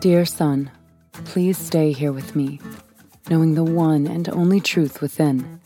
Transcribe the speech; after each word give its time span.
Dear 0.00 0.24
son, 0.24 0.70
please 1.12 1.58
stay 1.58 1.92
here 1.92 2.10
with 2.10 2.34
me 2.34 2.58
knowing 3.28 3.54
the 3.54 3.62
one 3.62 4.06
and 4.06 4.30
only 4.30 4.58
truth 4.58 5.02
within. 5.02 5.60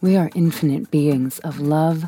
We 0.00 0.16
are 0.16 0.30
infinite 0.34 0.90
beings 0.90 1.40
of 1.40 1.60
love, 1.60 2.04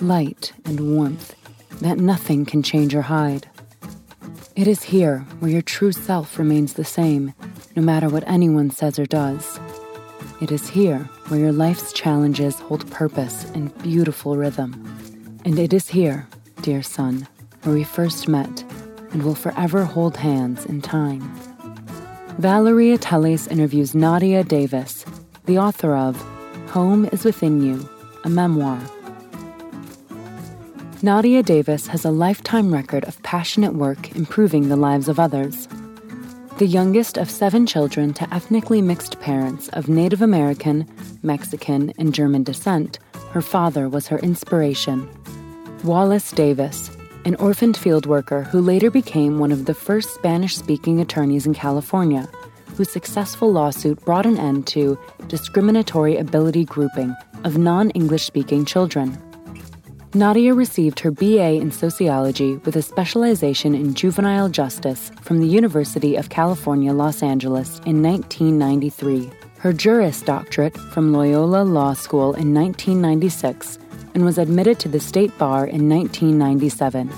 light, 0.00 0.52
and 0.64 0.94
warmth 0.94 1.34
that 1.80 1.98
nothing 1.98 2.46
can 2.46 2.62
change 2.62 2.94
or 2.94 3.02
hide. 3.02 3.48
It 4.54 4.68
is 4.68 4.84
here 4.84 5.26
where 5.40 5.50
your 5.50 5.60
true 5.60 5.90
self 5.90 6.38
remains 6.38 6.74
the 6.74 6.84
same, 6.84 7.34
no 7.74 7.82
matter 7.82 8.08
what 8.08 8.28
anyone 8.28 8.70
says 8.70 8.96
or 8.96 9.06
does. 9.06 9.58
It 10.40 10.52
is 10.52 10.68
here 10.68 11.00
where 11.26 11.40
your 11.40 11.52
life's 11.52 11.92
challenges 11.92 12.60
hold 12.60 12.88
purpose 12.92 13.44
and 13.54 13.76
beautiful 13.82 14.36
rhythm. 14.36 14.72
And 15.44 15.58
it 15.58 15.72
is 15.72 15.88
here, 15.88 16.28
dear 16.60 16.84
son, 16.84 17.26
where 17.64 17.74
we 17.74 17.82
first 17.82 18.28
met 18.28 18.64
and 19.12 19.22
will 19.22 19.34
forever 19.34 19.84
hold 19.84 20.16
hands 20.16 20.64
in 20.66 20.82
time. 20.82 21.22
Valeria 22.38 22.98
Teles 22.98 23.50
interviews 23.50 23.94
Nadia 23.94 24.42
Davis, 24.42 25.04
the 25.44 25.58
author 25.58 25.94
of 25.94 26.16
Home 26.70 27.04
is 27.06 27.24
Within 27.24 27.62
You, 27.62 27.88
a 28.24 28.30
memoir. 28.30 28.80
Nadia 31.02 31.42
Davis 31.42 31.88
has 31.88 32.04
a 32.04 32.10
lifetime 32.10 32.72
record 32.72 33.04
of 33.04 33.22
passionate 33.22 33.74
work 33.74 34.14
improving 34.16 34.68
the 34.68 34.76
lives 34.76 35.08
of 35.08 35.18
others. 35.18 35.68
The 36.58 36.66
youngest 36.66 37.18
of 37.18 37.28
seven 37.28 37.66
children 37.66 38.14
to 38.14 38.32
ethnically 38.32 38.80
mixed 38.80 39.20
parents 39.20 39.68
of 39.70 39.88
Native 39.88 40.22
American, 40.22 40.86
Mexican, 41.22 41.92
and 41.98 42.14
German 42.14 42.44
descent, 42.44 42.98
her 43.32 43.42
father 43.42 43.88
was 43.88 44.06
her 44.06 44.18
inspiration. 44.20 45.08
Wallace 45.82 46.30
Davis, 46.30 46.90
an 47.24 47.36
orphaned 47.36 47.76
field 47.76 48.06
worker 48.06 48.42
who 48.42 48.60
later 48.60 48.90
became 48.90 49.38
one 49.38 49.52
of 49.52 49.66
the 49.66 49.74
first 49.74 50.14
Spanish 50.14 50.56
speaking 50.56 51.00
attorneys 51.00 51.46
in 51.46 51.54
California, 51.54 52.28
whose 52.76 52.90
successful 52.90 53.52
lawsuit 53.52 54.04
brought 54.04 54.26
an 54.26 54.38
end 54.38 54.66
to 54.66 54.98
discriminatory 55.28 56.16
ability 56.16 56.64
grouping 56.64 57.14
of 57.44 57.58
non 57.58 57.90
English 57.90 58.24
speaking 58.24 58.64
children. 58.64 59.16
Nadia 60.14 60.52
received 60.52 61.00
her 61.00 61.10
BA 61.10 61.54
in 61.54 61.70
sociology 61.70 62.56
with 62.58 62.76
a 62.76 62.82
specialization 62.82 63.74
in 63.74 63.94
juvenile 63.94 64.48
justice 64.48 65.10
from 65.22 65.38
the 65.38 65.46
University 65.46 66.16
of 66.16 66.28
California, 66.28 66.92
Los 66.92 67.22
Angeles 67.22 67.80
in 67.86 68.02
1993, 68.02 69.30
her 69.58 69.72
Juris 69.72 70.20
Doctorate 70.20 70.76
from 70.76 71.12
Loyola 71.12 71.62
Law 71.62 71.94
School 71.94 72.34
in 72.34 72.52
1996 72.52 73.78
and 74.14 74.24
was 74.24 74.38
admitted 74.38 74.78
to 74.80 74.88
the 74.88 75.00
state 75.00 75.36
bar 75.38 75.66
in 75.66 75.88
1997. 75.88 77.10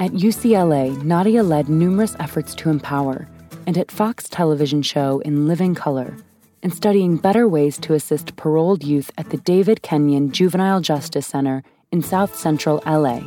At 0.00 0.12
UCLA, 0.12 1.02
Nadia 1.02 1.42
led 1.42 1.68
numerous 1.68 2.14
efforts 2.20 2.54
to 2.56 2.70
empower, 2.70 3.28
and 3.66 3.76
at 3.76 3.90
Fox 3.90 4.28
television 4.28 4.82
show 4.82 5.18
In 5.20 5.48
Living 5.48 5.74
Color, 5.74 6.16
and 6.62 6.72
studying 6.72 7.16
better 7.16 7.48
ways 7.48 7.78
to 7.78 7.94
assist 7.94 8.36
paroled 8.36 8.84
youth 8.84 9.10
at 9.18 9.30
the 9.30 9.38
David 9.38 9.82
Kenyon 9.82 10.30
Juvenile 10.30 10.80
Justice 10.80 11.26
Center 11.26 11.62
in 11.90 12.02
South 12.02 12.36
Central 12.36 12.82
LA. 12.86 13.20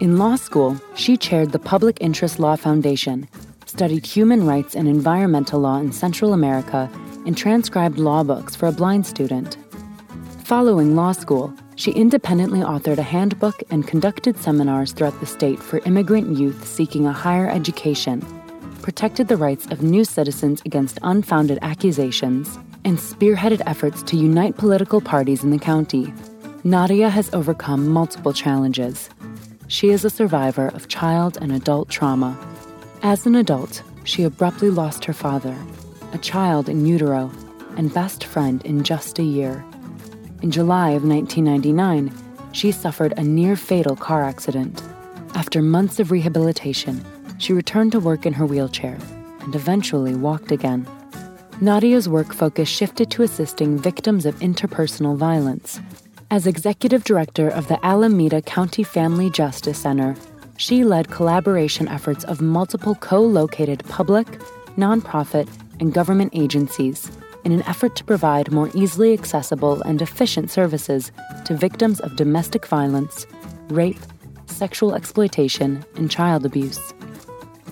In 0.00 0.16
law 0.16 0.36
school, 0.36 0.80
she 0.94 1.16
chaired 1.16 1.52
the 1.52 1.58
Public 1.58 1.98
Interest 2.00 2.38
Law 2.38 2.56
Foundation, 2.56 3.28
studied 3.66 4.06
human 4.06 4.46
rights 4.46 4.74
and 4.74 4.88
environmental 4.88 5.60
law 5.60 5.78
in 5.78 5.92
Central 5.92 6.32
America, 6.32 6.90
and 7.26 7.36
transcribed 7.36 7.98
law 7.98 8.22
books 8.24 8.56
for 8.56 8.66
a 8.66 8.72
blind 8.72 9.06
student. 9.06 9.58
Following 10.44 10.96
law 10.96 11.12
school, 11.12 11.52
she 11.80 11.92
independently 11.92 12.60
authored 12.60 12.98
a 12.98 13.02
handbook 13.02 13.62
and 13.70 13.88
conducted 13.88 14.36
seminars 14.36 14.92
throughout 14.92 15.18
the 15.18 15.24
state 15.24 15.58
for 15.58 15.78
immigrant 15.86 16.36
youth 16.36 16.66
seeking 16.66 17.06
a 17.06 17.12
higher 17.12 17.48
education, 17.48 18.20
protected 18.82 19.28
the 19.28 19.36
rights 19.36 19.64
of 19.68 19.82
new 19.82 20.04
citizens 20.04 20.60
against 20.66 20.98
unfounded 21.02 21.58
accusations, 21.62 22.58
and 22.84 22.98
spearheaded 22.98 23.62
efforts 23.64 24.02
to 24.02 24.18
unite 24.18 24.58
political 24.58 25.00
parties 25.00 25.42
in 25.42 25.48
the 25.48 25.58
county. 25.58 26.12
Nadia 26.64 27.08
has 27.08 27.32
overcome 27.32 27.88
multiple 27.88 28.34
challenges. 28.34 29.08
She 29.68 29.88
is 29.88 30.04
a 30.04 30.10
survivor 30.10 30.68
of 30.68 30.88
child 30.88 31.38
and 31.40 31.50
adult 31.50 31.88
trauma. 31.88 32.38
As 33.02 33.24
an 33.24 33.34
adult, 33.34 33.82
she 34.04 34.24
abruptly 34.24 34.68
lost 34.68 35.06
her 35.06 35.14
father, 35.14 35.56
a 36.12 36.18
child 36.18 36.68
in 36.68 36.84
utero, 36.84 37.32
and 37.78 37.94
best 37.94 38.24
friend 38.24 38.62
in 38.66 38.84
just 38.84 39.18
a 39.18 39.22
year. 39.22 39.64
In 40.42 40.50
July 40.50 40.92
of 40.92 41.04
1999, 41.04 42.10
she 42.52 42.72
suffered 42.72 43.12
a 43.18 43.22
near 43.22 43.56
fatal 43.56 43.94
car 43.94 44.22
accident. 44.22 44.82
After 45.34 45.60
months 45.60 46.00
of 46.00 46.10
rehabilitation, 46.10 47.04
she 47.36 47.52
returned 47.52 47.92
to 47.92 48.00
work 48.00 48.24
in 48.24 48.32
her 48.32 48.46
wheelchair 48.46 48.96
and 49.40 49.54
eventually 49.54 50.14
walked 50.14 50.50
again. 50.50 50.86
Nadia's 51.60 52.08
work 52.08 52.32
focus 52.32 52.70
shifted 52.70 53.10
to 53.10 53.22
assisting 53.22 53.76
victims 53.76 54.24
of 54.24 54.34
interpersonal 54.36 55.14
violence. 55.14 55.78
As 56.30 56.46
executive 56.46 57.04
director 57.04 57.50
of 57.50 57.68
the 57.68 57.84
Alameda 57.84 58.40
County 58.40 58.82
Family 58.82 59.28
Justice 59.28 59.78
Center, 59.78 60.16
she 60.56 60.84
led 60.84 61.10
collaboration 61.10 61.86
efforts 61.86 62.24
of 62.24 62.40
multiple 62.40 62.94
co 62.94 63.20
located 63.20 63.84
public, 63.90 64.26
nonprofit, 64.78 65.48
and 65.80 65.92
government 65.92 66.32
agencies 66.34 67.10
in 67.44 67.52
an 67.52 67.62
effort 67.62 67.96
to 67.96 68.04
provide 68.04 68.52
more 68.52 68.70
easily 68.74 69.12
accessible 69.12 69.82
and 69.82 70.02
efficient 70.02 70.50
services 70.50 71.12
to 71.44 71.56
victims 71.56 72.00
of 72.00 72.16
domestic 72.16 72.66
violence, 72.66 73.26
rape, 73.68 74.00
sexual 74.46 74.94
exploitation, 74.94 75.84
and 75.96 76.10
child 76.10 76.44
abuse. 76.44 76.92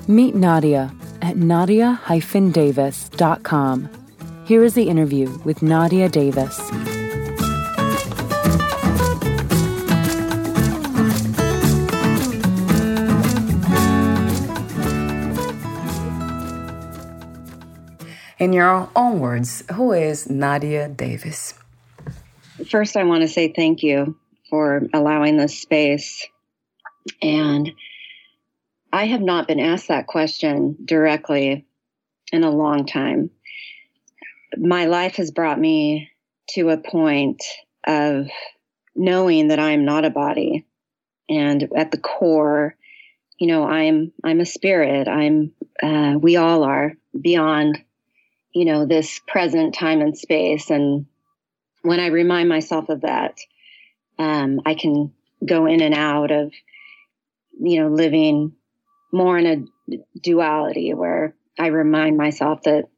Meet 0.07 0.35
Nadia 0.35 0.91
at 1.23 1.37
nadia-davis.com. 1.37 3.89
Here 4.47 4.65
is 4.65 4.75
the 4.75 4.89
interview 4.89 5.39
with 5.45 5.63
Nadia 5.63 6.09
Davis. 6.09 6.71
In 18.39 18.53
your 18.53 18.89
own 18.95 19.19
words, 19.19 19.65
who 19.73 19.91
is 19.93 20.31
Nadia 20.31 20.89
Davis? 20.89 21.55
First, 22.71 22.97
I 22.97 23.03
want 23.03 23.23
to 23.23 23.29
say 23.29 23.53
thank 23.53 23.83
you 23.83 24.17
for 24.49 24.83
allowing 24.95 25.37
this 25.37 25.59
space. 25.59 26.25
And 27.21 27.73
I 28.93 29.07
have 29.07 29.21
not 29.21 29.49
been 29.49 29.59
asked 29.59 29.89
that 29.89 30.07
question 30.07 30.77
directly 30.85 31.67
in 32.33 32.45
a 32.45 32.51
long 32.51 32.87
time. 32.87 33.31
My 34.57 34.85
life 34.85 35.17
has 35.17 35.33
brought 35.33 35.59
me 35.59 36.09
to 36.51 36.71
a 36.71 36.79
point 36.79 37.43
of 37.89 38.29
knowing 38.95 39.49
that 39.49 39.59
I'm 39.59 39.85
not 39.85 40.05
a 40.05 40.11
body. 40.11 40.65
And 41.29 41.69
at 41.77 41.91
the 41.91 41.99
core, 41.99 42.77
you 43.39 43.49
know, 43.49 43.65
I'm 43.65 44.13
I'm 44.23 44.39
a 44.39 44.47
spirit. 44.47 45.09
I'm 45.09 45.53
uh, 45.83 46.19
we 46.21 46.37
all 46.37 46.63
are 46.63 46.95
beyond 47.21 47.83
you 48.59 48.65
know, 48.65 48.87
this 48.87 49.21
present 49.29 49.73
time 49.73 50.01
and 50.01 50.19
space. 50.19 50.69
And 50.69 51.07
when 51.83 52.01
I 52.01 52.07
remind 52.07 52.49
myself 52.49 52.89
of 52.89 53.03
that, 53.03 53.39
um, 54.19 54.63
I 54.67 54.75
can 54.75 55.13
go 55.47 55.67
in 55.67 55.81
and 55.81 55.95
out 55.95 56.33
of, 56.33 56.53
you 57.61 57.81
know, 57.81 57.89
living 57.89 58.55
more 59.13 59.39
in 59.39 59.47
a 59.47 59.97
duality 60.21 60.93
where 60.93 61.37
I 61.57 61.69
remind 61.69 62.17
myself 62.17 62.65
that 62.65 62.89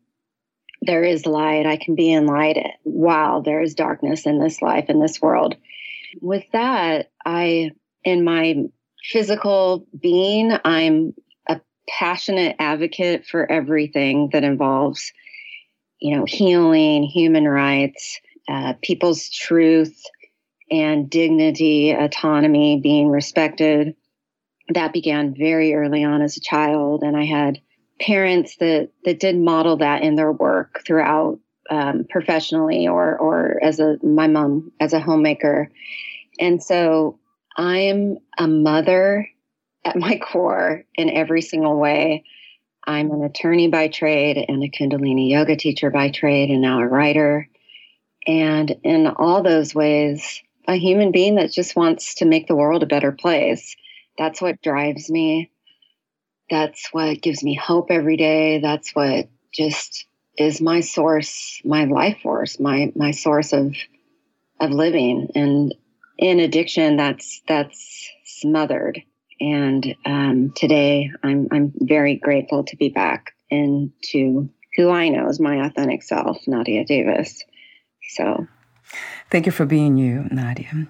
there 0.80 1.04
is 1.04 1.26
light. 1.26 1.66
I 1.66 1.76
can 1.76 1.94
be 1.94 2.10
in 2.10 2.24
light 2.24 2.56
while 2.84 3.42
there 3.42 3.60
is 3.60 3.74
darkness 3.74 4.24
in 4.24 4.40
this 4.40 4.62
life, 4.62 4.86
in 4.88 4.98
this 4.98 5.20
world. 5.20 5.56
With 6.22 6.44
that, 6.54 7.10
I, 7.26 7.72
in 8.02 8.24
my 8.24 8.64
physical 9.04 9.86
being, 10.00 10.56
I'm 10.64 11.12
a 11.46 11.60
passionate 11.86 12.56
advocate 12.58 13.26
for 13.26 13.50
everything 13.52 14.30
that 14.32 14.42
involves, 14.42 15.12
you 16.00 16.16
know, 16.16 16.24
healing, 16.26 17.04
human 17.04 17.46
rights, 17.46 18.20
uh, 18.48 18.74
people's 18.82 19.28
truth 19.30 20.02
and 20.70 21.10
dignity, 21.10 21.90
autonomy 21.90 22.80
being 22.80 23.08
respected. 23.08 23.94
That 24.72 24.92
began 24.92 25.34
very 25.34 25.74
early 25.74 26.04
on 26.04 26.22
as 26.22 26.36
a 26.36 26.40
child, 26.40 27.02
and 27.02 27.16
I 27.16 27.24
had 27.24 27.60
parents 28.00 28.56
that 28.56 28.90
that 29.04 29.20
did 29.20 29.36
model 29.36 29.76
that 29.78 30.02
in 30.02 30.14
their 30.14 30.32
work 30.32 30.82
throughout 30.86 31.38
um, 31.70 32.04
professionally 32.08 32.88
or 32.88 33.16
or 33.18 33.62
as 33.62 33.78
a 33.78 33.96
my 34.02 34.26
mom 34.26 34.72
as 34.80 34.92
a 34.92 35.00
homemaker 35.00 35.70
and 36.40 36.62
so 36.62 37.18
i'm 37.56 38.16
a 38.38 38.48
mother 38.48 39.28
at 39.84 39.96
my 39.96 40.18
core 40.18 40.84
in 40.96 41.10
every 41.10 41.42
single 41.42 41.78
way 41.78 42.24
i'm 42.84 43.10
an 43.10 43.22
attorney 43.22 43.68
by 43.68 43.88
trade 43.88 44.44
and 44.48 44.62
a 44.62 44.68
kundalini 44.68 45.30
yoga 45.30 45.56
teacher 45.56 45.90
by 45.90 46.10
trade 46.10 46.50
and 46.50 46.62
now 46.62 46.80
a 46.80 46.86
writer 46.86 47.48
and 48.26 48.74
in 48.82 49.06
all 49.06 49.42
those 49.42 49.74
ways 49.74 50.42
a 50.68 50.76
human 50.76 51.10
being 51.10 51.36
that 51.36 51.52
just 51.52 51.74
wants 51.74 52.16
to 52.16 52.24
make 52.24 52.46
the 52.46 52.56
world 52.56 52.82
a 52.82 52.86
better 52.86 53.12
place 53.12 53.76
that's 54.18 54.40
what 54.40 54.62
drives 54.62 55.10
me 55.10 55.50
that's 56.50 56.88
what 56.92 57.22
gives 57.22 57.42
me 57.44 57.54
hope 57.54 57.90
every 57.90 58.16
day. 58.16 58.58
That's 58.60 58.90
what 58.90 59.28
just 59.54 60.06
is 60.36 60.60
my 60.60 60.80
source, 60.80 61.62
my 61.64 61.84
life 61.84 62.18
force, 62.22 62.58
my 62.58 62.92
my 62.96 63.12
source 63.12 63.52
of 63.52 63.74
of 64.58 64.70
living. 64.70 65.28
And 65.34 65.74
in 66.18 66.40
addiction, 66.40 66.96
that's 66.96 67.40
that's 67.46 68.10
smothered. 68.24 69.02
And 69.40 69.94
um, 70.04 70.52
today, 70.54 71.10
I'm 71.22 71.48
I'm 71.50 71.72
very 71.76 72.16
grateful 72.16 72.64
to 72.64 72.76
be 72.76 72.90
back 72.90 73.32
into 73.48 74.50
who 74.76 74.90
I 74.90 75.08
know 75.08 75.28
is 75.28 75.40
my 75.40 75.64
authentic 75.66 76.02
self, 76.02 76.38
Nadia 76.46 76.84
Davis. 76.84 77.42
So. 78.10 78.46
Thank 79.30 79.46
you 79.46 79.52
for 79.52 79.64
being 79.64 79.96
you, 79.96 80.26
Nadia. 80.30 80.88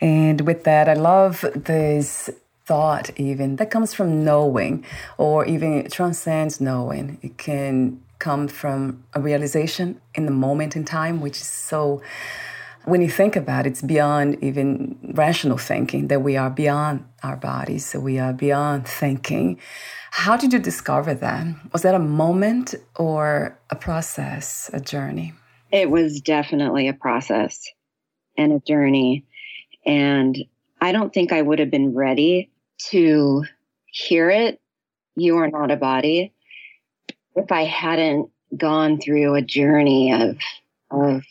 And 0.00 0.42
with 0.42 0.64
that, 0.64 0.88
I 0.88 0.94
love 0.94 1.44
this 1.54 2.30
thought 2.70 3.10
even 3.18 3.56
that 3.56 3.68
comes 3.68 3.92
from 3.92 4.22
knowing 4.22 4.84
or 5.18 5.44
even 5.44 5.90
transcends 5.90 6.60
knowing 6.60 7.18
it 7.20 7.36
can 7.36 8.00
come 8.20 8.46
from 8.46 9.02
a 9.12 9.20
realization 9.20 10.00
in 10.14 10.24
the 10.24 10.30
moment 10.30 10.76
in 10.76 10.84
time 10.84 11.20
which 11.20 11.38
is 11.40 11.48
so 11.48 12.00
when 12.84 13.02
you 13.02 13.10
think 13.10 13.36
about 13.36 13.66
it 13.66 13.70
it's 13.70 13.82
beyond 13.82 14.42
even 14.42 14.98
rational 15.14 15.58
thinking 15.58 16.08
that 16.08 16.22
we 16.22 16.36
are 16.36 16.50
beyond 16.50 17.04
our 17.22 17.36
bodies 17.36 17.84
so 17.86 18.00
we 18.00 18.18
are 18.18 18.32
beyond 18.32 18.86
thinking. 18.86 19.58
How 20.10 20.36
did 20.36 20.52
you 20.52 20.58
discover 20.58 21.14
that? 21.14 21.46
Was 21.72 21.82
that 21.82 21.94
a 21.94 22.00
moment 22.00 22.74
or 22.96 23.58
a 23.70 23.76
process 23.76 24.70
a 24.72 24.80
journey? 24.80 25.34
It 25.70 25.90
was 25.90 26.20
definitely 26.20 26.88
a 26.88 26.92
process 26.92 27.68
and 28.36 28.52
a 28.52 28.60
journey. 28.60 29.24
And 29.86 30.36
I 30.80 30.92
don't 30.92 31.12
think 31.12 31.32
I 31.32 31.42
would 31.42 31.60
have 31.60 31.70
been 31.70 31.94
ready 31.94 32.50
to 32.90 33.44
hear 33.86 34.30
it, 34.30 34.60
you 35.16 35.36
are 35.36 35.48
not 35.48 35.70
a 35.70 35.76
body, 35.76 36.32
if 37.36 37.52
I 37.52 37.64
hadn't 37.64 38.30
gone 38.56 38.98
through 39.00 39.34
a 39.34 39.42
journey 39.42 40.12
of 40.12 40.38
of 40.90 41.22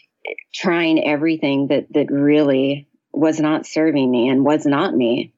trying 0.54 1.04
everything 1.06 1.68
that 1.68 1.92
that 1.94 2.12
really 2.12 2.88
was 3.12 3.39
not 3.39 3.66
serving 3.66 4.10
me 4.10 4.30
and 4.30 4.45
was 4.45 4.66
not 4.66 4.94
me. 4.94 5.33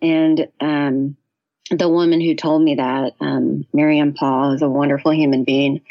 And 0.00 0.48
um, 0.60 1.16
the 1.70 1.88
woman 1.88 2.20
who 2.20 2.34
told 2.34 2.62
me 2.62 2.76
that, 2.76 3.14
um, 3.20 3.66
Miriam 3.72 4.14
Paul, 4.14 4.52
is 4.52 4.62
a 4.62 4.68
wonderful 4.68 5.12
human 5.12 5.44
being 5.44 5.82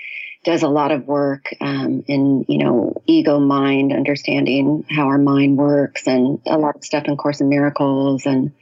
does 0.47 0.63
a 0.63 0.69
lot 0.69 0.93
of 0.93 1.05
work 1.05 1.53
um, 1.59 2.05
in 2.07 2.45
you 2.47 2.59
know 2.59 2.93
ego 3.05 3.37
mind 3.37 3.91
understanding 3.91 4.85
how 4.89 5.07
our 5.07 5.17
mind 5.17 5.57
works 5.57 6.07
and 6.07 6.39
a 6.45 6.57
lot 6.57 6.77
of 6.77 6.85
stuff 6.85 7.03
in 7.05 7.17
course 7.17 7.41
in 7.41 7.49
miracles 7.49 8.25
and 8.25 8.53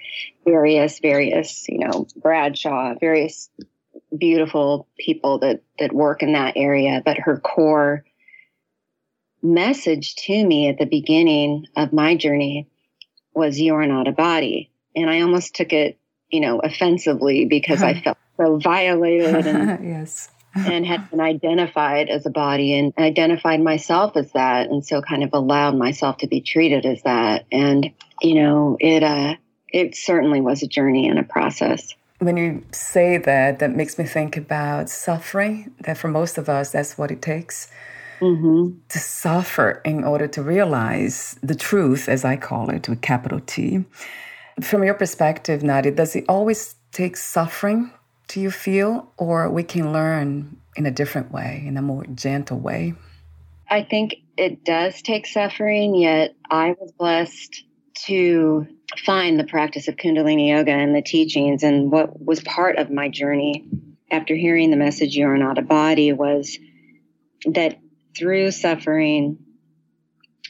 various 0.45 0.97
various 0.97 1.67
you 1.69 1.77
know 1.77 2.07
bradshaw 2.15 2.95
various 2.99 3.51
beautiful 4.17 4.87
people 4.97 5.37
that 5.37 5.61
that 5.77 5.93
work 5.93 6.23
in 6.23 6.33
that 6.33 6.53
area 6.55 7.03
but 7.05 7.19
her 7.19 7.37
core 7.37 8.03
message 9.45 10.15
to 10.15 10.45
me 10.45 10.67
at 10.67 10.77
the 10.77 10.85
beginning 10.85 11.67
of 11.75 11.93
my 11.93 12.15
journey 12.15 12.67
was 13.33 13.59
you're 13.59 13.85
not 13.85 14.07
a 14.07 14.11
body. 14.11 14.71
And 14.95 15.09
i 15.09 15.21
almost 15.21 15.55
took 15.55 15.73
it 15.73 15.99
you 16.29 16.39
know 16.39 16.59
offensively 16.59 17.45
because 17.45 17.83
i 17.83 17.93
felt 18.01 18.17
so 18.37 18.57
violated 18.57 19.45
and 19.45 19.85
yes. 19.87 20.29
and 20.55 20.85
had 20.85 21.09
been 21.11 21.19
identified 21.19 22.09
as 22.09 22.25
a 22.25 22.29
body 22.29 22.77
and 22.77 22.93
identified 22.97 23.59
myself 23.61 24.15
as 24.15 24.31
that 24.31 24.69
and 24.69 24.85
so 24.85 25.01
kind 25.01 25.21
of 25.21 25.31
allowed 25.33 25.75
myself 25.75 26.17
to 26.17 26.27
be 26.27 26.39
treated 26.39 26.85
as 26.85 27.01
that. 27.03 27.45
And 27.51 27.91
you 28.21 28.35
know 28.35 28.77
it 28.79 29.03
uh 29.03 29.35
it 29.67 29.95
certainly 29.97 30.39
was 30.39 30.63
a 30.63 30.67
journey 30.67 31.09
and 31.09 31.19
a 31.19 31.23
process. 31.23 31.93
When 32.19 32.37
you 32.37 32.63
say 32.71 33.17
that 33.17 33.59
that 33.59 33.75
makes 33.75 33.97
me 33.97 34.05
think 34.05 34.37
about 34.37 34.89
suffering 34.89 35.73
that 35.81 35.97
for 35.97 36.07
most 36.07 36.37
of 36.37 36.47
us 36.47 36.71
that's 36.71 36.97
what 36.97 37.11
it 37.11 37.21
takes 37.21 37.69
mm-hmm. 38.19 38.77
to 38.89 38.99
suffer 38.99 39.81
in 39.85 40.03
order 40.03 40.27
to 40.27 40.41
realize 40.41 41.37
the 41.41 41.55
truth 41.55 42.09
as 42.09 42.25
i 42.25 42.35
call 42.35 42.69
it 42.69 42.87
with 42.89 43.01
capital 43.01 43.39
t 43.45 43.83
from 44.61 44.83
your 44.83 44.93
perspective 44.93 45.63
nadia 45.63 45.91
does 45.91 46.15
it 46.15 46.25
always 46.27 46.75
take 46.91 47.17
suffering 47.17 47.91
do 48.27 48.41
you 48.41 48.51
feel, 48.51 49.11
or 49.17 49.49
we 49.49 49.63
can 49.63 49.93
learn 49.93 50.57
in 50.75 50.85
a 50.85 50.91
different 50.91 51.31
way, 51.31 51.63
in 51.65 51.77
a 51.77 51.81
more 51.81 52.05
gentle 52.05 52.59
way? 52.59 52.93
I 53.69 53.83
think 53.83 54.15
it 54.37 54.63
does 54.63 55.01
take 55.01 55.27
suffering, 55.27 55.95
yet 55.95 56.35
I 56.49 56.75
was 56.79 56.91
blessed 56.91 57.63
to 58.05 58.67
find 59.05 59.39
the 59.39 59.45
practice 59.45 59.87
of 59.87 59.95
Kundalini 59.95 60.49
Yoga 60.49 60.71
and 60.71 60.95
the 60.95 61.01
teachings. 61.01 61.63
And 61.63 61.91
what 61.91 62.23
was 62.23 62.41
part 62.41 62.77
of 62.77 62.91
my 62.91 63.09
journey 63.09 63.65
after 64.11 64.35
hearing 64.35 64.69
the 64.69 64.77
message, 64.77 65.15
You 65.15 65.27
Are 65.27 65.37
Not 65.37 65.57
a 65.57 65.63
Body, 65.63 66.13
was 66.13 66.57
that 67.45 67.79
through 68.17 68.51
suffering, 68.51 69.37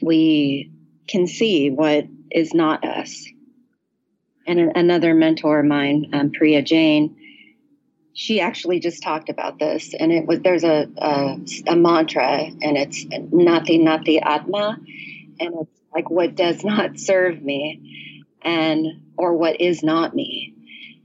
we 0.01 0.72
can 1.07 1.27
see 1.27 1.69
what 1.69 2.05
is 2.31 2.53
not 2.53 2.86
us. 2.86 3.25
And 4.48 4.60
another 4.75 5.13
mentor 5.13 5.60
of 5.60 5.65
mine, 5.65 6.12
um, 6.13 6.31
Priya 6.31 6.62
Jane, 6.62 7.15
she 8.15 8.39
actually 8.39 8.79
just 8.79 9.03
talked 9.03 9.29
about 9.29 9.60
this 9.60 9.93
and 9.93 10.12
it 10.12 10.25
was 10.25 10.39
there's 10.39 10.63
a 10.63 10.88
a, 10.98 11.38
a 11.67 11.75
mantra 11.75 12.43
and 12.62 12.77
it's 12.77 13.05
nati 13.31 13.77
nati 13.77 14.19
atma 14.22 14.77
and 15.39 15.53
it's 15.62 15.81
like 15.93 16.10
what 16.10 16.34
does 16.34 16.63
not 16.63 16.98
serve 16.98 17.41
me 17.41 18.24
and 18.41 18.88
or 19.17 19.34
what 19.34 19.60
is 19.60 19.84
not 19.84 20.15
me 20.15 20.53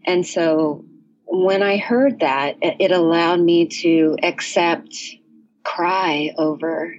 and 0.06 0.24
so 0.24 0.84
when 1.26 1.64
i 1.64 1.76
heard 1.78 2.20
that 2.20 2.56
it 2.60 2.92
allowed 2.92 3.40
me 3.40 3.66
to 3.66 4.16
accept 4.22 4.94
cry 5.64 6.32
over 6.36 6.94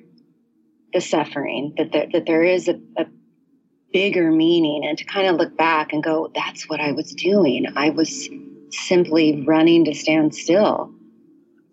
the 0.93 1.01
suffering 1.01 1.73
that 1.77 1.91
there, 1.91 2.07
that 2.11 2.25
there 2.25 2.43
is 2.43 2.67
a, 2.67 2.79
a 2.97 3.05
bigger 3.93 4.31
meaning 4.31 4.85
and 4.85 4.97
to 4.97 5.03
kind 5.03 5.27
of 5.27 5.35
look 5.35 5.57
back 5.57 5.93
and 5.93 6.03
go 6.03 6.31
that's 6.33 6.69
what 6.69 6.79
i 6.79 6.91
was 6.91 7.11
doing 7.13 7.65
i 7.75 7.89
was 7.89 8.29
simply 8.69 9.43
running 9.45 9.85
to 9.85 9.93
stand 9.93 10.33
still 10.33 10.93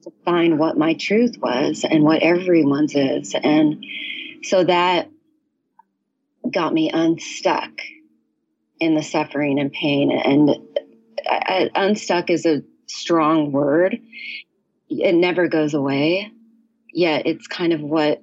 to 0.09 0.13
find 0.25 0.59
what 0.59 0.77
my 0.77 0.95
truth 0.95 1.37
was 1.39 1.85
and 1.89 2.05
what 2.05 2.23
everyone's 2.23 2.95
is. 2.95 3.35
And 3.35 3.85
so 4.43 4.65
that 4.65 5.09
got 6.51 6.73
me 6.73 6.91
unstuck 6.91 7.71
in 8.81 8.95
the 8.95 9.03
suffering 9.03 9.59
and 9.59 9.73
pain. 9.73 10.13
And 10.13 10.51
I, 11.27 11.71
unstuck 11.75 12.31
is 12.31 12.47
a 12.47 12.63
strong 12.87 13.53
word. 13.53 14.01
It 14.89 15.15
never 15.15 15.49
goes 15.49 15.75
away. 15.75 16.31
Yet 16.93 17.27
it's 17.27 17.47
kind 17.47 17.73
of 17.73 17.81
what 17.81 18.23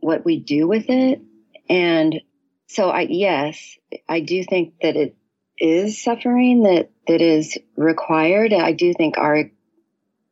what 0.00 0.24
we 0.24 0.38
do 0.38 0.68
with 0.68 0.86
it. 0.88 1.20
And 1.68 2.20
so 2.66 2.90
I 2.90 3.06
yes, 3.08 3.76
I 4.08 4.20
do 4.20 4.44
think 4.44 4.74
that 4.82 4.96
it 4.96 5.16
is 5.58 6.02
suffering 6.02 6.64
that 6.64 6.90
that 7.06 7.20
is 7.20 7.56
required. 7.76 8.52
I 8.52 8.72
do 8.72 8.92
think 8.94 9.18
our 9.18 9.50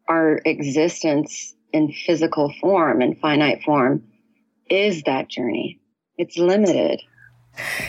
our 0.09 0.41
existence 0.45 1.55
in 1.73 1.93
physical 1.93 2.53
form 2.61 3.01
and 3.01 3.19
finite 3.19 3.63
form 3.63 4.05
is 4.69 5.03
that 5.05 5.29
journey. 5.29 5.81
It's 6.19 6.37
limited. 6.37 7.01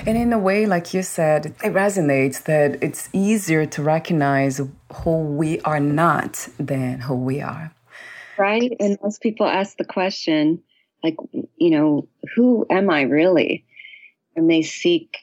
And 0.05 0.17
in 0.17 0.33
a 0.33 0.39
way, 0.39 0.65
like 0.65 0.93
you 0.93 1.03
said, 1.03 1.47
it 1.47 1.73
resonates 1.73 2.43
that 2.43 2.83
it's 2.83 3.09
easier 3.13 3.65
to 3.67 3.81
recognize 3.81 4.59
who 4.93 5.17
we 5.23 5.61
are 5.61 5.79
not 5.79 6.49
than 6.59 6.99
who 7.01 7.15
we 7.15 7.41
are. 7.41 7.73
Right. 8.37 8.73
And 8.79 8.97
most 9.01 9.21
people 9.21 9.45
ask 9.45 9.77
the 9.77 9.85
question, 9.85 10.63
like, 11.03 11.17
you 11.31 11.69
know, 11.69 12.07
who 12.35 12.65
am 12.69 12.89
I 12.89 13.03
really? 13.03 13.65
And 14.35 14.49
they 14.49 14.61
seek 14.61 15.17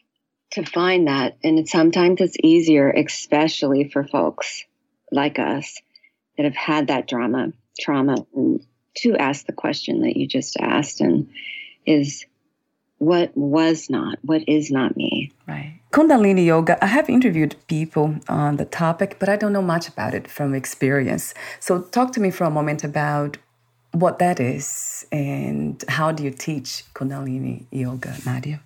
to 0.52 0.64
find 0.64 1.06
that. 1.08 1.36
And 1.42 1.68
sometimes 1.68 2.20
it's 2.20 2.36
easier, 2.42 2.90
especially 2.90 3.88
for 3.88 4.04
folks 4.04 4.64
like 5.10 5.38
us 5.38 5.80
that 6.36 6.44
have 6.44 6.56
had 6.56 6.88
that 6.88 7.08
drama, 7.08 7.52
trauma, 7.80 8.16
to 8.98 9.16
ask 9.16 9.46
the 9.46 9.52
question 9.52 10.02
that 10.02 10.16
you 10.16 10.26
just 10.26 10.56
asked 10.58 11.00
and 11.00 11.28
is 11.86 12.26
what 13.00 13.34
was 13.34 13.88
not, 13.88 14.18
what 14.22 14.42
is 14.46 14.70
not 14.70 14.94
me. 14.94 15.32
Right. 15.48 15.80
Kundalini 15.90 16.44
Yoga, 16.44 16.82
I 16.84 16.86
have 16.86 17.08
interviewed 17.08 17.56
people 17.66 18.16
on 18.28 18.58
the 18.58 18.66
topic, 18.66 19.16
but 19.18 19.28
I 19.28 19.36
don't 19.36 19.54
know 19.54 19.62
much 19.62 19.88
about 19.88 20.14
it 20.14 20.28
from 20.28 20.54
experience. 20.54 21.34
So 21.60 21.80
talk 21.80 22.12
to 22.12 22.20
me 22.20 22.30
for 22.30 22.44
a 22.44 22.50
moment 22.50 22.84
about 22.84 23.38
what 23.92 24.18
that 24.18 24.38
is 24.38 25.06
and 25.10 25.82
how 25.88 26.12
do 26.12 26.22
you 26.22 26.30
teach 26.30 26.84
Kundalini 26.94 27.64
Yoga, 27.70 28.14
Nadia? 28.26 28.60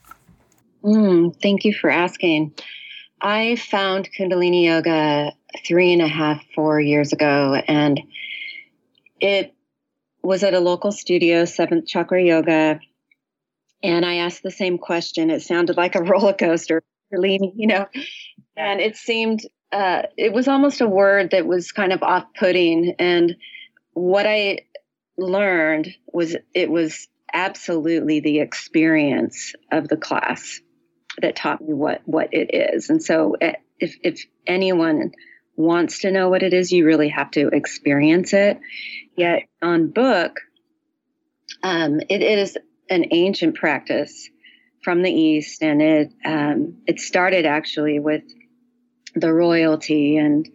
Mm, 0.83 1.41
thank 1.41 1.65
you 1.65 1.73
for 1.73 1.89
asking. 1.89 2.55
I 3.21 3.55
found 3.55 4.11
Kundalini 4.19 4.65
Yoga 4.65 5.33
three 5.65 5.93
and 5.93 6.03
a 6.03 6.09
half, 6.09 6.45
four 6.57 6.81
years 6.81 7.13
ago, 7.13 7.55
and 7.69 8.01
it 9.21 9.55
was 10.23 10.43
at 10.43 10.55
a 10.55 10.61
local 10.61 10.91
studio, 10.91 11.45
Seventh 11.45 11.87
Chakra 11.87 12.21
Yoga, 12.21 12.81
and 13.85 14.05
I 14.07 14.17
asked 14.17 14.43
the 14.43 14.51
same 14.51 14.79
question. 14.79 15.31
It 15.31 15.43
sounded 15.43 15.77
like 15.77 15.95
a 15.95 16.03
roller 16.03 16.33
coaster, 16.33 16.83
you 17.13 17.67
know, 17.67 17.87
and 18.57 18.81
it 18.81 18.97
seemed 18.97 19.43
uh, 19.71 20.03
it 20.17 20.33
was 20.33 20.49
almost 20.49 20.81
a 20.81 20.89
word 20.89 21.33
that 21.33 21.47
was 21.47 21.73
kind 21.73 21.93
of 21.93 22.03
off-putting. 22.03 22.95
And 22.99 23.37
what 23.93 24.27
I 24.27 24.61
learned 25.17 25.95
was 26.13 26.37
it 26.55 26.71
was 26.71 27.09
absolutely 27.33 28.21
the 28.21 28.41
experience 28.41 29.53
of 29.73 29.89
the 29.89 29.97
class 29.97 30.61
that 31.21 31.37
taught 31.37 31.61
me 31.61 31.75
what 31.75 32.03
what 32.07 32.31
it 32.33 32.55
is. 32.55 32.89
And 32.89 33.03
so, 33.03 33.37
eh, 33.41 33.55
if 33.79 33.97
if 34.03 34.25
anyone 34.47 35.13
wants 35.57 36.01
to 36.01 36.11
know 36.11 36.31
what 36.31 36.43
it 36.43 36.55
is, 36.55 36.73
you 36.73 36.87
really 36.87 37.11
have 37.11 37.31
to 37.33 37.49
experience 37.49 38.33
it. 38.33 38.59
Yet 39.17 39.43
on 39.63 39.89
book, 39.89 40.41
um, 41.63 42.01
it, 42.01 42.23
it 42.23 42.39
is 42.39 42.59
an 42.91 43.07
ancient 43.11 43.57
practice 43.57 44.29
from 44.83 45.03
the 45.03 45.11
East, 45.11 45.63
and 45.63 45.81
it 45.81 46.13
um, 46.25 46.77
it 46.87 47.01
started 47.01 47.47
actually 47.47 47.99
with 47.99 48.23
the 49.15 49.33
royalty 49.33 50.17
and 50.17 50.49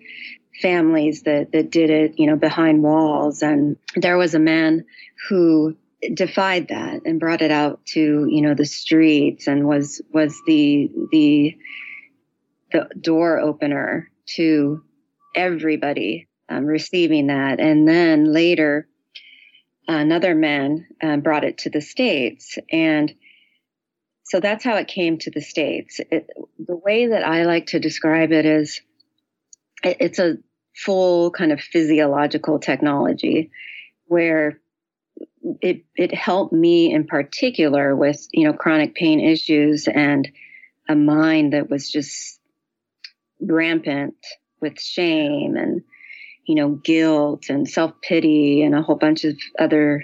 families 0.62 1.24
that 1.24 1.52
that 1.52 1.72
did 1.72 1.90
it, 1.90 2.20
you 2.20 2.28
know, 2.28 2.36
behind 2.36 2.84
walls. 2.84 3.42
And 3.42 3.78
there 3.96 4.18
was 4.18 4.36
a 4.36 4.40
man 4.40 4.86
who 5.28 5.76
defied 6.14 6.70
that 6.70 7.02
and 7.06 7.20
brought 7.20 7.42
it 7.42 7.52
out 7.52 7.86
to 7.86 8.26
you 8.30 8.42
know 8.42 8.54
the 8.54 8.66
streets 8.66 9.48
and 9.48 9.68
was 9.68 10.02
was 10.14 10.40
the 10.48 10.90
the 11.12 11.58
the 12.72 12.88
door 13.02 13.40
opener 13.40 14.10
to 14.26 14.82
everybody 15.36 16.28
um, 16.48 16.66
receiving 16.66 17.28
that 17.28 17.60
and 17.60 17.88
then 17.88 18.32
later 18.32 18.88
another 19.98 20.36
man 20.36 20.88
um, 21.02 21.22
brought 21.22 21.44
it 21.44 21.60
to 21.60 21.70
the 21.70 21.82
states. 21.82 22.58
And 22.72 23.14
so 24.24 24.40
that's 24.40 24.64
how 24.64 24.76
it 24.76 24.88
came 24.88 25.18
to 25.20 25.32
the 25.32 25.42
states. 25.42 26.00
It, 26.12 26.30
the 26.60 26.76
way 26.76 27.08
that 27.08 27.26
i 27.26 27.46
like 27.46 27.68
to 27.68 27.80
describe 27.80 28.32
it 28.32 28.46
is 28.46 28.82
it, 29.84 29.98
it's 30.00 30.20
a 30.20 30.38
full 30.76 31.32
kind 31.32 31.52
of 31.52 31.60
physiological 31.60 32.60
technology 32.60 33.52
where 34.06 34.60
it 35.62 35.84
it 35.96 36.14
helped 36.14 36.54
me 36.54 36.94
in 36.94 37.08
particular 37.08 37.96
with 37.96 38.28
you 38.32 38.46
know 38.46 38.54
chronic 38.54 38.94
pain 38.94 39.20
issues 39.20 39.88
and 39.88 40.30
a 40.88 40.96
mind 40.96 41.54
that 41.54 41.70
was 41.70 41.90
just 41.90 42.40
rampant 43.42 44.16
with 44.62 44.80
shame 44.80 45.56
and 45.56 45.82
you 46.50 46.56
know, 46.56 46.70
guilt 46.70 47.44
and 47.50 47.70
self 47.70 47.94
pity 48.02 48.64
and 48.64 48.74
a 48.74 48.82
whole 48.82 48.96
bunch 48.96 49.24
of 49.24 49.38
other 49.60 50.04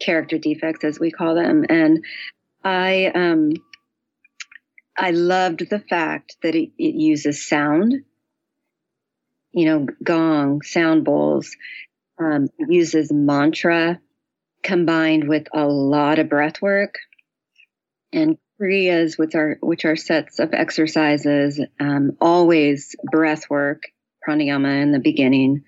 character 0.00 0.36
defects, 0.36 0.82
as 0.82 0.98
we 0.98 1.12
call 1.12 1.36
them. 1.36 1.64
And 1.68 2.04
I, 2.64 3.12
um, 3.14 3.52
I 4.96 5.12
loved 5.12 5.70
the 5.70 5.78
fact 5.78 6.36
that 6.42 6.56
it, 6.56 6.70
it 6.78 6.96
uses 6.96 7.48
sound, 7.48 7.94
you 9.52 9.66
know, 9.66 9.86
gong, 10.02 10.62
sound 10.62 11.04
bowls, 11.04 11.56
um, 12.18 12.48
uses 12.58 13.12
mantra 13.12 14.00
combined 14.64 15.28
with 15.28 15.46
a 15.54 15.64
lot 15.64 16.18
of 16.18 16.28
breath 16.28 16.60
work 16.60 16.96
and 18.12 18.36
kriyas, 18.60 19.16
which 19.16 19.36
are 19.36 19.58
which 19.60 19.84
are 19.84 19.94
sets 19.94 20.40
of 20.40 20.52
exercises, 20.54 21.60
um, 21.78 22.16
always 22.20 22.96
breath 23.12 23.48
work 23.48 23.84
pranayama 24.28 24.82
in 24.82 24.92
the 24.92 24.98
beginning 24.98 25.64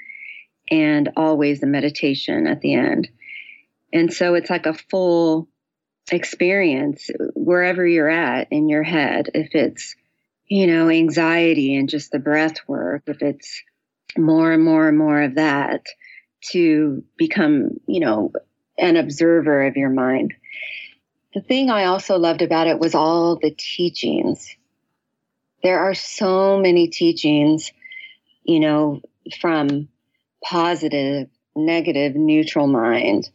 and 0.70 1.10
always 1.16 1.62
a 1.62 1.66
meditation 1.66 2.46
at 2.46 2.60
the 2.60 2.74
end. 2.74 3.08
And 3.92 4.12
so 4.12 4.34
it's 4.34 4.50
like 4.50 4.66
a 4.66 4.74
full 4.74 5.48
experience 6.12 7.10
wherever 7.34 7.86
you're 7.86 8.08
at 8.08 8.48
in 8.50 8.68
your 8.68 8.82
head. 8.82 9.30
If 9.34 9.54
it's, 9.54 9.96
you 10.46 10.66
know, 10.66 10.88
anxiety 10.88 11.76
and 11.76 11.88
just 11.88 12.12
the 12.12 12.18
breath 12.18 12.56
work, 12.68 13.02
if 13.06 13.22
it's 13.22 13.62
more 14.16 14.52
and 14.52 14.64
more 14.64 14.88
and 14.88 14.98
more 14.98 15.22
of 15.22 15.36
that 15.36 15.86
to 16.52 17.04
become, 17.16 17.80
you 17.86 18.00
know, 18.00 18.32
an 18.78 18.96
observer 18.96 19.66
of 19.66 19.76
your 19.76 19.90
mind. 19.90 20.34
The 21.34 21.40
thing 21.40 21.70
I 21.70 21.84
also 21.84 22.18
loved 22.18 22.42
about 22.42 22.66
it 22.66 22.78
was 22.78 22.94
all 22.94 23.36
the 23.36 23.54
teachings. 23.56 24.56
There 25.62 25.78
are 25.78 25.94
so 25.94 26.58
many 26.58 26.88
teachings 26.88 27.72
you 28.50 28.58
know, 28.58 29.00
from 29.40 29.88
positive, 30.44 31.28
negative, 31.54 32.16
neutral 32.16 32.66
mind. 32.66 33.30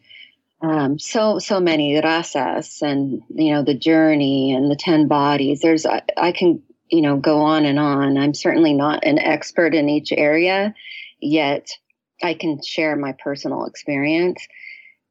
Um, 0.61 0.99
so 0.99 1.39
so 1.39 1.61
many 1.61 1.93
rasas 2.01 2.81
and 2.81 3.21
you 3.29 3.53
know 3.53 3.63
the 3.63 3.77
journey 3.77 4.53
and 4.53 4.69
the 4.69 4.75
ten 4.75 5.07
bodies. 5.07 5.61
There's 5.61 5.85
I, 5.85 6.01
I 6.17 6.33
can 6.33 6.61
you 6.89 7.01
know 7.01 7.15
go 7.15 7.39
on 7.39 7.63
and 7.63 7.79
on. 7.79 8.17
I'm 8.17 8.33
certainly 8.33 8.73
not 8.73 9.05
an 9.05 9.17
expert 9.17 9.73
in 9.73 9.87
each 9.87 10.11
area, 10.11 10.73
yet 11.21 11.69
I 12.21 12.33
can 12.33 12.61
share 12.61 12.97
my 12.97 13.13
personal 13.13 13.65
experience, 13.67 14.45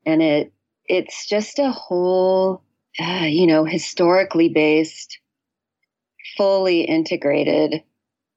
and 0.04 0.22
it 0.22 0.52
it's 0.86 1.26
just 1.26 1.58
a 1.58 1.70
whole 1.70 2.62
uh, 3.00 3.26
you 3.26 3.46
know 3.46 3.64
historically 3.64 4.50
based, 4.50 5.18
fully 6.36 6.82
integrated 6.82 7.82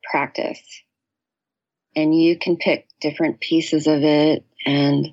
practice 0.09 0.61
and 1.97 2.15
you 2.15 2.37
can 2.37 2.55
pick 2.55 2.87
different 3.01 3.39
pieces 3.39 3.87
of 3.87 4.03
it 4.03 4.45
and 4.65 5.11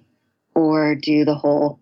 or 0.55 0.95
do 0.95 1.25
the 1.25 1.35
whole 1.35 1.81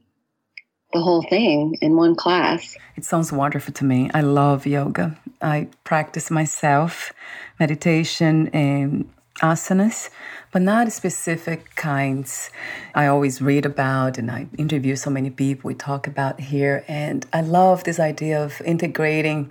the 0.93 1.01
whole 1.01 1.23
thing 1.23 1.77
in 1.81 1.97
one 1.97 2.15
class. 2.15 2.77
It 2.97 3.05
sounds 3.05 3.33
wonderful 3.33 3.73
to 3.75 3.85
me. 3.85 4.11
I 4.13 4.21
love 4.21 4.67
yoga. 4.67 5.19
I 5.41 5.69
practice 5.85 6.31
myself 6.31 7.13
meditation 7.59 8.49
and 8.49 9.09
asanas, 9.41 10.11
but 10.53 10.61
not 10.61 10.93
specific 10.93 11.75
kinds. 11.77 12.51
I 12.95 13.07
always 13.07 13.41
read 13.41 13.65
about 13.65 14.19
and 14.19 14.31
I 14.31 14.49
interview 14.59 14.95
so 14.95 15.11
many 15.11 15.31
people 15.31 15.69
we 15.69 15.75
talk 15.75 16.07
about 16.07 16.41
here 16.41 16.85
and 16.87 17.27
I 17.33 17.41
love 17.41 17.85
this 17.85 17.99
idea 17.99 18.45
of 18.45 18.61
integrating 18.61 19.51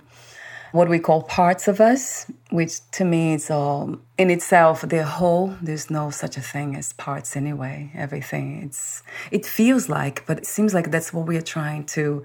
what 0.72 0.88
we 0.88 0.98
call 0.98 1.22
parts 1.22 1.68
of 1.68 1.80
us, 1.80 2.26
which 2.50 2.80
to 2.92 3.04
me 3.04 3.34
is 3.34 3.50
um, 3.50 4.02
in 4.18 4.30
itself 4.30 4.80
the 4.82 5.04
whole. 5.04 5.54
There's 5.62 5.90
no 5.90 6.10
such 6.10 6.36
a 6.36 6.40
thing 6.40 6.74
as 6.76 6.92
parts 6.94 7.36
anyway. 7.36 7.90
Everything 7.94 8.62
it's 8.64 9.02
it 9.30 9.46
feels 9.46 9.88
like, 9.88 10.26
but 10.26 10.38
it 10.38 10.46
seems 10.46 10.74
like 10.74 10.90
that's 10.90 11.12
what 11.12 11.26
we 11.26 11.36
are 11.36 11.42
trying 11.42 11.84
to 11.96 12.24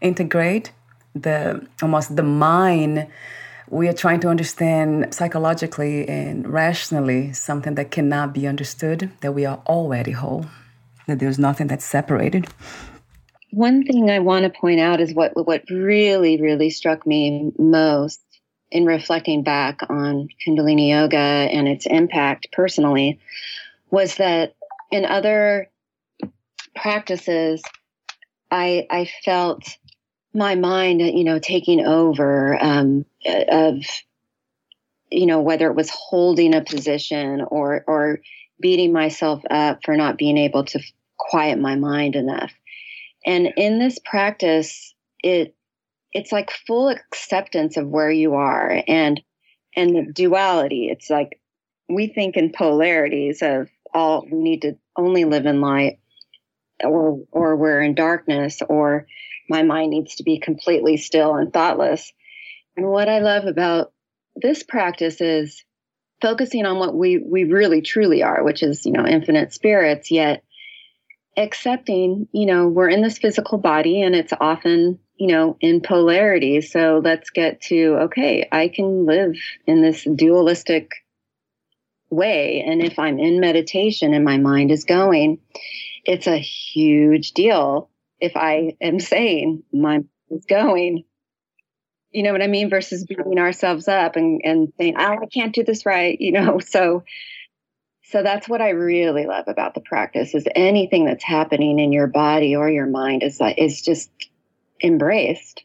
integrate. 0.00 0.72
The 1.14 1.66
almost 1.82 2.16
the 2.16 2.22
mind 2.22 3.08
we 3.68 3.88
are 3.88 3.94
trying 3.94 4.20
to 4.20 4.28
understand 4.28 5.14
psychologically 5.14 6.06
and 6.08 6.46
rationally 6.46 7.32
something 7.32 7.74
that 7.74 7.90
cannot 7.90 8.32
be 8.32 8.46
understood. 8.46 9.10
That 9.20 9.32
we 9.32 9.44
are 9.44 9.60
already 9.66 10.12
whole. 10.12 10.46
That 11.08 11.18
there's 11.18 11.38
nothing 11.38 11.66
that's 11.66 11.84
separated 11.84 12.46
one 13.52 13.84
thing 13.84 14.10
I 14.10 14.18
want 14.18 14.44
to 14.44 14.60
point 14.60 14.80
out 14.80 15.00
is 15.00 15.14
what 15.14 15.32
what 15.34 15.64
really 15.70 16.40
really 16.40 16.70
struck 16.70 17.06
me 17.06 17.52
most 17.58 18.20
in 18.70 18.86
reflecting 18.86 19.42
back 19.42 19.80
on 19.88 20.28
Kundalini 20.44 20.90
yoga 20.90 21.16
and 21.16 21.68
its 21.68 21.86
impact 21.86 22.48
personally 22.52 23.20
was 23.90 24.16
that 24.16 24.54
in 24.90 25.04
other 25.04 25.68
practices 26.74 27.62
I 28.50 28.86
I 28.90 29.08
felt 29.24 29.76
my 30.34 30.54
mind 30.54 31.00
you 31.00 31.24
know 31.24 31.38
taking 31.38 31.84
over 31.86 32.58
um, 32.60 33.04
of 33.26 33.84
you 35.12 35.26
know, 35.26 35.40
whether 35.40 35.68
it 35.68 35.76
was 35.76 35.90
holding 35.90 36.54
a 36.54 36.62
position 36.62 37.42
or, 37.42 37.84
or 37.86 38.20
beating 38.60 38.92
myself 38.92 39.42
up 39.50 39.80
for 39.84 39.96
not 39.96 40.18
being 40.18 40.38
able 40.38 40.64
to 40.64 40.80
quiet 41.16 41.58
my 41.58 41.76
mind 41.76 42.16
enough. 42.16 42.52
And 43.24 43.48
in 43.56 43.78
this 43.78 43.98
practice, 44.04 44.94
it, 45.22 45.54
it's 46.12 46.32
like 46.32 46.50
full 46.66 46.88
acceptance 46.88 47.76
of 47.76 47.88
where 47.88 48.10
you 48.10 48.34
are 48.34 48.82
and, 48.86 49.20
and 49.76 49.96
the 49.96 50.12
duality. 50.12 50.88
It's 50.90 51.08
like 51.08 51.40
we 51.88 52.08
think 52.08 52.36
in 52.36 52.52
polarities 52.52 53.42
of 53.42 53.68
all 53.94 54.26
we 54.30 54.38
need 54.38 54.62
to 54.62 54.76
only 54.96 55.24
live 55.24 55.46
in 55.46 55.60
light 55.60 55.98
or 56.82 57.20
or 57.30 57.56
we're 57.56 57.82
in 57.82 57.94
darkness 57.94 58.60
or 58.68 59.06
my 59.48 59.62
mind 59.62 59.90
needs 59.90 60.16
to 60.16 60.22
be 60.22 60.38
completely 60.38 60.96
still 60.96 61.34
and 61.34 61.52
thoughtless. 61.52 62.12
And 62.76 62.86
what 62.86 63.08
I 63.08 63.18
love 63.20 63.44
about 63.44 63.92
this 64.34 64.62
practice 64.62 65.20
is 65.20 65.64
focusing 66.20 66.64
on 66.64 66.78
what 66.78 66.94
we 66.94 67.18
we 67.18 67.44
really 67.44 67.82
truly 67.82 68.22
are, 68.22 68.42
which 68.42 68.62
is, 68.62 68.86
you 68.86 68.92
know, 68.92 69.06
infinite 69.06 69.52
spirits, 69.52 70.10
yet 70.10 70.42
accepting, 71.36 72.28
you 72.32 72.46
know, 72.46 72.68
we're 72.68 72.88
in 72.88 73.02
this 73.02 73.18
physical 73.18 73.58
body 73.58 74.02
and 74.02 74.14
it's 74.14 74.32
often, 74.38 74.98
you 75.16 75.28
know, 75.28 75.56
in 75.60 75.80
polarity. 75.80 76.60
So 76.60 77.00
let's 77.02 77.30
get 77.30 77.60
to 77.62 77.96
okay, 78.02 78.48
I 78.50 78.68
can 78.68 79.06
live 79.06 79.36
in 79.66 79.82
this 79.82 80.04
dualistic 80.04 80.90
way 82.10 82.62
and 82.66 82.82
if 82.82 82.98
I'm 82.98 83.18
in 83.18 83.40
meditation 83.40 84.12
and 84.12 84.24
my 84.24 84.36
mind 84.36 84.70
is 84.70 84.84
going, 84.84 85.38
it's 86.04 86.26
a 86.26 86.38
huge 86.38 87.32
deal 87.32 87.88
if 88.20 88.36
I 88.36 88.76
am 88.80 89.00
saying 89.00 89.62
my 89.72 90.00
is 90.30 90.44
going. 90.46 91.04
You 92.10 92.22
know 92.22 92.32
what 92.32 92.42
I 92.42 92.46
mean? 92.46 92.68
Versus 92.68 93.04
beating 93.04 93.38
ourselves 93.38 93.88
up 93.88 94.16
and, 94.16 94.42
and 94.44 94.72
saying, 94.78 94.96
oh, 94.98 95.16
I 95.22 95.26
can't 95.32 95.54
do 95.54 95.64
this 95.64 95.86
right, 95.86 96.20
you 96.20 96.32
know. 96.32 96.60
So 96.66 97.04
so 98.04 98.22
that's 98.22 98.48
what 98.48 98.60
I 98.60 98.70
really 98.70 99.26
love 99.26 99.44
about 99.46 99.74
the 99.74 99.80
practice 99.80 100.34
is 100.34 100.44
anything 100.54 101.04
that's 101.04 101.24
happening 101.24 101.78
in 101.78 101.92
your 101.92 102.08
body 102.08 102.56
or 102.56 102.68
your 102.68 102.86
mind 102.86 103.22
is 103.22 103.40
like 103.40 103.58
is 103.58 103.80
just 103.80 104.10
embraced. 104.82 105.62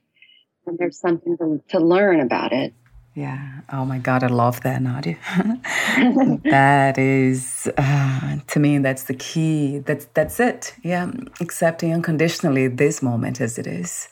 And 0.66 0.78
there's 0.78 1.00
something 1.00 1.38
to, 1.38 1.62
to 1.70 1.80
learn 1.80 2.20
about 2.20 2.54
it. 2.54 2.74
Yeah. 3.16 3.62
Oh 3.74 3.84
my 3.84 3.98
God, 3.98 4.24
I 4.24 4.28
love 4.28 4.62
that, 4.62 4.80
Nadia. 4.80 5.18
that 6.44 7.00
is, 7.00 7.68
uh, 7.76 8.38
to 8.46 8.60
me, 8.60 8.78
that's 8.78 9.06
the 9.06 9.16
key. 9.16 9.80
That's 9.80 10.06
that's 10.14 10.40
it. 10.40 10.76
Yeah, 10.84 11.12
accepting 11.42 11.94
unconditionally 11.94 12.68
this 12.68 13.02
moment 13.02 13.42
as 13.42 13.58
it 13.58 13.66
is, 13.66 14.10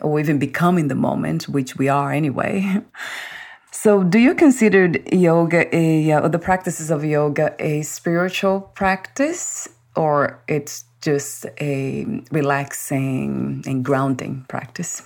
or 0.00 0.18
even 0.18 0.38
becoming 0.38 0.88
the 0.88 0.94
moment, 0.94 1.50
which 1.50 1.76
we 1.76 1.88
are 1.88 2.12
anyway. 2.12 2.78
So, 3.82 4.04
do 4.04 4.18
you 4.18 4.34
consider 4.34 4.92
yoga 5.10 5.74
a, 5.74 6.12
uh, 6.12 6.28
the 6.28 6.38
practices 6.38 6.90
of 6.90 7.02
yoga 7.02 7.56
a 7.58 7.80
spiritual 7.80 8.60
practice, 8.74 9.68
or 9.96 10.42
it's 10.46 10.84
just 11.00 11.46
a 11.58 12.04
relaxing 12.30 13.64
and 13.66 13.82
grounding 13.82 14.44
practice? 14.50 15.00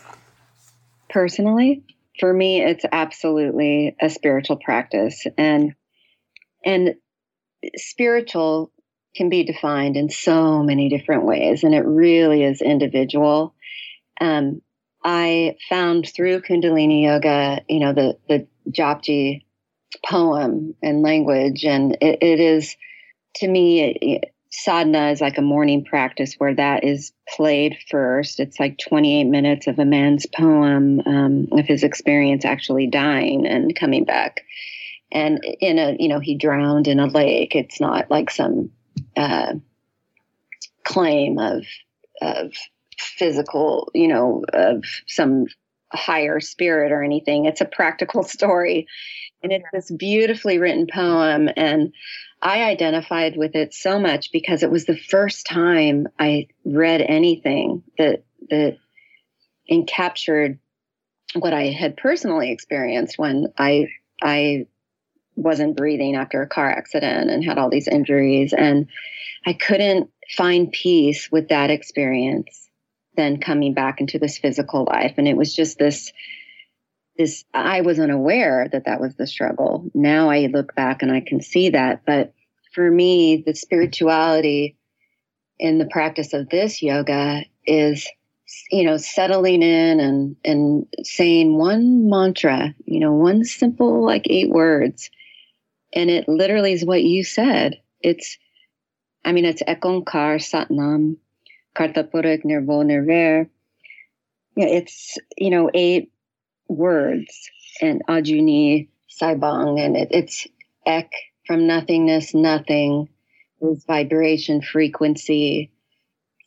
Personally, 1.08 1.84
for 2.18 2.32
me 2.32 2.62
it's 2.62 2.84
absolutely 2.90 3.94
a 4.02 4.10
spiritual 4.10 4.56
practice 4.56 5.24
and 5.38 5.76
and 6.64 6.96
spiritual 7.76 8.72
can 9.14 9.28
be 9.28 9.44
defined 9.44 9.96
in 9.96 10.10
so 10.10 10.64
many 10.64 10.88
different 10.88 11.24
ways 11.24 11.62
and 11.62 11.76
it 11.76 11.86
really 11.86 12.42
is 12.42 12.60
individual 12.60 13.54
um, 14.20 14.60
i 15.04 15.56
found 15.68 16.08
through 16.08 16.40
kundalini 16.40 17.04
yoga 17.04 17.60
you 17.68 17.78
know 17.78 17.92
the 17.92 18.18
the 18.28 18.48
japji 18.70 19.42
poem 20.04 20.74
and 20.82 21.02
language 21.02 21.64
and 21.64 21.96
it, 22.00 22.18
it 22.22 22.40
is 22.40 22.76
to 23.36 23.48
me 23.48 23.82
it, 23.82 24.34
sadhana 24.54 25.10
is 25.10 25.20
like 25.20 25.36
a 25.36 25.42
morning 25.42 25.84
practice 25.84 26.34
where 26.34 26.54
that 26.54 26.84
is 26.84 27.12
played 27.28 27.76
first. 27.90 28.38
It's 28.38 28.60
like 28.60 28.78
28 28.78 29.24
minutes 29.24 29.66
of 29.66 29.78
a 29.78 29.84
man's 29.84 30.26
poem 30.26 31.00
um, 31.06 31.48
of 31.52 31.66
his 31.66 31.82
experience 31.82 32.44
actually 32.44 32.86
dying 32.86 33.46
and 33.46 33.74
coming 33.74 34.04
back. 34.04 34.44
And 35.10 35.40
in 35.60 35.78
a, 35.78 35.96
you 35.98 36.08
know, 36.08 36.20
he 36.20 36.36
drowned 36.36 36.86
in 36.86 37.00
a 37.00 37.06
lake. 37.06 37.56
It's 37.56 37.80
not 37.80 38.10
like 38.10 38.30
some 38.30 38.70
uh, 39.16 39.54
claim 40.84 41.38
of 41.38 41.64
of 42.20 42.52
physical, 42.96 43.90
you 43.92 44.08
know, 44.08 44.44
of 44.52 44.84
some 45.06 45.46
higher 45.96 46.40
spirit 46.40 46.92
or 46.92 47.02
anything. 47.02 47.44
It's 47.44 47.60
a 47.60 47.66
practical 47.66 48.22
story, 48.24 48.86
and 49.42 49.52
it's 49.52 49.66
this 49.72 49.90
beautifully 49.90 50.58
written 50.58 50.86
poem. 50.86 51.48
And 51.56 51.92
I 52.40 52.64
identified 52.64 53.36
with 53.36 53.54
it 53.54 53.72
so 53.72 53.98
much 53.98 54.30
because 54.32 54.62
it 54.62 54.70
was 54.70 54.84
the 54.84 54.98
first 54.98 55.46
time 55.46 56.08
I 56.18 56.48
read 56.64 57.00
anything 57.00 57.82
that 57.98 58.24
that 58.50 58.76
encaptured 59.70 60.58
what 61.34 61.52
I 61.52 61.68
had 61.68 61.96
personally 61.96 62.50
experienced 62.50 63.18
when 63.18 63.48
I 63.58 63.88
I 64.22 64.66
wasn't 65.36 65.76
breathing 65.76 66.14
after 66.14 66.42
a 66.42 66.48
car 66.48 66.70
accident 66.70 67.30
and 67.30 67.42
had 67.42 67.58
all 67.58 67.70
these 67.70 67.88
injuries 67.88 68.52
and 68.52 68.86
I 69.44 69.52
couldn't 69.52 70.10
find 70.36 70.70
peace 70.70 71.30
with 71.30 71.48
that 71.48 71.70
experience 71.70 72.68
then 73.16 73.38
coming 73.40 73.74
back 73.74 74.00
into 74.00 74.18
this 74.18 74.38
physical 74.38 74.84
life. 74.84 75.14
And 75.18 75.28
it 75.28 75.36
was 75.36 75.54
just 75.54 75.78
this 75.78 76.12
this 77.16 77.44
I 77.54 77.82
wasn't 77.82 78.10
aware 78.10 78.68
that 78.72 78.86
that 78.86 79.00
was 79.00 79.14
the 79.14 79.26
struggle. 79.26 79.90
Now 79.94 80.30
I 80.30 80.46
look 80.46 80.74
back 80.74 81.02
and 81.02 81.12
I 81.12 81.20
can 81.20 81.40
see 81.40 81.70
that, 81.70 82.02
but 82.04 82.32
for 82.72 82.90
me, 82.90 83.42
the 83.46 83.54
spirituality 83.54 84.76
in 85.58 85.78
the 85.78 85.86
practice 85.86 86.32
of 86.32 86.48
this 86.48 86.82
yoga 86.82 87.44
is 87.64 88.08
you 88.70 88.84
know 88.84 88.96
settling 88.96 89.62
in 89.62 90.00
and 90.00 90.36
and 90.44 90.86
saying 91.02 91.56
one 91.56 92.10
mantra 92.10 92.74
you 92.84 93.00
know 93.00 93.12
one 93.12 93.44
simple 93.44 94.04
like 94.04 94.26
eight 94.28 94.50
words. 94.50 95.10
And 95.92 96.10
it 96.10 96.28
literally 96.28 96.72
is 96.72 96.84
what 96.84 97.04
you 97.04 97.22
said. 97.22 97.80
It's 98.00 98.38
i 99.24 99.32
mean 99.32 99.44
it's 99.44 99.62
ekonkar 99.62 100.36
satnam 100.38 101.16
kartapurik 101.74 102.44
nirvo 102.44 102.84
nirver 102.84 103.48
yeah 104.56 104.66
it's 104.66 105.18
you 105.36 105.50
know 105.50 105.70
eight 105.74 106.10
words 106.68 107.50
and 107.80 108.02
ajuni 108.06 108.88
saibang 109.10 109.80
and 109.80 109.96
it, 109.96 110.08
it's 110.10 110.46
ek 110.86 111.10
from 111.46 111.66
nothingness, 111.66 112.34
nothing 112.34 113.08
is 113.60 113.84
vibration, 113.84 114.62
frequency. 114.62 115.70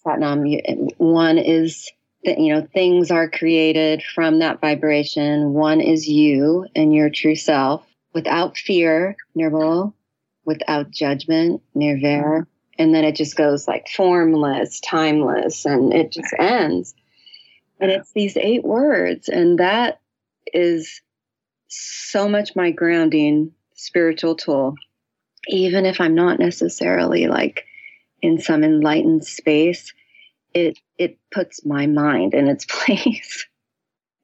Satnam, 0.06 0.92
one 0.98 1.38
is 1.38 1.92
that, 2.24 2.40
you 2.40 2.54
know, 2.54 2.68
things 2.74 3.12
are 3.12 3.30
created 3.30 4.02
from 4.16 4.40
that 4.40 4.60
vibration. 4.60 5.54
One 5.54 5.82
is 5.82 6.08
you 6.08 6.66
and 6.76 6.94
your 6.94 7.10
true 7.10 7.36
self 7.36 7.86
without 8.14 8.58
fear, 8.58 9.16
nirval, 9.36 9.94
without 10.46 10.90
judgment, 10.90 11.62
nirvair. 11.76 12.48
And 12.80 12.94
then 12.94 13.04
it 13.04 13.16
just 13.16 13.36
goes 13.36 13.68
like 13.68 13.88
formless, 13.90 14.80
timeless, 14.80 15.66
and 15.66 15.94
it 15.94 16.12
just 16.12 16.34
ends. 16.38 16.94
And 17.80 17.92
it's 17.92 18.12
these 18.14 18.38
eight 18.38 18.64
words. 18.64 19.30
And 19.30 19.60
that 19.60 20.00
is 20.54 21.02
so 21.68 22.30
much 22.30 22.56
my 22.56 22.72
grounding 22.72 23.52
spiritual 23.74 24.36
tool 24.36 24.76
even 25.48 25.86
if 25.86 26.02
I'm 26.02 26.16
not 26.16 26.40
necessarily 26.40 27.28
like 27.28 27.66
in 28.22 28.40
some 28.40 28.64
enlightened 28.64 29.26
space, 29.26 29.94
it 30.54 30.80
it 30.98 31.18
puts 31.32 31.66
my 31.66 31.88
mind 31.88 32.34
in 32.34 32.48
its 32.48 32.66
place. 32.70 33.46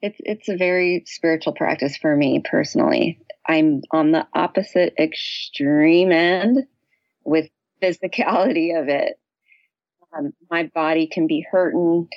it's 0.01 0.17
it's 0.19 0.49
a 0.49 0.57
very 0.57 1.03
spiritual 1.05 1.53
practice 1.53 1.97
for 1.97 2.15
me 2.15 2.41
personally. 2.43 3.19
I'm 3.47 3.81
on 3.91 4.11
the 4.11 4.27
opposite 4.33 4.93
extreme 4.97 6.11
end 6.11 6.65
with 7.25 7.49
physicality 7.83 8.79
of 8.79 8.87
it. 8.87 9.19
Um, 10.15 10.33
my 10.49 10.69
body 10.73 11.07
can 11.07 11.27
be 11.27 11.45
hurting 11.49 12.07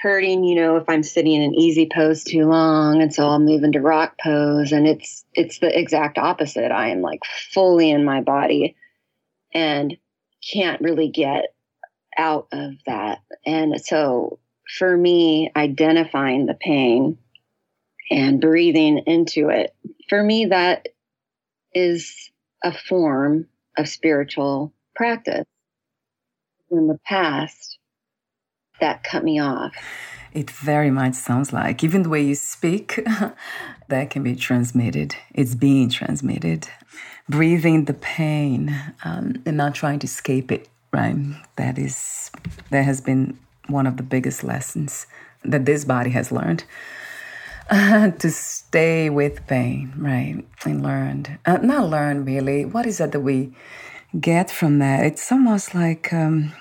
hurting, 0.00 0.44
you 0.44 0.54
know, 0.54 0.76
if 0.76 0.84
I'm 0.88 1.02
sitting 1.02 1.32
in 1.32 1.42
an 1.42 1.54
easy 1.54 1.88
pose 1.92 2.22
too 2.22 2.46
long. 2.46 3.02
And 3.02 3.12
so 3.12 3.26
I'll 3.26 3.40
move 3.40 3.64
into 3.64 3.80
rock 3.80 4.14
pose. 4.22 4.72
And 4.72 4.86
it's 4.86 5.24
it's 5.34 5.58
the 5.58 5.76
exact 5.76 6.18
opposite. 6.18 6.70
I 6.70 6.90
am 6.90 7.00
like 7.00 7.20
fully 7.52 7.90
in 7.90 8.04
my 8.04 8.20
body 8.20 8.76
and 9.52 9.96
can't 10.52 10.80
really 10.80 11.08
get 11.08 11.54
out 12.16 12.48
of 12.52 12.74
that. 12.86 13.18
And 13.44 13.80
so 13.80 14.38
for 14.78 14.96
me, 14.96 15.50
identifying 15.56 16.46
the 16.46 16.54
pain 16.54 17.18
and 18.10 18.40
breathing 18.40 18.98
into 19.06 19.48
it, 19.48 19.74
for 20.08 20.22
me, 20.22 20.46
that 20.46 20.88
is 21.74 22.30
a 22.62 22.72
form 22.72 23.46
of 23.76 23.88
spiritual 23.88 24.72
practice. 24.98 25.46
In 26.70 26.88
the 26.88 26.98
past, 27.06 27.78
that 28.80 29.04
cut 29.04 29.24
me 29.24 29.38
off. 29.40 29.72
It 30.34 30.50
very 30.50 30.90
much 30.90 31.14
sounds 31.14 31.52
like, 31.52 31.82
even 31.82 32.02
the 32.02 32.10
way 32.10 32.22
you 32.22 32.34
speak, 32.34 33.00
that 33.88 34.10
can 34.10 34.22
be 34.22 34.36
transmitted. 34.36 35.16
It's 35.34 35.54
being 35.54 35.88
transmitted. 35.88 36.68
Breathing 37.28 37.86
the 37.86 37.94
pain 37.94 38.78
um, 39.04 39.40
and 39.46 39.56
not 39.56 39.74
trying 39.74 40.00
to 40.00 40.06
escape 40.06 40.52
it, 40.52 40.68
right? 40.92 41.16
That 41.56 41.78
is, 41.78 42.30
that 42.70 42.82
has 42.82 43.00
been 43.00 43.38
one 43.68 43.86
of 43.86 43.96
the 43.96 44.02
biggest 44.02 44.44
lessons 44.44 45.06
that 45.44 45.64
this 45.64 45.84
body 45.84 46.10
has 46.10 46.30
learned. 46.30 46.64
Uh, 47.70 48.10
to 48.18 48.30
stay 48.30 49.10
with 49.10 49.46
pain, 49.46 49.92
right? 49.96 50.44
And 50.64 50.82
learned, 50.82 51.38
uh, 51.46 51.58
not 51.58 51.88
learn 51.88 52.24
really. 52.24 52.64
What 52.64 52.86
is 52.86 53.00
it 53.00 53.12
that 53.12 53.20
we 53.20 53.52
get 54.18 54.50
from 54.50 54.78
that? 54.78 55.04
It's 55.04 55.30
almost 55.30 55.74
like, 55.74 56.12
um, 56.12 56.52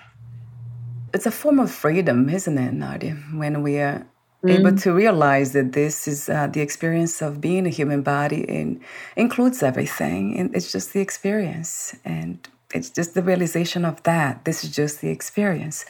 it's 1.13 1.25
a 1.25 1.31
form 1.31 1.59
of 1.59 1.71
freedom, 1.71 2.29
isn't 2.29 2.57
it, 2.57 2.73
Nadia? 2.73 3.15
When 3.33 3.63
we 3.63 3.77
are 3.77 4.05
mm. 4.43 4.51
able 4.51 4.77
to 4.77 4.93
realize 4.93 5.53
that 5.53 5.71
this 5.73 6.07
is 6.07 6.29
uh, 6.29 6.47
the 6.47 6.61
experience 6.61 7.21
of 7.21 7.39
being 7.41 7.65
a 7.65 7.69
human 7.69 8.01
body 8.01 8.47
and 8.47 8.81
includes 9.15 9.63
everything, 9.63 10.37
and 10.37 10.55
it's 10.55 10.71
just 10.71 10.93
the 10.93 10.99
experience, 10.99 11.95
and 12.03 12.47
it's 12.73 12.89
just 12.89 13.13
the 13.13 13.23
realization 13.23 13.85
of 13.85 14.03
that. 14.03 14.43
This 14.45 14.63
is 14.63 14.75
just 14.75 15.01
the 15.01 15.09
experience, 15.09 15.85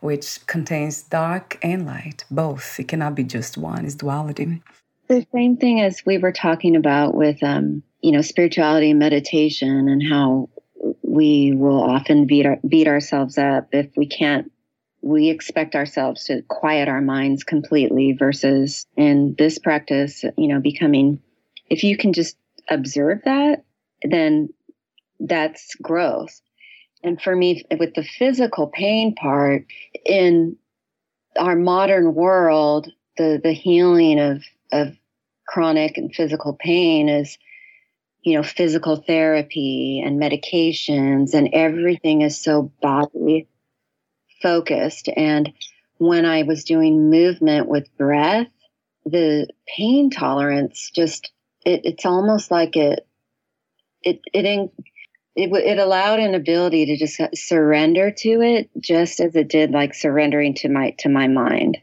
which 0.00 0.46
contains 0.46 1.02
dark 1.02 1.58
and 1.62 1.84
light, 1.86 2.24
both. 2.30 2.78
It 2.78 2.88
cannot 2.88 3.14
be 3.14 3.24
just 3.24 3.58
one. 3.58 3.84
It's 3.84 3.96
duality. 3.96 4.62
The 5.08 5.26
same 5.34 5.56
thing 5.56 5.80
as 5.80 6.06
we 6.06 6.18
were 6.18 6.32
talking 6.32 6.76
about 6.76 7.16
with, 7.16 7.42
um, 7.42 7.82
you 8.00 8.12
know, 8.12 8.22
spirituality 8.22 8.90
and 8.90 8.98
meditation, 9.00 9.88
and 9.88 10.00
how 10.00 10.48
we 11.10 11.52
will 11.52 11.82
often 11.82 12.26
beat 12.26 12.46
our, 12.46 12.58
beat 12.66 12.86
ourselves 12.86 13.36
up 13.36 13.68
if 13.72 13.90
we 13.96 14.06
can't 14.06 14.50
we 15.02 15.30
expect 15.30 15.74
ourselves 15.74 16.24
to 16.24 16.42
quiet 16.42 16.88
our 16.88 17.00
minds 17.00 17.42
completely 17.42 18.12
versus 18.12 18.86
in 18.96 19.34
this 19.38 19.58
practice, 19.58 20.24
you 20.36 20.48
know, 20.48 20.60
becoming, 20.60 21.20
if 21.70 21.84
you 21.84 21.96
can 21.96 22.12
just 22.12 22.36
observe 22.68 23.22
that, 23.24 23.64
then 24.02 24.50
that's 25.18 25.74
growth. 25.76 26.40
And 27.02 27.20
for 27.20 27.34
me, 27.34 27.64
with 27.78 27.94
the 27.94 28.04
physical 28.04 28.66
pain 28.66 29.14
part, 29.14 29.64
in 30.04 30.56
our 31.38 31.56
modern 31.56 32.14
world, 32.14 32.90
the, 33.16 33.40
the 33.42 33.52
healing 33.52 34.20
of, 34.20 34.42
of 34.70 34.94
chronic 35.48 35.96
and 35.96 36.14
physical 36.14 36.52
pain 36.52 37.08
is, 37.08 37.38
you 38.22 38.36
know, 38.36 38.42
physical 38.42 38.96
therapy 38.96 40.02
and 40.04 40.20
medications, 40.20 41.34
and 41.34 41.50
everything 41.52 42.22
is 42.22 42.38
so 42.40 42.70
body 42.82 43.48
focused. 44.42 45.08
And 45.14 45.52
when 45.98 46.24
I 46.24 46.42
was 46.42 46.64
doing 46.64 47.10
movement 47.10 47.68
with 47.68 47.96
breath, 47.96 48.48
the 49.04 49.48
pain 49.66 50.10
tolerance 50.10 50.90
just, 50.94 51.32
it, 51.64 51.82
it's 51.84 52.06
almost 52.06 52.50
like 52.50 52.76
it, 52.76 53.06
it, 54.02 54.20
it, 54.32 54.70
it, 55.36 55.52
it 55.52 55.78
allowed 55.78 56.20
an 56.20 56.34
ability 56.34 56.86
to 56.86 56.96
just 56.96 57.20
surrender 57.34 58.10
to 58.10 58.40
it 58.42 58.70
just 58.78 59.20
as 59.20 59.36
it 59.36 59.48
did 59.48 59.70
like 59.70 59.94
surrendering 59.94 60.54
to 60.54 60.68
my, 60.68 60.94
to 60.98 61.08
my 61.08 61.28
mind 61.28 61.78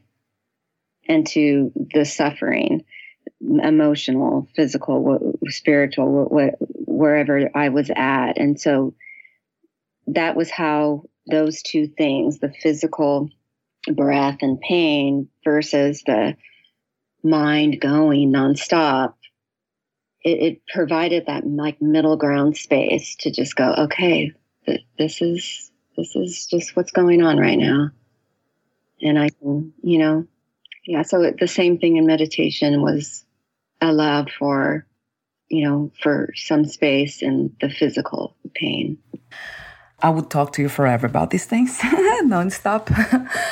and 1.07 1.25
to 1.27 1.71
the 1.93 2.05
suffering 2.05 2.83
emotional, 3.41 4.47
physical, 4.55 5.36
spiritual, 5.49 6.29
wherever 6.85 7.49
I 7.55 7.69
was 7.69 7.89
at. 7.95 8.37
And 8.37 8.59
so 8.59 8.93
that 10.07 10.35
was 10.35 10.49
how 10.49 11.03
those 11.29 11.61
two 11.61 11.87
things, 11.87 12.39
the 12.39 12.53
physical 12.61 13.29
breath 13.93 14.39
and 14.41 14.59
pain 14.59 15.29
versus 15.43 16.03
the 16.05 16.35
mind 17.23 17.79
going 17.79 18.31
nonstop, 18.31 19.13
it, 20.23 20.41
it 20.41 20.61
provided 20.73 21.25
that 21.27 21.45
like 21.45 21.81
middle 21.81 22.17
ground 22.17 22.57
space 22.57 23.15
to 23.17 23.31
just 23.31 23.55
go, 23.55 23.73
okay, 23.73 24.31
th- 24.65 24.85
this 24.97 25.21
is 25.21 25.71
this 25.95 26.15
is 26.15 26.45
just 26.45 26.75
what's 26.75 26.91
going 26.91 27.21
on 27.23 27.37
right 27.37 27.57
now, 27.57 27.89
and 29.01 29.17
I 29.17 29.29
you 29.81 29.97
know, 29.97 30.27
yeah. 30.85 31.01
So 31.03 31.31
the 31.37 31.47
same 31.47 31.77
thing 31.79 31.97
in 31.97 32.05
meditation 32.05 32.81
was 32.81 33.25
allowed 33.81 34.31
for, 34.31 34.86
you 35.49 35.67
know, 35.67 35.91
for 36.01 36.29
some 36.35 36.65
space 36.65 37.21
in 37.21 37.55
the 37.61 37.69
physical 37.69 38.35
pain. 38.53 38.97
I 40.01 40.09
would 40.09 40.29
talk 40.29 40.51
to 40.53 40.61
you 40.61 40.69
forever 40.69 41.07
about 41.07 41.31
these 41.31 41.45
things, 41.45 41.79
nonstop. 42.23 42.87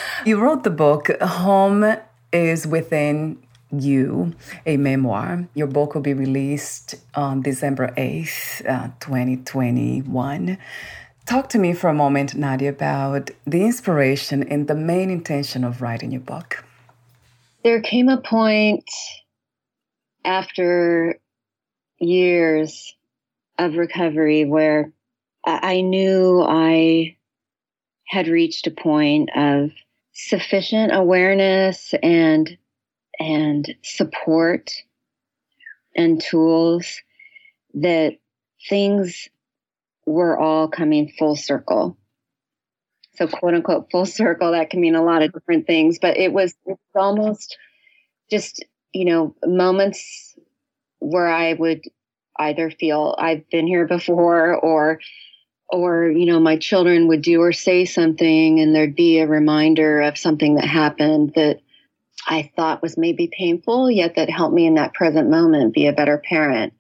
you 0.26 0.40
wrote 0.40 0.64
the 0.64 0.70
book, 0.70 1.10
Home 1.22 1.98
is 2.32 2.68
Within 2.68 3.42
You, 3.72 4.36
a 4.66 4.78
memoir. 4.78 5.48
Your 5.56 5.68
book 5.68 5.96
will 5.96 6.02
be 6.02 6.14
released 6.14 6.96
on 7.16 7.42
December 7.42 7.94
8th, 7.98 8.70
uh, 8.70 8.90
2021. 9.00 10.58
Talk 11.26 11.50
to 11.50 11.58
me 11.58 11.74
for 11.74 11.90
a 11.90 11.94
moment, 11.94 12.36
Nadia, 12.36 12.70
about 12.70 13.32
the 13.48 13.64
inspiration 13.64 14.44
and 14.44 14.68
the 14.68 14.76
main 14.76 15.10
intention 15.10 15.64
of 15.64 15.82
writing 15.82 16.12
your 16.12 16.22
book. 16.22 16.64
There 17.64 17.82
came 17.82 18.10
a 18.10 18.22
point 18.22 18.88
after 20.24 21.20
years 22.00 22.96
of 23.58 23.76
recovery 23.76 24.46
where 24.46 24.92
I 25.46 25.82
knew 25.82 26.42
I 26.42 27.18
had 28.08 28.28
reached 28.28 28.68
a 28.68 28.72
point 28.72 29.30
of 29.36 29.72
sufficient 30.14 30.94
awareness 30.94 31.94
and 32.02 32.58
and 33.20 33.76
support 33.84 34.72
and 35.96 36.22
tools 36.22 37.02
that 37.76 38.18
things 38.70 39.30
were 40.06 40.38
all 40.38 40.68
coming 40.68 41.12
full 41.18 41.36
circle. 41.36 41.98
So 43.16 43.28
quote 43.28 43.54
unquote 43.54 43.90
full 43.92 44.06
circle, 44.06 44.52
that 44.52 44.70
can 44.70 44.82
mean 44.82 44.96
a 44.96 45.04
lot 45.04 45.22
of 45.22 45.32
different 45.32 45.68
things, 45.68 46.00
but 46.00 46.18
it 46.18 46.34
was 46.34 46.54
it's 46.66 46.82
almost 46.96 47.58
just, 48.30 48.66
you 48.94 49.06
know, 49.06 49.36
moments 49.46 50.35
where 51.06 51.28
I 51.28 51.54
would 51.54 51.82
either 52.38 52.70
feel 52.72 53.16
I've 53.18 53.50
been 53.50 53.68
here 53.68 53.88
before 53.88 54.56
or 54.56 55.00
or 55.70 56.10
you 56.10 56.26
know 56.26 56.40
my 56.40 56.58
children 56.58 57.08
would 57.08 57.22
do 57.22 57.42
or 57.42 57.52
say 57.52 57.86
something 57.86 58.60
and 58.60 58.76
there'd 58.76 58.96
be 58.96 59.20
a 59.20 59.28
reminder 59.28 60.02
of 60.02 60.18
something 60.18 60.56
that 60.56 60.66
happened 60.66 61.34
that 61.36 61.60
i 62.28 62.52
thought 62.56 62.82
was 62.82 62.98
maybe 62.98 63.30
painful 63.36 63.90
yet 63.90 64.16
that 64.16 64.30
helped 64.30 64.54
me 64.54 64.68
in 64.68 64.76
that 64.76 64.94
present 64.94 65.30
moment 65.30 65.74
be 65.74 65.88
a 65.88 65.94
better 65.94 66.18
parent. 66.18 66.74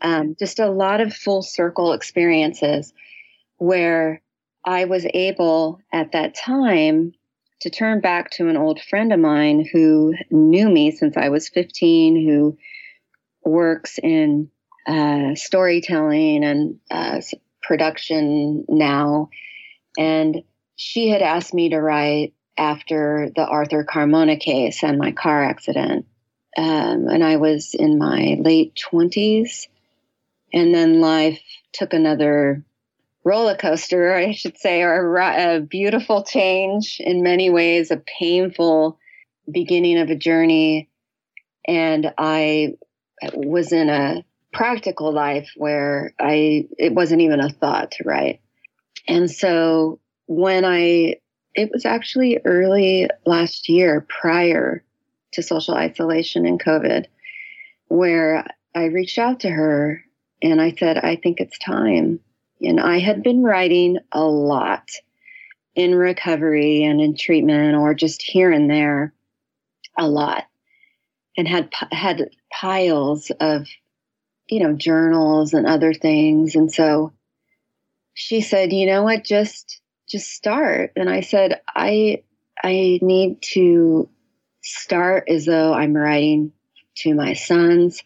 Um, 0.00 0.36
just 0.38 0.60
a 0.60 0.70
lot 0.70 1.00
of 1.00 1.12
full 1.12 1.42
circle 1.42 1.92
experiences 1.92 2.92
where 3.56 4.22
i 4.64 4.84
was 4.84 5.06
able 5.14 5.80
at 5.92 6.12
that 6.12 6.34
time 6.34 7.12
to 7.60 7.70
turn 7.70 8.00
back 8.00 8.30
to 8.32 8.48
an 8.48 8.56
old 8.56 8.80
friend 8.80 9.12
of 9.12 9.18
mine 9.18 9.66
who 9.72 10.14
knew 10.30 10.68
me 10.68 10.90
since 10.90 11.16
i 11.16 11.30
was 11.30 11.48
15 11.48 12.28
who 12.28 12.56
works 13.44 13.98
in 13.98 14.50
uh, 14.86 15.34
storytelling 15.34 16.44
and 16.44 16.78
uh, 16.90 17.20
production 17.62 18.64
now. 18.68 19.30
And 19.98 20.42
she 20.76 21.08
had 21.08 21.22
asked 21.22 21.52
me 21.52 21.70
to 21.70 21.80
write 21.80 22.34
after 22.56 23.30
the 23.34 23.46
Arthur 23.46 23.84
Carmona 23.84 24.38
case 24.38 24.82
and 24.82 24.98
my 24.98 25.12
car 25.12 25.44
accident. 25.44 26.06
Um, 26.56 27.08
and 27.08 27.22
I 27.22 27.36
was 27.36 27.74
in 27.74 27.98
my 27.98 28.36
late 28.40 28.80
20s. 28.90 29.68
And 30.52 30.74
then 30.74 31.00
life 31.00 31.42
took 31.72 31.92
another 31.92 32.64
roller 33.24 33.56
coaster, 33.56 34.14
I 34.16 34.32
should 34.32 34.56
say, 34.56 34.82
or 34.82 35.16
a, 35.16 35.56
a 35.56 35.60
beautiful 35.60 36.24
change 36.24 37.00
in 37.00 37.22
many 37.22 37.50
ways, 37.50 37.90
a 37.90 38.02
painful 38.18 38.98
beginning 39.50 39.98
of 39.98 40.10
a 40.10 40.16
journey. 40.16 40.88
And 41.66 42.12
I 42.16 42.74
was 43.34 43.72
in 43.72 43.88
a 43.88 44.24
practical 44.52 45.12
life 45.12 45.50
where 45.56 46.14
I 46.18 46.66
it 46.78 46.94
wasn't 46.94 47.22
even 47.22 47.40
a 47.40 47.50
thought 47.50 47.92
to 47.92 48.04
write. 48.04 48.40
And 49.06 49.30
so 49.30 50.00
when 50.26 50.64
I 50.64 51.16
it 51.54 51.70
was 51.72 51.84
actually 51.84 52.38
early 52.44 53.08
last 53.26 53.68
year 53.68 54.06
prior 54.08 54.84
to 55.32 55.42
social 55.42 55.74
isolation 55.74 56.46
and 56.46 56.62
COVID 56.62 57.06
where 57.88 58.44
I 58.74 58.84
reached 58.84 59.18
out 59.18 59.40
to 59.40 59.50
her 59.50 60.04
and 60.42 60.60
I 60.60 60.72
said 60.72 60.98
I 60.98 61.16
think 61.16 61.40
it's 61.40 61.58
time. 61.58 62.20
And 62.60 62.80
I 62.80 62.98
had 62.98 63.22
been 63.22 63.42
writing 63.42 63.98
a 64.12 64.24
lot 64.24 64.88
in 65.74 65.94
recovery 65.94 66.82
and 66.82 67.00
in 67.00 67.16
treatment 67.16 67.76
or 67.76 67.94
just 67.94 68.22
here 68.22 68.50
and 68.50 68.68
there 68.68 69.12
a 69.96 70.08
lot 70.08 70.44
and 71.38 71.48
had 71.48 71.72
had 71.90 72.28
piles 72.52 73.32
of 73.40 73.66
you 74.48 74.60
know, 74.60 74.72
journals 74.72 75.52
and 75.52 75.66
other 75.66 75.92
things. 75.92 76.54
And 76.54 76.72
so 76.72 77.12
she 78.14 78.40
said, 78.40 78.72
you 78.72 78.86
know 78.86 79.02
what, 79.02 79.24
just 79.24 79.80
just 80.08 80.30
start. 80.30 80.92
And 80.96 81.08
I 81.08 81.20
said, 81.20 81.60
I 81.68 82.22
I 82.62 82.98
need 83.02 83.42
to 83.52 84.08
start 84.62 85.28
as 85.28 85.44
though 85.44 85.72
I'm 85.72 85.94
writing 85.94 86.52
to 86.96 87.14
my 87.14 87.34
sons, 87.34 88.02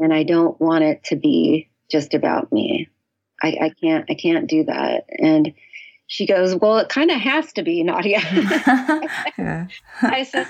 and 0.00 0.12
I 0.12 0.24
don't 0.24 0.60
want 0.60 0.84
it 0.84 1.04
to 1.04 1.16
be 1.16 1.68
just 1.90 2.14
about 2.14 2.52
me. 2.52 2.88
I, 3.40 3.48
I 3.60 3.72
can't 3.80 4.06
I 4.10 4.14
can't 4.14 4.48
do 4.48 4.64
that. 4.64 5.04
And 5.18 5.52
she 6.06 6.26
goes, 6.26 6.56
Well, 6.56 6.78
it 6.78 6.88
kind 6.88 7.10
of 7.10 7.20
has 7.20 7.52
to 7.52 7.62
be, 7.62 7.82
Nadia. 7.82 8.20
yeah. 9.38 9.68
I 10.02 10.24
said, 10.24 10.48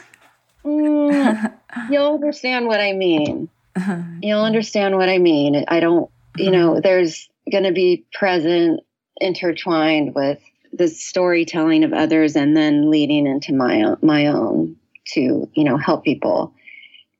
mm, 0.64 1.52
You'll 1.90 2.14
understand 2.14 2.66
what 2.66 2.80
I 2.80 2.92
mean. 2.92 3.48
Uh-huh. 3.76 4.02
You'll 4.22 4.44
understand 4.44 4.96
what 4.96 5.08
I 5.08 5.18
mean. 5.18 5.64
I 5.68 5.80
don't, 5.80 6.10
you 6.36 6.50
know, 6.50 6.72
uh-huh. 6.72 6.80
there's 6.82 7.28
going 7.50 7.64
to 7.64 7.72
be 7.72 8.04
present, 8.12 8.80
intertwined 9.20 10.14
with 10.14 10.38
the 10.72 10.88
storytelling 10.88 11.84
of 11.84 11.92
others 11.92 12.36
and 12.36 12.56
then 12.56 12.90
leading 12.90 13.26
into 13.26 13.54
my 13.54 13.82
own, 13.82 13.98
my 14.02 14.26
own 14.26 14.76
to, 15.12 15.48
you 15.54 15.64
know, 15.64 15.76
help 15.76 16.04
people. 16.04 16.54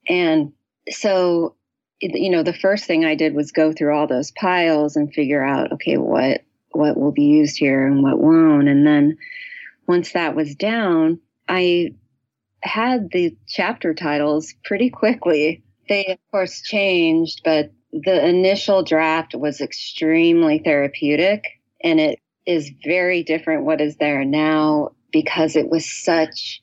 And 0.09 0.53
so, 0.91 1.55
you 2.01 2.31
know, 2.31 2.43
the 2.43 2.53
first 2.53 2.85
thing 2.85 3.05
I 3.05 3.15
did 3.15 3.35
was 3.35 3.53
go 3.53 3.73
through 3.73 3.97
all 3.97 4.07
those 4.07 4.31
piles 4.33 4.97
and 4.97 5.13
figure 5.13 5.43
out, 5.43 5.73
okay, 5.73 5.97
what 5.97 6.43
what 6.73 6.97
will 6.99 7.13
be 7.13 7.25
used 7.25 7.59
here 7.59 7.87
and 7.87 8.03
what 8.03 8.21
won't. 8.21 8.69
And 8.69 8.87
then 8.87 9.19
once 9.87 10.13
that 10.13 10.37
was 10.37 10.55
down, 10.55 11.19
I 11.49 11.95
had 12.63 13.11
the 13.13 13.37
chapter 13.47 13.95
titles 13.95 14.55
pretty 14.65 14.91
quickly. 14.91 15.63
They, 15.89 16.07
of 16.07 16.19
course, 16.31 16.61
changed, 16.63 17.43
but 17.45 17.71
the 17.93 18.27
initial 18.27 18.83
draft 18.83 19.35
was 19.35 19.61
extremely 19.61 20.59
therapeutic 20.59 21.45
and 21.83 22.01
it 22.01 22.21
is 22.47 22.71
very 22.85 23.23
different 23.23 23.65
what 23.65 23.81
is 23.81 23.97
there 23.97 24.25
now 24.25 24.91
because 25.13 25.57
it 25.57 25.69
was 25.69 25.91
such 25.91 26.63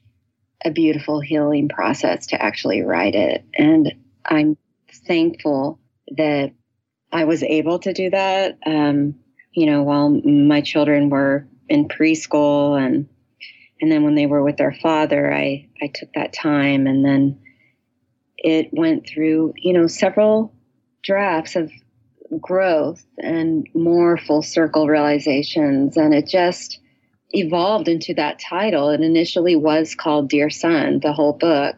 a 0.63 0.71
beautiful 0.71 1.19
healing 1.19 1.69
process 1.69 2.27
to 2.27 2.41
actually 2.41 2.81
write 2.81 3.15
it. 3.15 3.45
And 3.57 3.93
I'm 4.25 4.57
thankful 5.07 5.79
that 6.17 6.53
I 7.11 7.25
was 7.25 7.43
able 7.43 7.79
to 7.79 7.93
do 7.93 8.09
that. 8.09 8.57
Um, 8.65 9.15
you 9.51 9.67
know, 9.67 9.83
while 9.83 10.09
my 10.09 10.61
children 10.61 11.09
were 11.09 11.47
in 11.69 11.87
preschool 11.87 12.79
and 12.79 13.07
and 13.81 13.91
then 13.91 14.03
when 14.03 14.15
they 14.15 14.25
were 14.25 14.43
with 14.43 14.57
their 14.57 14.73
father, 14.73 15.33
I 15.33 15.67
I 15.81 15.87
took 15.93 16.13
that 16.13 16.33
time 16.33 16.87
and 16.87 17.03
then 17.03 17.39
it 18.37 18.69
went 18.71 19.07
through, 19.07 19.53
you 19.57 19.73
know, 19.73 19.87
several 19.87 20.53
drafts 21.03 21.55
of 21.55 21.71
growth 22.39 23.05
and 23.17 23.67
more 23.73 24.17
full 24.17 24.41
circle 24.41 24.87
realizations 24.87 25.97
and 25.97 26.13
it 26.13 26.27
just 26.27 26.79
evolved 27.31 27.87
into 27.87 28.13
that 28.13 28.39
title. 28.39 28.89
It 28.89 29.01
initially 29.01 29.55
was 29.55 29.95
called 29.95 30.29
Dear 30.29 30.49
Son, 30.49 30.99
the 31.01 31.13
whole 31.13 31.33
book. 31.33 31.75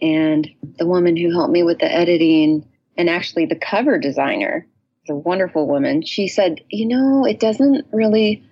And 0.00 0.48
the 0.78 0.86
woman 0.86 1.16
who 1.16 1.30
helped 1.30 1.52
me 1.52 1.62
with 1.62 1.78
the 1.78 1.92
editing 1.92 2.66
and 2.96 3.08
actually 3.08 3.46
the 3.46 3.56
cover 3.56 3.98
designer 3.98 4.66
a 5.08 5.14
wonderful 5.14 5.66
woman. 5.66 6.02
She 6.02 6.28
said, 6.28 6.60
"You 6.70 6.86
know, 6.86 7.24
it 7.24 7.40
doesn't 7.40 7.86
really. 7.92 8.42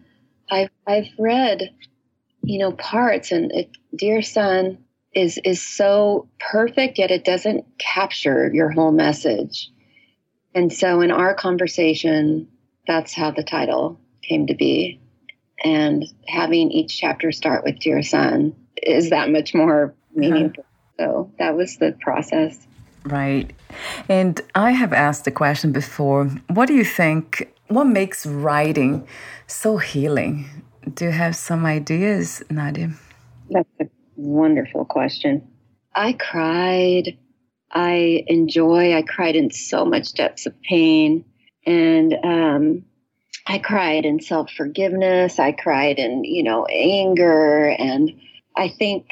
I've 0.51 0.71
I've 0.87 1.09
read, 1.19 1.71
you 2.43 2.59
know, 2.59 2.73
parts, 2.73 3.33
and 3.33 3.53
it, 3.53 3.71
dear 3.95 4.23
son 4.23 4.79
is 5.15 5.39
is 5.45 5.63
so 5.63 6.29
perfect, 6.39 6.99
yet 6.99 7.11
it 7.11 7.25
doesn't 7.25 7.65
capture 7.79 8.51
your 8.53 8.71
whole 8.71 8.93
message." 8.93 9.71
And 10.55 10.73
so, 10.73 11.01
in 11.01 11.11
our 11.11 11.35
conversation, 11.35 12.49
that's 12.87 13.15
how 13.15 13.31
the 13.31 13.45
title 13.45 14.01
came 14.23 14.47
to 14.47 14.55
be, 14.55 15.01
and 15.65 16.05
having 16.27 16.71
each 16.71 16.99
chapter 16.99 17.33
start 17.33 17.65
with 17.65 17.79
"Dear 17.79 18.03
Son" 18.03 18.55
is 18.83 19.11
that 19.11 19.31
much 19.31 19.55
more 19.55 19.95
meaningful. 20.15 20.65
Uh-huh. 20.65 20.67
So 20.99 21.33
that 21.39 21.57
was 21.57 21.79
the 21.79 21.97
process. 22.01 22.67
Right. 23.05 23.51
And 24.09 24.41
I 24.55 24.73
have 24.73 24.93
asked 24.93 25.25
the 25.25 25.31
question 25.31 25.73
before 25.73 26.27
what 26.49 26.67
do 26.67 26.75
you 26.75 26.85
think? 26.85 27.53
What 27.69 27.85
makes 27.85 28.27
writing 28.27 29.07
so 29.47 29.79
healing? 29.79 30.45
Do 30.95 31.07
you 31.07 31.11
have 31.11 31.37
some 31.37 31.67
ideas, 31.67 32.43
Nadia? 32.51 32.93
That's 33.51 33.69
a 33.81 33.85
wonderful 34.17 34.85
question. 34.85 35.49
I 35.95 36.13
cried. 36.15 37.19
I 37.71 38.25
enjoy. 38.27 38.95
I 38.95 39.03
cried 39.03 39.37
in 39.37 39.51
so 39.51 39.85
much 39.85 40.15
depths 40.15 40.47
of 40.47 40.61
pain. 40.63 41.25
And 41.67 42.15
um, 42.25 42.85
I 43.47 43.59
cried 43.59 44.05
in 44.05 44.21
self 44.21 44.51
forgiveness. 44.51 45.39
I 45.39 45.53
cried 45.53 45.99
in, 45.99 46.25
you 46.25 46.43
know, 46.43 46.67
anger. 46.67 47.69
And 47.69 48.13
I 48.57 48.69
think 48.69 49.07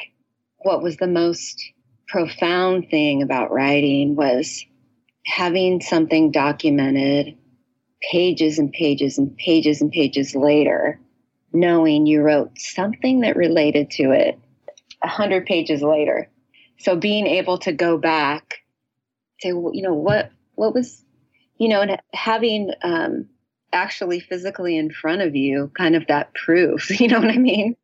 what 0.57 0.81
was 0.81 0.97
the 0.97 1.07
most 1.07 1.61
profound 2.07 2.89
thing 2.89 3.21
about 3.21 3.51
writing 3.51 4.15
was 4.15 4.65
having 5.25 5.81
something 5.81 6.31
documented 6.31 7.37
pages 8.11 8.59
and 8.59 8.71
pages 8.71 9.17
and 9.17 9.35
pages 9.37 9.81
and 9.81 9.91
pages 9.91 10.35
later, 10.35 10.99
knowing 11.53 12.05
you 12.05 12.21
wrote 12.21 12.57
something 12.57 13.21
that 13.21 13.35
related 13.35 13.91
to 13.91 14.11
it 14.11 14.39
a 15.01 15.07
hundred 15.07 15.45
pages 15.45 15.81
later. 15.81 16.29
So 16.79 16.95
being 16.95 17.27
able 17.27 17.57
to 17.59 17.71
go 17.71 17.97
back, 17.97 18.59
say, 19.41 19.53
well, 19.53 19.73
you 19.73 19.81
know, 19.81 19.93
what 19.93 20.31
what 20.55 20.73
was, 20.73 21.03
you 21.57 21.69
know, 21.69 21.81
and 21.81 22.01
having 22.13 22.71
um, 22.83 23.29
actually 23.71 24.19
physically 24.19 24.77
in 24.77 24.91
front 24.91 25.21
of 25.21 25.35
you, 25.35 25.71
kind 25.77 25.95
of 25.95 26.07
that 26.07 26.33
proof. 26.33 26.89
You 26.99 27.07
know 27.07 27.19
what 27.19 27.29
I 27.31 27.37
mean? 27.37 27.75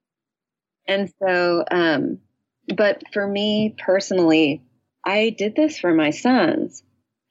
And 0.88 1.12
so, 1.20 1.64
um, 1.70 2.20
but 2.76 3.04
for 3.14 3.28
me 3.28 3.76
personally, 3.78 4.62
I 5.04 5.36
did 5.38 5.56
this 5.56 5.80
for 5.80 5.94
my 5.94 6.10
sons 6.12 6.84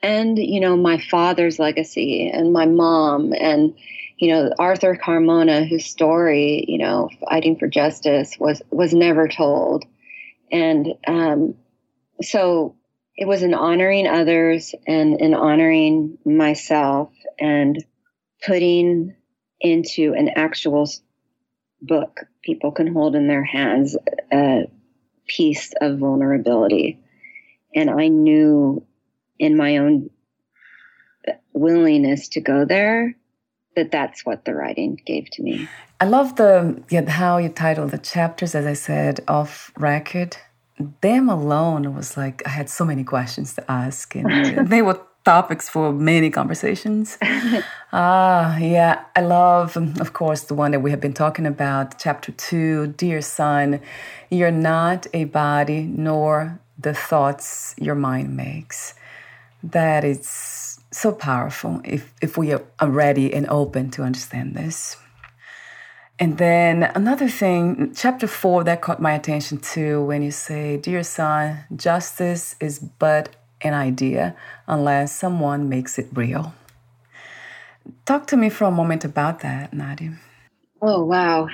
and, 0.03 0.39
you 0.39 0.61
know, 0.61 0.77
my 0.77 0.99
father's 0.99 1.59
legacy 1.59 2.31
and 2.33 2.53
my 2.53 2.67
mom 2.67 3.33
and, 3.33 3.75
you 4.17 4.29
know, 4.29 4.53
Arthur 4.59 4.97
Carmona, 4.97 5.69
whose 5.69 5.87
story, 5.87 6.65
you 6.69 6.79
know, 6.79 7.11
fighting 7.29 7.57
for 7.57 7.67
justice 7.67 8.37
was, 8.39 8.63
was 8.71 8.95
never 8.95 9.29
told. 9.29 9.85
And 10.53 10.95
um, 11.07 11.55
so 12.23 12.77
it 13.17 13.27
was 13.27 13.43
an 13.43 13.55
honoring 13.55 14.07
others 14.07 14.75
and 14.87 15.21
an 15.21 15.35
honoring 15.35 16.19
myself 16.25 17.13
and 17.39 17.85
putting 18.45 19.15
into 19.61 20.15
an 20.15 20.31
actual 20.37 20.89
book 21.81 22.21
people 22.43 22.73
can 22.73 22.93
hold 22.93 23.17
in 23.17 23.27
their 23.27 23.45
hands 23.45 23.97
a 24.33 24.69
piece 25.27 25.73
of 25.81 25.99
vulnerability. 25.99 27.01
And 27.75 27.91
I 27.91 28.09
knew 28.09 28.87
in 29.39 29.57
my 29.57 29.79
own 29.79 30.11
willingness 31.53 32.29
to 32.29 32.41
go 32.41 32.65
there 32.65 33.17
that 33.77 33.91
that's 33.91 34.25
what 34.25 34.45
the 34.45 34.55
writing 34.55 35.01
gave 35.05 35.31
to 35.31 35.43
me. 35.43 35.69
I 36.01 36.07
love 36.07 36.37
the 36.37 36.83
yeah, 36.91 37.09
how 37.09 37.39
you 37.39 37.49
title 37.49 37.87
the 37.87 37.99
chapters, 37.99 38.55
as 38.55 38.67
I 38.67 38.75
said, 38.75 39.21
off 39.29 39.73
record. 39.79 40.37
Them 41.01 41.29
alone 41.29 41.95
was 41.95 42.17
like 42.17 42.43
I 42.47 42.51
had 42.51 42.69
so 42.69 42.85
many 42.85 43.05
questions 43.05 43.55
to 43.55 43.71
ask, 43.71 44.15
and 44.15 44.69
they 44.69 44.83
were 44.83 45.01
topics 45.25 45.69
for 45.69 45.93
many 45.93 46.31
conversations. 46.31 47.17
ah, 47.93 48.57
yeah, 48.59 49.05
I 49.17 49.23
love, 49.23 49.77
of 49.77 50.13
course, 50.13 50.43
the 50.43 50.55
one 50.55 50.71
that 50.73 50.81
we 50.81 50.91
have 50.91 51.01
been 51.01 51.15
talking 51.15 51.47
about, 51.47 51.99
chapter 51.99 52.33
two, 52.33 52.89
Dear 52.89 53.23
Son, 53.23 53.81
you're 54.31 54.51
not 54.51 55.07
a 55.15 55.25
body 55.25 55.85
nor 55.85 56.61
the 56.79 56.93
thoughts 56.93 57.75
your 57.79 57.95
mind 57.95 58.37
makes. 58.37 58.95
That 59.63 60.05
is 60.05 60.29
so 60.95 61.13
powerful 61.13 61.81
if, 61.85 62.13
if 62.23 62.37
we 62.37 62.53
are 62.53 62.63
ready 62.83 63.33
and 63.33 63.49
open 63.49 63.91
to 63.93 64.03
understand 64.03 64.55
this. 64.55 64.97
And 66.19 66.39
then 66.39 66.85
another 66.95 67.29
thing, 67.29 67.93
chapter 67.95 68.29
four, 68.29 68.63
that 68.65 68.83
caught 68.83 69.03
my 69.03 69.15
attention 69.15 69.59
too, 69.59 70.05
when 70.05 70.23
you 70.23 70.31
say, 70.31 70.77
Dear 70.77 71.03
son, 71.03 71.65
justice 71.75 72.55
is 72.61 72.79
but 72.79 73.35
an 73.63 73.75
idea 73.75 74.37
unless 74.69 75.13
someone 75.13 75.69
makes 75.69 75.99
it 75.99 76.07
real. 76.13 76.55
Talk 78.05 78.27
to 78.29 78.37
me 78.37 78.49
for 78.49 78.65
a 78.65 78.71
moment 78.71 79.05
about 79.05 79.41
that, 79.41 79.73
Nadia. 79.73 80.15
Oh, 80.81 81.05
wow. 81.05 81.49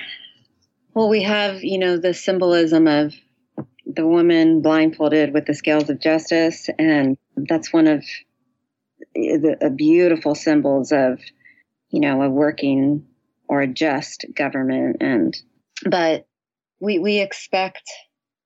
Well, 0.93 1.09
we 1.09 1.23
have, 1.23 1.63
you 1.63 1.79
know, 1.79 1.97
the 1.97 2.13
symbolism 2.13 2.87
of 2.87 3.15
the 3.87 4.07
woman 4.07 4.61
blindfolded 4.61 5.33
with 5.33 5.47
the 5.47 5.55
scales 5.55 5.89
of 5.89 6.01
justice, 6.01 6.69
and 6.79 7.17
that's 7.37 7.73
one 7.73 7.87
of 7.87 8.05
the 9.15 9.73
beautiful 9.75 10.35
symbols 10.35 10.93
of, 10.93 11.21
you 11.91 12.01
know, 12.01 12.23
a 12.23 12.31
working 12.31 13.07
or 13.49 13.63
a 13.63 13.67
just 13.67 14.25
government. 14.35 14.99
And, 15.01 15.37
but 15.85 16.27
we, 16.81 16.99
we 16.99 17.21
expect 17.21 17.89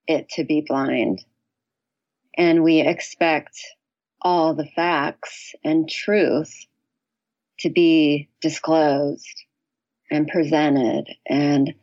it 0.07 0.29
to 0.29 0.43
be 0.43 0.61
blind 0.61 1.23
and 2.37 2.63
we 2.63 2.81
expect 2.81 3.59
all 4.21 4.53
the 4.53 4.67
facts 4.75 5.53
and 5.63 5.89
truth 5.89 6.65
to 7.59 7.69
be 7.69 8.29
disclosed 8.41 9.43
and 10.11 10.27
presented. 10.27 11.15
And 11.25 11.73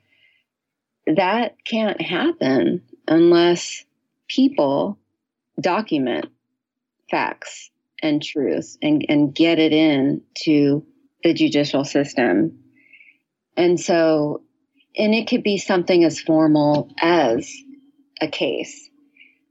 that 1.06 1.56
can't 1.64 2.00
happen 2.00 2.82
unless 3.08 3.85
people 4.28 4.98
document 5.61 6.26
facts 7.11 7.70
and 8.03 8.23
truth 8.23 8.77
and, 8.83 9.05
and 9.09 9.35
get 9.35 9.59
it 9.59 9.73
in 9.73 10.23
to 10.45 10.85
the 11.23 11.33
judicial 11.33 11.85
system. 11.85 12.59
And 13.57 13.79
so, 13.79 14.43
and 14.97 15.15
it 15.15 15.29
could 15.29 15.43
be 15.43 15.59
something 15.59 16.05
as 16.05 16.21
formal 16.21 16.91
as 17.01 17.51
a 18.21 18.29
case, 18.29 18.91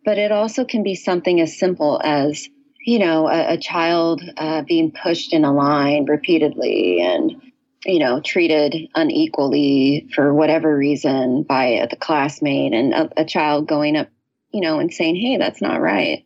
but 0.05 0.17
it 0.17 0.31
also 0.31 0.65
can 0.65 0.83
be 0.83 0.95
something 0.95 1.39
as 1.39 1.57
simple 1.57 2.01
as, 2.03 2.47
you 2.85 2.99
know, 2.99 3.27
a, 3.27 3.53
a 3.53 3.57
child 3.57 4.21
uh, 4.37 4.63
being 4.63 4.91
pushed 4.91 5.33
in 5.33 5.45
a 5.45 5.53
line 5.53 6.05
repeatedly 6.05 6.99
and, 7.01 7.41
you 7.85 7.99
know, 7.99 8.21
treated 8.21 8.89
unequally 8.95 10.07
for 10.13 10.33
whatever 10.33 10.75
reason 10.75 11.43
by 11.43 11.87
the 11.89 11.95
classmate 11.95 12.73
and 12.73 12.93
a, 12.93 13.21
a 13.21 13.25
child 13.25 13.67
going 13.67 13.95
up, 13.95 14.09
you 14.51 14.61
know, 14.61 14.79
and 14.79 14.93
saying, 14.93 15.15
hey, 15.15 15.37
that's 15.37 15.61
not 15.61 15.81
right. 15.81 16.25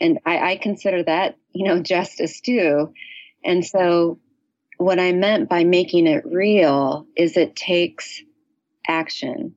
And 0.00 0.18
I, 0.26 0.52
I 0.52 0.56
consider 0.56 1.02
that, 1.04 1.36
you 1.52 1.66
know, 1.66 1.82
justice 1.82 2.40
too. 2.40 2.92
And 3.44 3.64
so 3.64 4.18
what 4.78 4.98
I 4.98 5.12
meant 5.12 5.48
by 5.48 5.64
making 5.64 6.06
it 6.06 6.24
real 6.26 7.06
is 7.16 7.36
it 7.36 7.56
takes 7.56 8.22
action. 8.86 9.54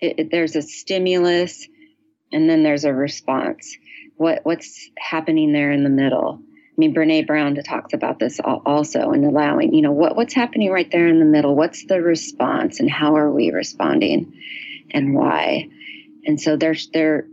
It, 0.00 0.18
it, 0.18 0.30
there's 0.30 0.56
a 0.56 0.62
stimulus 0.62 1.68
and 2.32 2.48
then 2.48 2.62
there's 2.62 2.84
a 2.84 2.92
response. 2.92 3.76
What 4.16 4.40
what's 4.44 4.90
happening 4.98 5.52
there 5.52 5.70
in 5.70 5.84
the 5.84 5.90
middle? 5.90 6.40
I 6.40 6.74
mean, 6.76 6.94
Brene 6.94 7.26
Brown 7.26 7.54
talks 7.56 7.92
about 7.92 8.18
this 8.18 8.38
also 8.44 9.10
and 9.10 9.24
allowing, 9.24 9.74
you 9.74 9.82
know, 9.82 9.92
what 9.92 10.16
what's 10.16 10.34
happening 10.34 10.70
right 10.70 10.90
there 10.90 11.08
in 11.08 11.18
the 11.18 11.24
middle? 11.24 11.54
What's 11.54 11.86
the 11.86 12.02
response 12.02 12.80
and 12.80 12.90
how 12.90 13.16
are 13.16 13.30
we 13.30 13.50
responding 13.50 14.40
and 14.90 15.14
why? 15.14 15.68
And 16.24 16.40
so 16.40 16.56
there's 16.56 16.88
there 16.90 17.26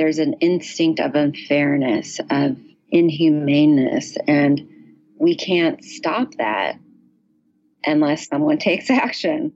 there's 0.00 0.18
an 0.18 0.32
instinct 0.40 0.98
of 0.98 1.14
unfairness, 1.14 2.20
of 2.30 2.56
inhumaneness, 2.88 4.16
and 4.26 4.66
we 5.18 5.36
can't 5.36 5.84
stop 5.84 6.32
that 6.38 6.78
unless 7.84 8.26
someone 8.26 8.56
takes 8.68 8.88
action. 8.88 9.52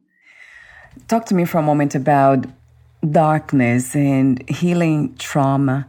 Talk 1.09 1.25
to 1.27 1.35
me 1.35 1.47
for 1.47 1.57
a 1.57 1.63
moment 1.63 1.95
about 1.95 2.45
darkness 3.11 3.97
and 3.97 4.47
healing 4.47 5.17
trauma. 5.17 5.89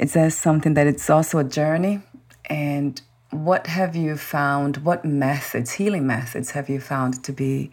Is 0.00 0.14
that 0.14 0.32
something 0.32 0.74
that 0.74 0.88
it's 0.88 1.08
also 1.08 1.38
a 1.38 1.44
journey? 1.44 2.00
And 2.46 3.00
what 3.30 3.68
have 3.68 3.94
you 3.94 4.16
found? 4.16 4.78
What 4.78 5.04
methods, 5.04 5.74
healing 5.74 6.08
methods, 6.08 6.50
have 6.50 6.68
you 6.68 6.80
found 6.80 7.22
to 7.22 7.32
be 7.32 7.70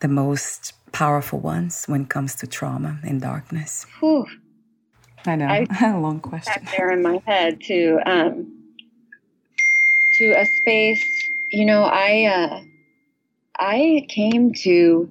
the 0.00 0.08
most 0.08 0.72
powerful 0.92 1.38
ones 1.38 1.84
when 1.84 2.04
it 2.04 2.08
comes 2.08 2.34
to 2.36 2.46
trauma 2.46 2.98
and 3.02 3.20
darkness? 3.20 3.84
Whew. 4.00 4.26
I 5.28 5.36
know, 5.36 5.46
I, 5.46 5.66
a 5.82 5.98
long 5.98 6.20
question. 6.20 6.62
Back 6.64 6.76
there 6.76 6.90
in 6.90 7.02
my 7.02 7.22
head 7.26 7.60
to 7.62 7.98
um, 8.06 8.64
to 10.14 10.32
a 10.32 10.46
space. 10.46 11.30
You 11.50 11.64
know, 11.64 11.82
I 11.82 12.24
uh, 12.24 12.62
I 13.58 14.06
came 14.08 14.52
to 14.62 15.08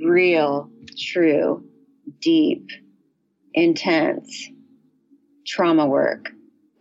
real, 0.00 0.70
true, 0.96 1.64
deep, 2.20 2.68
intense 3.54 4.48
trauma 5.46 5.86
work 5.86 6.30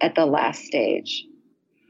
at 0.02 0.16
the 0.16 0.26
last 0.26 0.64
stage. 0.64 1.26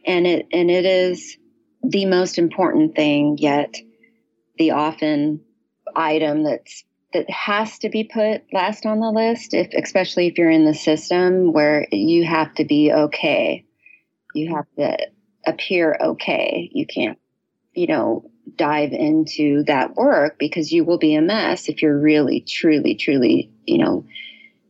And 0.06 0.26
it 0.26 0.48
and 0.52 0.72
it 0.72 0.86
is 0.86 1.38
the 1.84 2.06
most 2.06 2.38
important 2.38 2.96
thing 2.96 3.38
yet 3.38 3.76
the 4.58 4.72
often 4.72 5.42
item 5.96 6.44
that's 6.44 6.84
that 7.14 7.30
has 7.30 7.80
to 7.80 7.90
be 7.90 8.04
put 8.04 8.44
last 8.54 8.86
on 8.86 9.00
the 9.00 9.12
list 9.12 9.54
if 9.54 9.70
especially 9.74 10.28
if 10.28 10.38
you're 10.38 10.50
in 10.50 10.66
the 10.66 10.74
system 10.74 11.52
where 11.52 11.88
you 11.92 12.24
have 12.26 12.54
to 12.56 12.66
be 12.66 12.92
okay 12.92 13.66
you 14.34 14.54
have 14.54 14.66
to 14.78 14.98
appear 15.46 15.98
okay 16.02 16.70
you 16.74 16.86
can't 16.86 17.18
you 17.74 17.88
know 17.88 18.30
dive 18.56 18.92
into 18.94 19.64
that 19.64 19.96
work 19.96 20.38
because 20.38 20.72
you 20.72 20.84
will 20.84 20.98
be 20.98 21.16
a 21.16 21.22
mess 21.22 21.70
if 21.70 21.82
you're 21.82 21.98
really, 21.98 22.42
truly, 22.42 22.96
truly, 22.96 23.52
you 23.66 23.78
know, 23.78 24.06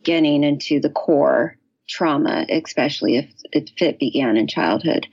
getting 0.04 0.44
into 0.44 0.80
the 0.80 0.90
core 0.90 1.58
trauma, 1.88 2.46
especially 2.50 3.18
if, 3.18 3.30
it 3.52 4.00
began 4.00 4.38
in 4.38 4.48
childhood. 4.48 5.08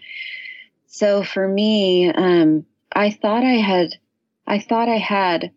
So 0.87 1.23
for 1.23 1.47
me, 1.47 2.11
um, 2.11 2.67
I 2.93 3.11
thought 3.11 3.45
I 3.45 3.57
had, 3.57 3.95
I 4.47 4.59
thought 4.59 4.89
I 4.89 4.99
had 4.99 5.53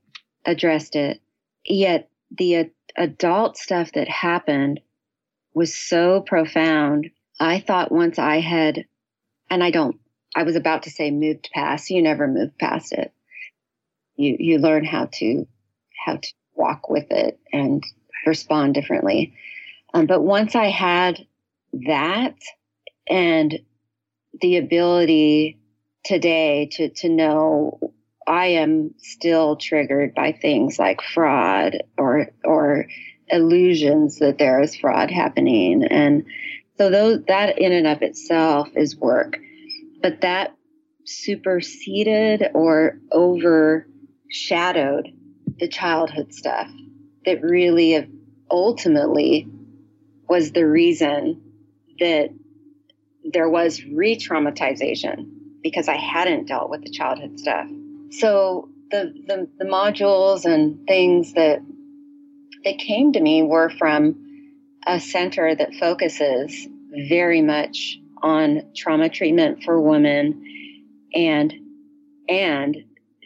addressed 0.46 0.96
it, 0.96 1.22
yet 1.65 2.10
the 2.36 2.58
uh, 2.58 2.63
adult 2.98 3.58
stuff 3.58 3.91
that 3.93 4.08
happened 4.08 4.80
was 5.54 5.78
so 5.78 6.22
profound. 6.22 7.10
I 7.39 7.60
thought 7.60 7.91
once 7.91 8.19
I 8.19 8.39
had, 8.39 8.86
and 9.50 9.63
I 9.63 9.72
don't 9.72 10.00
I 10.36 10.43
was 10.43 10.56
about 10.56 10.84
to 10.84 10.91
say 10.91 11.12
moved 11.12 11.50
past. 11.54 11.89
You 11.89 12.02
never 12.02 12.28
move 12.28 12.58
past 12.58 12.93
it. 12.93 13.13
You 14.15 14.36
you 14.39 14.60
learn 14.60 14.86
how 14.86 15.10
to 15.13 15.48
how 16.06 16.17
to 16.17 16.34
walk 16.56 16.89
with 16.89 17.12
it 17.12 17.39
and 17.52 17.84
respond 18.26 18.74
differently. 18.74 19.34
Um, 19.93 20.06
but 20.06 20.22
once 20.22 20.56
I 20.56 20.65
had 20.65 21.26
that 21.74 22.36
and 23.10 23.60
the 24.39 24.58
ability 24.58 25.60
today 26.06 26.69
to 26.74 26.89
to 26.89 27.10
know 27.10 27.93
I 28.30 28.46
am 28.46 28.94
still 29.00 29.56
triggered 29.56 30.13
by 30.13 30.34
things 30.34 30.78
like 30.78 31.02
fraud 31.02 31.84
or 31.98 32.28
or 32.46 32.86
illusions 33.28 34.20
that 34.20 34.38
there 34.38 34.62
is 34.62 34.76
fraud 34.76 35.10
happening 35.12 35.84
and 35.84 36.26
so 36.78 36.89
those 36.89 37.24
that 37.28 37.60
in 37.60 37.72
and 37.72 37.88
of 37.88 38.02
itself 38.02 38.70
is 38.76 38.96
work 38.96 39.38
but 40.02 40.22
that 40.22 40.56
superseded 41.06 42.52
or 42.54 43.00
overshadowed 43.12 45.10
the 45.60 45.68
childhood 45.68 46.34
stuff 46.34 46.70
that 47.26 47.42
really 47.44 48.08
ultimately 48.52 49.48
was 50.28 50.52
the 50.52 50.65
reason 50.65 51.42
that 52.00 52.30
there 53.34 53.50
was 53.50 53.84
re 53.84 54.15
traumatization 54.15 55.30
because 55.62 55.88
I 55.88 55.98
hadn't 55.98 56.48
dealt 56.48 56.70
with 56.70 56.84
the 56.84 56.89
childhood 56.89 57.39
stuff. 57.39 57.68
So 58.12 58.69
the, 58.91 59.13
the, 59.28 59.48
the 59.58 59.65
modules 59.65 60.45
and 60.45 60.86
things 60.88 61.34
that 61.34 61.62
that 62.63 62.78
came 62.78 63.13
to 63.13 63.22
me 63.22 63.41
were 63.41 63.69
from 63.69 64.15
a 64.86 65.00
center 65.00 65.56
that 65.56 65.74
focuses 65.76 66.67
very 67.08 67.41
much 67.41 68.00
on 68.22 68.63
trauma 68.76 69.10
treatment 69.10 69.63
for 69.63 69.80
women 69.80 70.43
and 71.13 71.54
and 72.28 72.78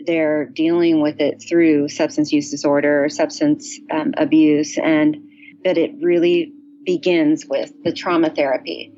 they're 0.06 0.46
dealing 0.46 1.02
with 1.02 1.19
it 1.19 1.43
through 1.48 1.88
substance 1.88 2.32
use 2.32 2.52
disorder 2.52 3.04
or 3.06 3.10
substance 3.10 3.80
um, 3.91 4.13
abuse 4.17 4.78
and 4.78 5.17
that 5.63 5.78
it 5.78 5.91
really 6.02 6.54
begins 6.86 7.46
with 7.46 7.72
the 7.84 7.93
trauma 7.93 8.30
therapy. 8.30 8.91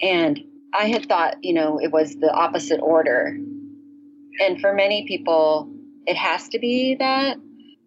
And 0.00 0.40
i 0.72 0.86
had 0.86 1.06
thought 1.06 1.36
you 1.42 1.54
know 1.54 1.80
it 1.80 1.90
was 1.90 2.16
the 2.16 2.32
opposite 2.32 2.80
order 2.80 3.36
and 4.40 4.60
for 4.60 4.72
many 4.72 5.06
people 5.06 5.70
it 6.06 6.16
has 6.16 6.48
to 6.50 6.58
be 6.58 6.96
that. 6.96 7.38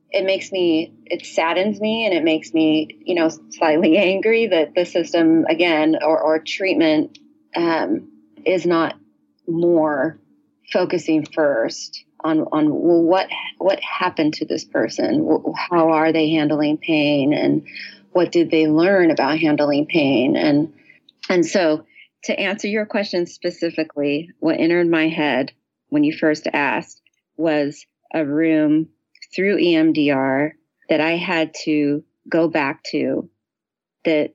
It 0.10 0.26
makes 0.26 0.52
me 0.52 0.94
it 1.06 1.26
saddens 1.26 1.80
me 1.80 2.06
and 2.06 2.14
it 2.14 2.24
makes 2.24 2.54
me 2.54 2.98
you 3.06 3.16
know 3.16 3.30
slightly 3.50 3.98
angry 3.98 4.48
that 4.48 4.74
the 4.76 4.86
system 4.86 5.46
again 5.46 5.98
or, 6.02 6.20
or 6.20 6.40
treatment 6.40 7.18
um, 7.56 8.10
is 8.46 8.66
not 8.66 8.96
more 9.48 10.20
focusing 10.72 11.26
first 11.26 12.04
on 12.22 12.42
on 12.52 12.70
well, 12.70 13.02
what 13.02 13.30
what 13.58 13.80
happened 13.82 14.34
to 14.36 14.46
this 14.46 14.64
person? 14.64 15.28
How 15.70 15.90
are 15.90 16.12
they 16.12 16.32
handling 16.32 16.78
pain? 16.78 17.34
And 17.34 17.68
what 18.12 18.32
did 18.32 18.50
they 18.50 18.68
learn 18.68 19.12
about 19.12 19.40
handling 19.40 19.86
pain? 19.86 20.36
And 20.36 20.74
and 21.30 21.46
so 21.46 21.86
to 22.24 22.40
answer 22.40 22.68
your 22.68 22.86
question 22.86 23.26
specifically 23.26 24.32
what 24.40 24.60
entered 24.60 24.90
my 24.90 25.08
head 25.08 25.52
when 25.90 26.04
you 26.04 26.16
first 26.16 26.48
asked 26.54 27.02
was 27.38 27.86
a 28.14 28.26
room 28.26 28.90
through 29.36 29.58
EMDR 29.58 30.52
that 30.90 31.02
I 31.02 31.18
had 31.18 31.54
to 31.66 32.04
go 32.30 32.48
back 32.48 32.84
to 32.92 33.30
that 34.06 34.34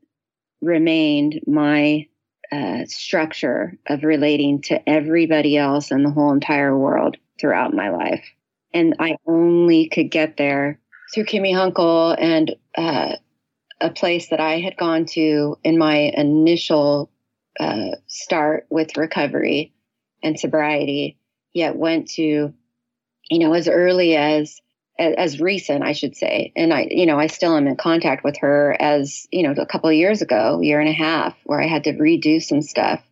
remained 0.61 1.41
my 1.47 2.07
uh, 2.51 2.85
structure 2.87 3.79
of 3.87 4.05
relating 4.05 4.61
to 4.61 4.89
everybody 4.89 5.57
else 5.57 5.91
in 5.91 6.03
the 6.03 6.11
whole 6.11 6.33
entire 6.33 6.77
world 6.77 7.17
throughout 7.41 7.75
my 7.75 7.91
life. 7.91 8.25
And 8.75 8.97
I 8.99 9.17
only 9.27 9.89
could 9.89 10.11
get 10.11 10.37
there 10.37 10.79
through 11.13 11.25
Kimmy 11.25 11.53
Hunkel 11.53 12.17
and 12.19 12.55
uh, 12.77 13.17
a 13.81 13.91
place 13.91 14.29
that 14.29 14.41
I 14.41 14.61
had 14.61 14.77
gone 14.77 15.07
to 15.07 15.59
in 15.65 15.79
my 15.79 15.97
initial 15.97 17.11
uh, 17.59 17.97
start 18.07 18.67
with 18.71 18.97
recovery 18.97 19.73
and 20.23 20.39
sobriety, 20.39 21.19
yet 21.53 21.77
went 21.77 22.11
to, 22.13 22.53
you 23.31 23.39
know, 23.39 23.53
as 23.53 23.69
early 23.69 24.17
as 24.17 24.61
as 24.99 25.41
recent, 25.41 25.83
I 25.83 25.93
should 25.93 26.17
say. 26.17 26.53
And 26.55 26.73
I, 26.73 26.87
you 26.91 27.07
know, 27.07 27.19
I 27.19 27.27
still 27.27 27.57
am 27.57 27.67
in 27.67 27.77
contact 27.77 28.25
with 28.25 28.39
her 28.39 28.77
as, 28.79 29.27
you 29.31 29.43
know, 29.43 29.53
a 29.53 29.67
couple 29.67 29.89
of 29.89 29.97
years 29.97 30.23
ago, 30.23 30.61
year 30.61 30.81
and 30.81 30.89
a 30.89 30.93
half, 30.93 31.35
where 31.45 31.61
I 31.61 31.67
had 31.67 31.85
to 31.85 31.93
redo 31.93 32.43
some 32.43 32.63
stuff. 32.63 33.03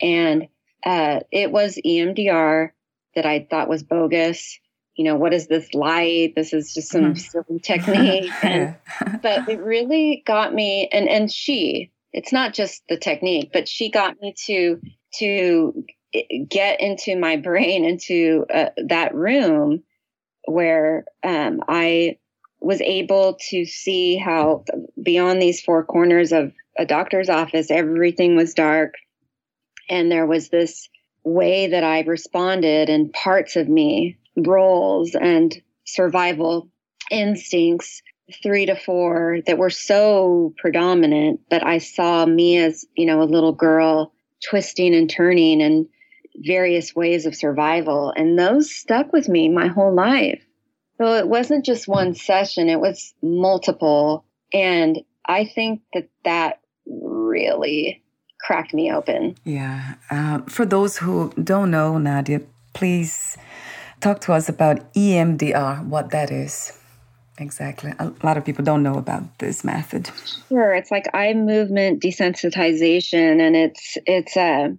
And 0.00 0.48
uh, 0.84 1.20
it 1.30 1.50
was 1.50 1.78
EMDR 1.84 2.70
that 3.14 3.26
I 3.26 3.46
thought 3.48 3.68
was 3.68 3.82
bogus. 3.82 4.58
You 4.96 5.04
know, 5.04 5.16
what 5.16 5.34
is 5.34 5.46
this 5.46 5.74
light? 5.74 6.34
This 6.36 6.52
is 6.52 6.72
just 6.72 6.90
some 6.90 7.14
mm. 7.14 7.18
silly 7.18 7.58
technique. 7.62 8.32
and, 8.42 8.76
but 9.22 9.48
it 9.48 9.60
really 9.60 10.22
got 10.24 10.54
me, 10.54 10.88
and 10.92 11.08
and 11.08 11.32
she, 11.32 11.90
it's 12.12 12.32
not 12.32 12.54
just 12.54 12.82
the 12.88 12.96
technique, 12.96 13.50
but 13.52 13.68
she 13.68 13.90
got 13.90 14.20
me 14.20 14.34
to 14.46 14.80
to 15.18 15.84
get 16.48 16.80
into 16.80 17.16
my 17.18 17.36
brain, 17.36 17.84
into 17.84 18.46
uh, 18.52 18.70
that 18.88 19.14
room 19.14 19.82
where 20.46 21.04
um, 21.22 21.60
I 21.68 22.18
was 22.60 22.80
able 22.80 23.38
to 23.50 23.64
see 23.64 24.16
how 24.16 24.64
beyond 25.02 25.40
these 25.40 25.60
four 25.60 25.84
corners 25.84 26.32
of 26.32 26.52
a 26.78 26.86
doctor's 26.86 27.28
office, 27.28 27.70
everything 27.70 28.36
was 28.36 28.54
dark. 28.54 28.94
And 29.88 30.10
there 30.10 30.26
was 30.26 30.48
this 30.48 30.88
way 31.24 31.68
that 31.68 31.84
I 31.84 32.00
responded, 32.00 32.88
and 32.88 33.12
parts 33.12 33.56
of 33.56 33.68
me, 33.68 34.18
roles 34.36 35.14
and 35.14 35.54
survival 35.84 36.68
instincts, 37.10 38.02
three 38.42 38.66
to 38.66 38.76
four, 38.76 39.38
that 39.46 39.58
were 39.58 39.70
so 39.70 40.54
predominant. 40.56 41.40
But 41.50 41.64
I 41.64 41.78
saw 41.78 42.24
me 42.24 42.58
as, 42.58 42.86
you 42.96 43.06
know, 43.06 43.22
a 43.22 43.24
little 43.24 43.52
girl 43.52 44.12
twisting 44.48 44.94
and 44.94 45.08
turning 45.08 45.62
and 45.62 45.86
various 46.36 46.94
ways 46.94 47.26
of 47.26 47.34
survival. 47.34 48.12
And 48.16 48.38
those 48.38 48.74
stuck 48.74 49.12
with 49.12 49.28
me 49.28 49.48
my 49.48 49.68
whole 49.68 49.94
life. 49.94 50.44
So 50.98 51.14
it 51.14 51.28
wasn't 51.28 51.64
just 51.64 51.88
one 51.88 52.14
session, 52.14 52.68
it 52.68 52.78
was 52.80 53.14
multiple. 53.22 54.24
And 54.52 55.00
I 55.26 55.44
think 55.44 55.82
that 55.92 56.08
that 56.24 56.60
really 56.86 58.02
cracked 58.40 58.74
me 58.74 58.92
open. 58.92 59.36
Yeah. 59.44 59.94
Uh, 60.10 60.40
for 60.42 60.66
those 60.66 60.98
who 60.98 61.32
don't 61.42 61.70
know, 61.70 61.98
Nadia, 61.98 62.42
please 62.74 63.36
talk 64.00 64.20
to 64.20 64.32
us 64.32 64.48
about 64.48 64.92
EMDR, 64.92 65.84
what 65.86 66.10
that 66.10 66.30
is. 66.30 66.78
Exactly. 67.38 67.92
A 67.98 68.12
lot 68.22 68.36
of 68.36 68.44
people 68.44 68.64
don't 68.64 68.82
know 68.82 68.94
about 68.94 69.38
this 69.38 69.64
method. 69.64 70.10
Sure, 70.48 70.72
it's 70.72 70.90
like 70.90 71.06
eye 71.14 71.34
movement 71.34 72.00
desensitization, 72.00 73.40
and 73.40 73.56
it's 73.56 73.98
it's 74.06 74.36
a 74.36 74.76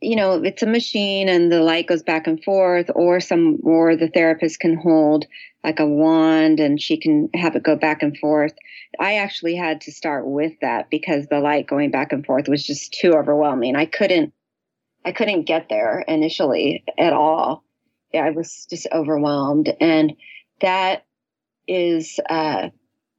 you 0.00 0.16
know 0.16 0.42
it's 0.42 0.62
a 0.62 0.66
machine, 0.66 1.28
and 1.28 1.50
the 1.50 1.60
light 1.60 1.86
goes 1.86 2.02
back 2.02 2.26
and 2.26 2.42
forth, 2.42 2.90
or 2.94 3.20
some 3.20 3.58
or 3.62 3.96
the 3.96 4.08
therapist 4.08 4.60
can 4.60 4.76
hold 4.76 5.26
like 5.64 5.80
a 5.80 5.86
wand, 5.86 6.60
and 6.60 6.80
she 6.80 6.96
can 6.96 7.28
have 7.34 7.56
it 7.56 7.62
go 7.62 7.76
back 7.76 8.02
and 8.02 8.16
forth. 8.18 8.52
I 9.00 9.16
actually 9.16 9.56
had 9.56 9.80
to 9.82 9.92
start 9.92 10.26
with 10.26 10.52
that 10.60 10.90
because 10.90 11.26
the 11.26 11.40
light 11.40 11.66
going 11.66 11.90
back 11.90 12.12
and 12.12 12.24
forth 12.24 12.48
was 12.48 12.64
just 12.64 12.92
too 12.92 13.14
overwhelming. 13.14 13.76
I 13.76 13.86
couldn't 13.86 14.32
I 15.04 15.12
couldn't 15.12 15.44
get 15.44 15.68
there 15.68 16.04
initially 16.06 16.84
at 16.98 17.12
all. 17.12 17.64
Yeah, 18.12 18.24
I 18.24 18.30
was 18.30 18.66
just 18.70 18.86
overwhelmed, 18.92 19.72
and 19.80 20.14
that 20.60 21.04
is 21.68 22.18
uh, 22.30 22.68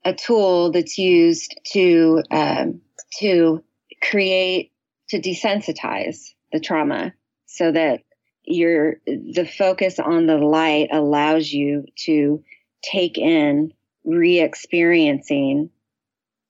a 0.06 0.14
tool 0.14 0.72
that's 0.72 0.98
used 0.98 1.60
to 1.74 2.24
um, 2.32 2.82
to 3.20 3.64
create 4.02 4.72
to 5.10 5.20
desensitize 5.20 6.34
the 6.52 6.60
trauma 6.60 7.14
so 7.46 7.72
that 7.72 8.02
your 8.44 8.98
the 9.06 9.46
focus 9.46 10.00
on 10.00 10.26
the 10.26 10.38
light 10.38 10.90
allows 10.92 11.52
you 11.52 11.86
to 12.06 12.44
take 12.82 13.18
in 13.18 13.74
re-experiencing 14.06 15.70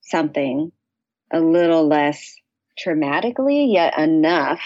something 0.02 0.70
a 1.32 1.40
little 1.40 1.86
less 1.86 2.36
traumatically 2.78 3.72
yet 3.72 3.98
enough 3.98 4.60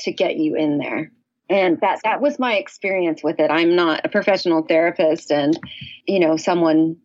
to 0.00 0.12
get 0.12 0.36
you 0.36 0.56
in 0.56 0.78
there. 0.78 1.12
And 1.50 1.78
that 1.80 2.00
that 2.04 2.20
was 2.22 2.38
my 2.38 2.54
experience 2.54 3.22
with 3.22 3.38
it. 3.38 3.50
I'm 3.50 3.76
not 3.76 4.00
a 4.04 4.08
professional 4.08 4.62
therapist 4.62 5.30
and 5.30 5.58
you 6.06 6.20
know 6.20 6.36
someone 6.36 6.96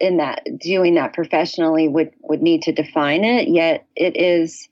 in 0.00 0.18
that 0.18 0.44
doing 0.60 0.96
that 0.96 1.14
professionally 1.14 1.88
would 1.88 2.10
would 2.20 2.42
need 2.42 2.62
to 2.62 2.72
define 2.72 3.24
it 3.24 3.48
yet 3.48 3.86
it 3.94 4.16
is 4.16 4.68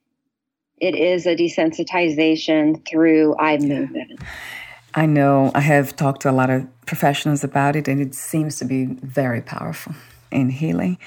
it 0.81 0.95
is 0.95 1.26
a 1.26 1.37
desensitization 1.37 2.87
through 2.89 3.37
eye 3.37 3.59
movement. 3.59 4.20
I 4.95 5.07
know. 5.07 5.53
I 5.55 5.61
have 5.61 5.95
talked 5.95 6.22
to 6.22 6.31
a 6.31 6.33
lot 6.33 6.51
of 6.51 6.66
professionals 6.87 7.45
about 7.45 7.76
it 7.76 7.87
and 7.87 8.01
it 8.01 8.14
seems 8.14 8.59
to 8.59 8.64
be 8.64 8.87
very 8.87 9.41
powerful 9.41 9.95
in 10.33 10.51
healing. 10.51 10.99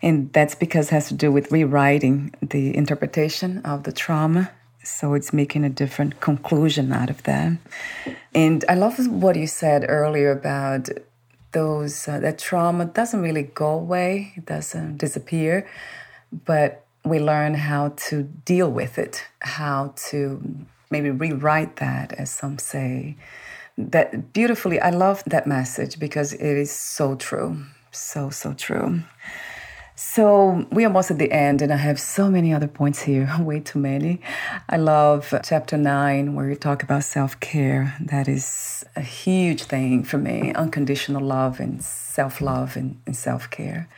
And 0.00 0.32
that's 0.32 0.54
because 0.54 0.88
it 0.88 0.92
has 0.92 1.08
to 1.08 1.14
do 1.14 1.32
with 1.32 1.50
rewriting 1.50 2.34
the 2.40 2.74
interpretation 2.76 3.58
of 3.64 3.82
the 3.82 3.92
trauma. 3.92 4.50
So 4.82 5.14
it's 5.14 5.32
making 5.32 5.64
a 5.64 5.68
different 5.68 6.20
conclusion 6.20 6.92
out 6.92 7.10
of 7.10 7.22
that. 7.24 7.58
And 8.34 8.64
I 8.68 8.74
love 8.74 9.04
what 9.08 9.36
you 9.36 9.46
said 9.46 9.84
earlier 9.88 10.30
about 10.30 10.88
those 11.52 12.06
uh, 12.06 12.20
that 12.20 12.38
trauma 12.38 12.84
doesn't 12.84 13.20
really 13.20 13.44
go 13.44 13.70
away, 13.70 14.32
it 14.36 14.46
doesn't 14.46 14.98
disappear, 14.98 15.66
but 16.44 16.85
we 17.06 17.20
learn 17.20 17.54
how 17.54 17.90
to 18.08 18.24
deal 18.24 18.70
with 18.70 18.98
it, 18.98 19.24
how 19.40 19.94
to 20.08 20.42
maybe 20.90 21.10
rewrite 21.10 21.76
that, 21.76 22.12
as 22.12 22.30
some 22.30 22.58
say. 22.58 23.16
That 23.78 24.32
beautifully, 24.32 24.80
I 24.80 24.90
love 24.90 25.22
that 25.26 25.46
message 25.46 25.98
because 25.98 26.32
it 26.32 26.40
is 26.40 26.70
so 26.70 27.14
true, 27.14 27.64
so, 27.92 28.30
so 28.30 28.54
true. 28.54 29.02
So 29.94 30.66
we 30.70 30.84
are 30.84 30.88
almost 30.88 31.10
at 31.10 31.18
the 31.18 31.32
end, 31.32 31.62
and 31.62 31.72
I 31.72 31.76
have 31.76 31.98
so 31.98 32.30
many 32.30 32.52
other 32.52 32.68
points 32.68 33.02
here, 33.02 33.34
way 33.40 33.60
too 33.60 33.78
many. 33.78 34.20
I 34.68 34.76
love 34.76 35.32
chapter 35.42 35.76
nine, 35.76 36.34
where 36.34 36.48
you 36.50 36.56
talk 36.56 36.82
about 36.82 37.04
self 37.04 37.38
care. 37.40 37.96
That 38.00 38.28
is 38.28 38.84
a 38.94 39.00
huge 39.00 39.62
thing 39.64 40.04
for 40.04 40.18
me 40.18 40.52
unconditional 40.54 41.22
love 41.22 41.60
and 41.60 41.82
self 41.82 42.40
love 42.40 42.76
and, 42.76 43.00
and 43.06 43.16
self 43.16 43.48
care. 43.50 43.88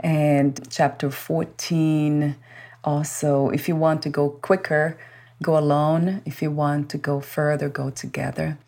And 0.00 0.68
chapter 0.70 1.10
14, 1.10 2.36
also, 2.84 3.48
if 3.50 3.68
you 3.68 3.76
want 3.76 4.02
to 4.02 4.08
go 4.08 4.30
quicker, 4.30 4.96
go 5.42 5.58
alone. 5.58 6.22
If 6.24 6.40
you 6.42 6.50
want 6.50 6.88
to 6.90 6.98
go 6.98 7.20
further, 7.20 7.68
go 7.68 7.90
together. 7.90 8.58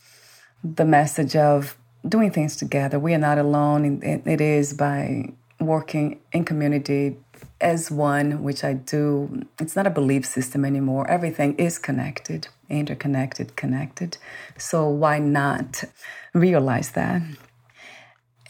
The 0.62 0.84
message 0.84 1.36
of 1.36 1.76
doing 2.06 2.30
things 2.30 2.56
together. 2.56 2.98
We 2.98 3.14
are 3.14 3.18
not 3.18 3.38
alone. 3.38 4.00
It 4.02 4.40
is 4.40 4.74
by 4.74 5.32
working 5.60 6.20
in 6.32 6.44
community 6.44 7.16
as 7.60 7.90
one, 7.90 8.42
which 8.42 8.64
I 8.64 8.74
do, 8.74 9.46
it's 9.58 9.76
not 9.76 9.86
a 9.86 9.90
belief 9.90 10.24
system 10.24 10.64
anymore. 10.64 11.08
Everything 11.08 11.54
is 11.56 11.78
connected, 11.78 12.48
interconnected, 12.68 13.56
connected. 13.56 14.16
So 14.56 14.88
why 14.88 15.18
not 15.18 15.84
realize 16.32 16.92
that? 16.92 17.22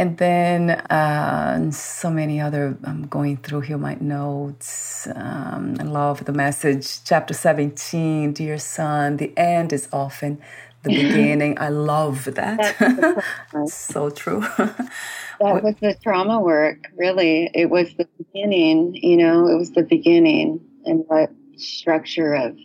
And 0.00 0.16
then 0.16 0.70
uh, 0.70 1.70
so 1.72 2.10
many 2.10 2.40
other, 2.40 2.74
I'm 2.84 3.06
going 3.08 3.36
through 3.36 3.60
here 3.60 3.76
my 3.76 3.98
notes. 4.00 5.06
Um, 5.14 5.76
I 5.78 5.82
love 5.82 6.24
the 6.24 6.32
message, 6.32 7.04
chapter 7.04 7.34
17, 7.34 8.32
Dear 8.32 8.56
son, 8.56 9.18
the 9.18 9.36
end 9.36 9.74
is 9.74 9.88
often 9.92 10.40
the 10.84 10.88
beginning. 11.02 11.58
I 11.60 11.68
love 11.68 12.24
that. 12.34 13.22
so 13.68 14.08
true. 14.08 14.40
that 14.40 15.62
was 15.62 15.74
the 15.82 15.94
trauma 16.02 16.40
work, 16.40 16.78
really. 16.96 17.50
It 17.52 17.68
was 17.68 17.92
the 17.98 18.08
beginning, 18.16 18.94
you 18.94 19.18
know, 19.18 19.48
it 19.48 19.58
was 19.58 19.72
the 19.72 19.82
beginning 19.82 20.66
and 20.86 21.04
what 21.08 21.30
structure 21.58 22.32
of 22.32 22.56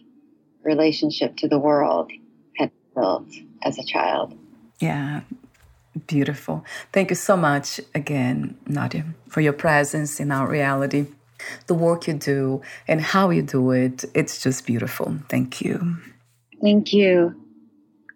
relationship 0.63 1.35
to 1.35 1.49
the 1.49 1.59
world 1.59 2.13
had 2.55 2.71
built 2.95 3.27
as 3.61 3.77
a 3.77 3.83
child. 3.83 4.39
Yeah, 4.79 5.23
beautiful. 6.07 6.65
Thank 6.91 7.09
you 7.09 7.15
so 7.15 7.37
much 7.37 7.79
again, 7.93 8.57
Nadia, 8.67 9.05
for 9.29 9.41
your 9.41 9.53
presence 9.53 10.19
in 10.19 10.31
our 10.31 10.47
reality. 10.47 11.07
The 11.67 11.73
work 11.73 12.07
you 12.07 12.13
do 12.13 12.61
and 12.87 13.01
how 13.01 13.29
you 13.29 13.41
do 13.41 13.71
it, 13.71 14.05
it's 14.13 14.41
just 14.41 14.65
beautiful. 14.65 15.17
Thank 15.29 15.61
you. 15.61 15.97
Thank 16.61 16.93
you. 16.93 17.35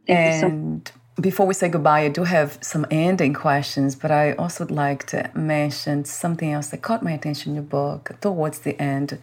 Thank 0.08 0.20
and 0.20 0.82
you 0.82 0.82
so 0.86 0.94
before 1.22 1.46
we 1.46 1.54
say 1.54 1.70
goodbye, 1.70 2.02
I 2.02 2.10
do 2.10 2.24
have 2.24 2.58
some 2.62 2.86
ending 2.90 3.34
questions, 3.34 3.96
but 3.96 4.12
I 4.12 4.34
also 4.34 4.64
would 4.64 4.72
like 4.72 5.06
to 5.08 5.30
mention 5.36 6.06
something 6.06 6.52
else 6.52 6.68
that 6.70 6.82
caught 6.82 7.04
my 7.04 7.12
attention 7.12 7.52
in 7.52 7.56
your 7.56 7.64
book 7.64 8.12
towards 8.22 8.60
the 8.60 8.80
end. 8.82 9.20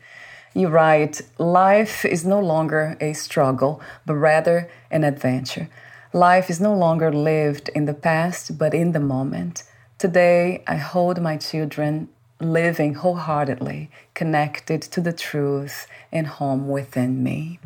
You 0.54 0.68
write, 0.68 1.22
Life 1.38 2.04
is 2.04 2.24
no 2.24 2.40
longer 2.40 2.96
a 3.00 3.12
struggle, 3.14 3.80
but 4.04 4.14
rather 4.14 4.70
an 4.90 5.04
adventure. 5.04 5.68
Life 6.12 6.50
is 6.50 6.60
no 6.60 6.74
longer 6.74 7.12
lived 7.12 7.68
in 7.70 7.84
the 7.84 7.94
past, 7.94 8.58
but 8.58 8.74
in 8.74 8.92
the 8.92 9.00
moment. 9.00 9.64
Today, 9.98 10.62
I 10.66 10.76
hold 10.76 11.20
my 11.20 11.36
children 11.36 12.08
living 12.40 12.94
wholeheartedly, 12.94 13.90
connected 14.14 14.82
to 14.82 15.00
the 15.00 15.12
truth 15.12 15.86
and 16.12 16.26
home 16.26 16.68
within 16.68 17.22
me. 17.22 17.58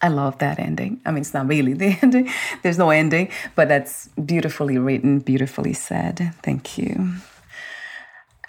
I 0.00 0.08
love 0.08 0.38
that 0.38 0.58
ending. 0.58 1.00
I 1.04 1.12
mean, 1.12 1.20
it's 1.20 1.34
not 1.34 1.46
really 1.46 1.74
the 1.82 1.98
ending, 2.02 2.30
there's 2.62 2.78
no 2.78 2.90
ending, 2.90 3.28
but 3.54 3.68
that's 3.68 4.08
beautifully 4.08 4.78
written, 4.78 5.20
beautifully 5.20 5.74
said. 5.74 6.34
Thank 6.42 6.78
you. 6.78 7.14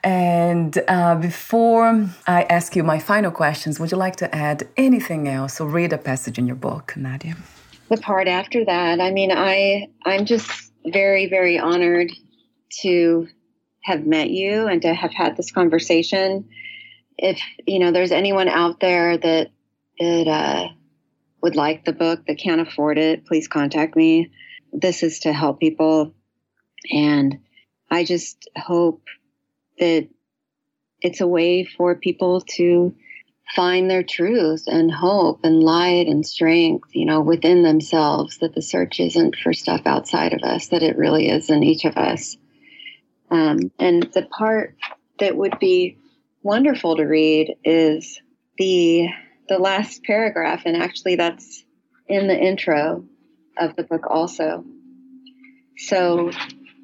And 0.03 0.83
uh, 0.87 1.15
before 1.15 2.09
I 2.27 2.43
ask 2.43 2.75
you 2.75 2.83
my 2.83 2.99
final 2.99 3.31
questions, 3.31 3.79
would 3.79 3.91
you 3.91 3.97
like 3.97 4.17
to 4.17 4.35
add 4.35 4.67
anything 4.75 5.29
else 5.29 5.61
or 5.61 5.69
read 5.69 5.93
a 5.93 5.97
passage 5.97 6.37
in 6.37 6.45
your 6.45 6.57
book, 6.57 6.93
Nadia? 6.97 7.35
The 7.89 7.97
part 7.97 8.27
after 8.27 8.65
that, 8.65 8.99
I 8.99 9.11
mean, 9.11 9.31
I 9.31 9.87
I'm 10.05 10.25
just 10.25 10.71
very 10.85 11.27
very 11.27 11.59
honored 11.59 12.11
to 12.81 13.27
have 13.83 14.05
met 14.05 14.29
you 14.29 14.67
and 14.67 14.81
to 14.81 14.93
have 14.93 15.13
had 15.13 15.37
this 15.37 15.51
conversation. 15.51 16.49
If 17.17 17.39
you 17.67 17.79
know, 17.79 17.91
there's 17.91 18.11
anyone 18.11 18.47
out 18.47 18.79
there 18.79 19.17
that 19.17 19.51
that 19.99 20.27
uh, 20.27 20.67
would 21.41 21.55
like 21.55 21.85
the 21.85 21.93
book 21.93 22.25
that 22.25 22.39
can't 22.39 22.61
afford 22.61 22.97
it, 22.97 23.25
please 23.25 23.47
contact 23.47 23.95
me. 23.95 24.31
This 24.71 25.03
is 25.03 25.19
to 25.19 25.33
help 25.33 25.59
people, 25.59 26.13
and 26.91 27.39
I 27.91 28.03
just 28.03 28.49
hope 28.57 29.03
that 29.77 30.07
it's 31.01 31.21
a 31.21 31.27
way 31.27 31.65
for 31.65 31.95
people 31.95 32.41
to 32.55 32.95
find 33.55 33.89
their 33.89 34.03
truth 34.03 34.63
and 34.67 34.91
hope 34.91 35.41
and 35.43 35.61
light 35.61 36.07
and 36.07 36.25
strength, 36.25 36.89
you 36.93 37.05
know, 37.05 37.21
within 37.21 37.63
themselves, 37.63 38.39
that 38.39 38.55
the 38.55 38.61
search 38.61 38.99
isn't 38.99 39.35
for 39.35 39.53
stuff 39.53 39.81
outside 39.85 40.33
of 40.33 40.41
us, 40.43 40.69
that 40.69 40.83
it 40.83 40.97
really 40.97 41.29
is 41.29 41.49
in 41.49 41.63
each 41.63 41.85
of 41.85 41.97
us. 41.97 42.37
Um, 43.29 43.71
and 43.79 44.03
the 44.13 44.23
part 44.23 44.75
that 45.19 45.35
would 45.35 45.59
be 45.59 45.97
wonderful 46.41 46.95
to 46.97 47.03
read 47.03 47.55
is 47.63 48.19
the 48.57 49.07
the 49.49 49.57
last 49.59 50.03
paragraph, 50.03 50.63
and 50.65 50.77
actually 50.77 51.15
that's 51.15 51.65
in 52.07 52.27
the 52.27 52.37
intro 52.37 53.05
of 53.57 53.75
the 53.75 53.83
book 53.83 54.05
also. 54.09 54.63
So 55.77 56.31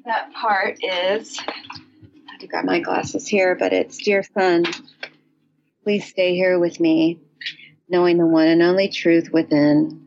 that 0.04 0.32
part 0.34 0.78
is 0.82 1.38
I 1.48 2.32
have 2.32 2.40
to 2.40 2.46
grab 2.46 2.64
my 2.64 2.80
glasses 2.80 3.26
here, 3.26 3.54
but 3.54 3.72
it's 3.72 3.98
dear 3.98 4.22
son, 4.22 4.64
please 5.82 6.04
stay 6.04 6.34
here 6.34 6.58
with 6.58 6.78
me, 6.78 7.18
knowing 7.88 8.18
the 8.18 8.26
one 8.26 8.48
and 8.48 8.62
only 8.62 8.88
truth 8.88 9.30
within. 9.32 10.06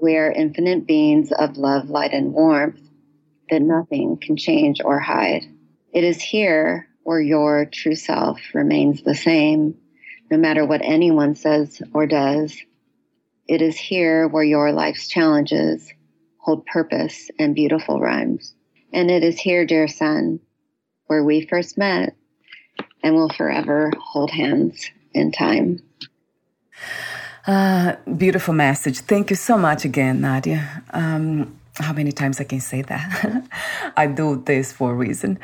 We 0.00 0.16
are 0.16 0.30
infinite 0.30 0.86
beings 0.86 1.32
of 1.32 1.56
love, 1.56 1.88
light, 1.88 2.12
and 2.12 2.32
warmth 2.32 2.80
that 3.50 3.62
nothing 3.62 4.18
can 4.18 4.36
change 4.36 4.80
or 4.84 5.00
hide. 5.00 5.44
It 5.92 6.04
is 6.04 6.20
here 6.20 6.88
where 7.02 7.20
your 7.20 7.64
true 7.64 7.94
self 7.94 8.38
remains 8.52 9.02
the 9.02 9.14
same, 9.14 9.76
no 10.30 10.36
matter 10.36 10.66
what 10.66 10.82
anyone 10.84 11.34
says 11.34 11.80
or 11.94 12.06
does. 12.06 12.56
It 13.48 13.62
is 13.62 13.78
here 13.78 14.28
where 14.28 14.44
your 14.44 14.72
life's 14.72 15.08
challenges 15.08 15.90
hold 16.36 16.66
purpose 16.66 17.30
and 17.38 17.54
beautiful 17.54 17.98
rhymes. 17.98 18.54
And 18.92 19.10
it 19.10 19.24
is 19.24 19.40
here, 19.40 19.64
dear 19.64 19.88
son, 19.88 20.40
where 21.06 21.24
we 21.24 21.46
first 21.46 21.78
met 21.78 22.14
and 23.02 23.14
will 23.14 23.30
forever 23.30 23.90
hold 23.98 24.30
hands 24.30 24.90
in 25.18 25.32
time. 25.32 25.80
Uh, 27.46 27.96
beautiful 28.16 28.54
message. 28.54 29.00
Thank 29.00 29.30
you 29.30 29.36
so 29.36 29.56
much 29.56 29.84
again, 29.84 30.20
Nadia. 30.20 30.82
Um, 30.90 31.58
how 31.76 31.92
many 31.92 32.12
times 32.12 32.40
I 32.40 32.44
can 32.44 32.60
say 32.60 32.82
that? 32.82 33.44
I 33.96 34.06
do 34.06 34.42
this 34.44 34.72
for 34.72 34.92
a 34.92 34.94
reason. 34.94 35.38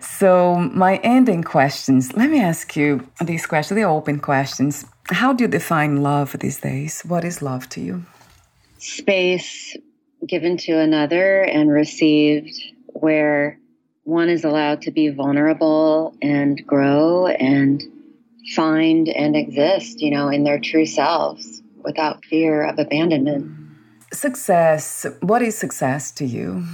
So, 0.00 0.56
my 0.56 0.96
ending 1.02 1.42
questions 1.42 2.14
let 2.14 2.30
me 2.30 2.40
ask 2.40 2.76
you 2.76 3.06
these 3.20 3.46
questions, 3.46 3.76
they're 3.76 3.88
open 3.88 4.20
questions. 4.20 4.86
How 5.08 5.32
do 5.32 5.44
you 5.44 5.48
define 5.48 6.02
love 6.02 6.36
these 6.38 6.60
days? 6.60 7.02
What 7.02 7.24
is 7.24 7.42
love 7.42 7.68
to 7.70 7.80
you? 7.80 8.04
Space 8.78 9.76
given 10.26 10.56
to 10.58 10.78
another 10.78 11.42
and 11.42 11.70
received 11.70 12.54
where 12.86 13.58
one 14.04 14.28
is 14.28 14.44
allowed 14.44 14.82
to 14.82 14.90
be 14.90 15.08
vulnerable 15.08 16.14
and 16.22 16.64
grow 16.66 17.26
and 17.26 17.82
find 18.54 19.08
and 19.08 19.36
exist, 19.36 20.00
you 20.00 20.10
know, 20.10 20.28
in 20.28 20.44
their 20.44 20.58
true 20.58 20.86
selves 20.86 21.62
without 21.84 22.24
fear 22.24 22.62
of 22.64 22.78
abandonment. 22.78 23.50
Success. 24.12 25.06
What 25.20 25.42
is 25.42 25.56
success 25.56 26.10
to 26.12 26.24
you? 26.24 26.64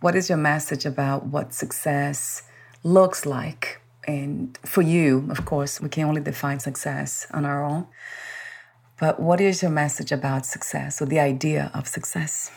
What 0.00 0.14
is 0.14 0.28
your 0.28 0.38
message 0.38 0.84
about 0.84 1.26
what 1.26 1.54
success 1.54 2.42
looks 2.82 3.24
like? 3.24 3.80
And 4.06 4.58
for 4.66 4.82
you, 4.82 5.26
of 5.30 5.46
course, 5.46 5.80
we 5.80 5.88
can 5.88 6.04
only 6.04 6.20
define 6.20 6.60
success 6.60 7.26
on 7.32 7.44
our 7.46 7.64
own. 7.64 7.86
But 9.00 9.18
what 9.18 9.40
is 9.40 9.62
your 9.62 9.70
message 9.70 10.12
about 10.12 10.46
success 10.46 11.00
or 11.00 11.06
the 11.06 11.18
idea 11.18 11.70
of 11.74 11.88
success? 11.88 12.50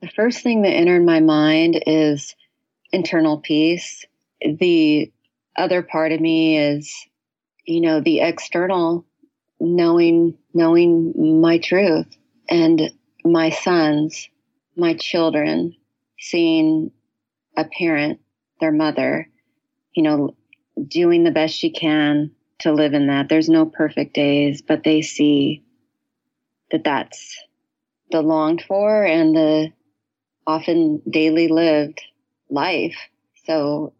The 0.00 0.10
first 0.14 0.42
thing 0.42 0.62
that 0.62 0.70
entered 0.70 1.04
my 1.04 1.20
mind 1.20 1.82
is 1.86 2.34
internal 2.92 3.38
peace. 3.38 4.04
The 4.40 5.10
other 5.56 5.82
part 5.82 6.12
of 6.12 6.20
me 6.20 6.58
is, 6.58 7.06
you 7.64 7.80
know, 7.80 8.00
the 8.00 8.20
external 8.20 9.06
knowing 9.60 10.36
knowing 10.52 11.40
my 11.42 11.58
truth 11.58 12.06
and 12.48 12.90
my 13.24 13.50
sons, 13.50 14.28
my 14.76 14.94
children, 14.94 15.74
seeing 16.18 16.90
a 17.56 17.64
parent, 17.64 18.20
their 18.60 18.72
mother, 18.72 19.28
you 19.94 20.02
know, 20.02 20.36
doing 20.86 21.24
the 21.24 21.30
best 21.30 21.54
she 21.56 21.70
can 21.70 22.32
to 22.60 22.72
live 22.72 22.94
in 22.94 23.06
that. 23.06 23.28
There's 23.28 23.48
no 23.48 23.66
perfect 23.66 24.14
days, 24.14 24.62
but 24.62 24.84
they 24.84 25.02
see 25.02 25.64
that 26.70 26.84
that's 26.84 27.36
the 28.10 28.20
longed 28.20 28.64
for 28.66 29.04
and 29.04 29.34
the 29.34 29.72
often 30.46 31.02
daily 31.08 31.48
lived 31.48 32.00
life. 32.50 32.96
So 33.46 33.92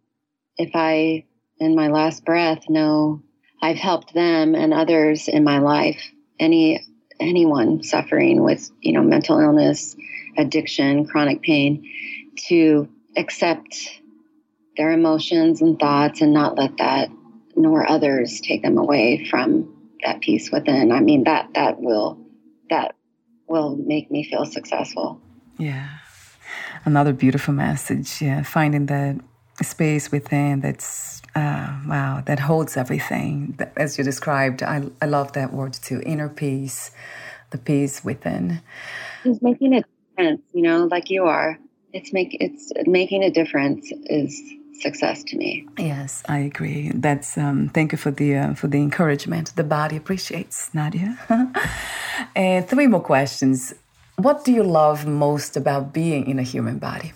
if 0.57 0.71
I, 0.73 1.25
in 1.59 1.75
my 1.75 1.87
last 1.87 2.25
breath, 2.25 2.69
know 2.69 3.21
I've 3.61 3.77
helped 3.77 4.13
them 4.13 4.55
and 4.55 4.73
others 4.73 5.27
in 5.27 5.43
my 5.43 5.59
life 5.59 6.11
any 6.39 6.85
anyone 7.19 7.81
suffering 7.81 8.43
with 8.43 8.69
you 8.81 8.91
know 8.91 9.01
mental 9.01 9.39
illness 9.39 9.95
addiction 10.37 11.05
chronic 11.05 11.41
pain 11.41 11.89
to 12.35 12.89
accept 13.15 14.01
their 14.75 14.91
emotions 14.91 15.61
and 15.61 15.79
thoughts 15.79 16.21
and 16.21 16.33
not 16.33 16.57
let 16.57 16.77
that 16.77 17.09
nor 17.55 17.89
others 17.89 18.41
take 18.41 18.61
them 18.61 18.77
away 18.77 19.25
from 19.29 19.71
that 20.03 20.19
peace 20.19 20.51
within. 20.51 20.91
I 20.91 20.99
mean 20.99 21.23
that 21.23 21.53
that 21.55 21.79
will 21.79 22.19
that 22.69 22.95
will 23.47 23.77
make 23.77 24.11
me 24.11 24.23
feel 24.29 24.45
successful. 24.45 25.21
Yeah. 25.57 25.87
Another 26.83 27.13
beautiful 27.13 27.53
message 27.53 28.21
yeah 28.21 28.43
finding 28.43 28.87
that 28.87 29.19
space 29.63 30.11
within 30.11 30.59
that's 30.59 31.21
uh, 31.35 31.79
wow 31.87 32.21
that 32.25 32.39
holds 32.39 32.77
everything. 32.77 33.57
As 33.75 33.97
you 33.97 34.03
described 34.03 34.63
I, 34.63 34.83
I 35.01 35.05
love 35.05 35.33
that 35.33 35.53
word 35.53 35.73
too 35.73 36.01
inner 36.05 36.29
peace 36.29 36.91
the 37.51 37.57
peace 37.57 38.03
within. 38.03 38.61
It's 39.23 39.41
making 39.41 39.73
a 39.75 39.83
difference 39.83 40.41
you 40.53 40.61
know 40.61 40.85
like 40.85 41.09
you 41.09 41.25
are. 41.25 41.59
It's 41.93 42.11
make 42.13 42.35
it's 42.39 42.71
making 42.85 43.23
a 43.23 43.31
difference 43.31 43.91
is 44.05 44.41
success 44.81 45.23
to 45.23 45.37
me. 45.37 45.67
Yes 45.77 46.23
i 46.27 46.39
agree. 46.39 46.91
That's 46.93 47.37
um, 47.37 47.69
thank 47.69 47.91
you 47.91 47.97
for 47.97 48.11
the 48.11 48.35
uh, 48.35 48.53
for 48.55 48.67
the 48.67 48.79
encouragement. 48.79 49.55
The 49.55 49.63
body 49.63 49.95
appreciates 49.97 50.73
nadia. 50.73 51.17
And 52.35 52.65
three 52.67 52.87
more 52.87 53.01
questions. 53.01 53.73
What 54.15 54.45
do 54.45 54.53
you 54.53 54.63
love 54.63 55.05
most 55.05 55.57
about 55.57 55.93
being 55.93 56.27
in 56.27 56.39
a 56.39 56.43
human 56.43 56.79
body? 56.79 57.11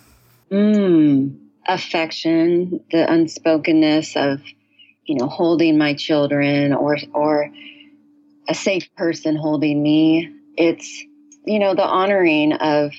Mm 0.51 1.48
affection, 1.69 2.83
the 2.91 3.09
unspokenness 3.09 4.15
of, 4.15 4.41
you 5.05 5.15
know, 5.15 5.27
holding 5.27 5.77
my 5.77 5.93
children 5.93 6.73
or 6.73 6.97
or 7.13 7.49
a 8.47 8.55
safe 8.55 8.93
person 8.95 9.35
holding 9.35 9.81
me. 9.81 10.33
It's, 10.57 11.03
you 11.45 11.59
know, 11.59 11.75
the 11.75 11.85
honoring 11.85 12.53
of 12.53 12.91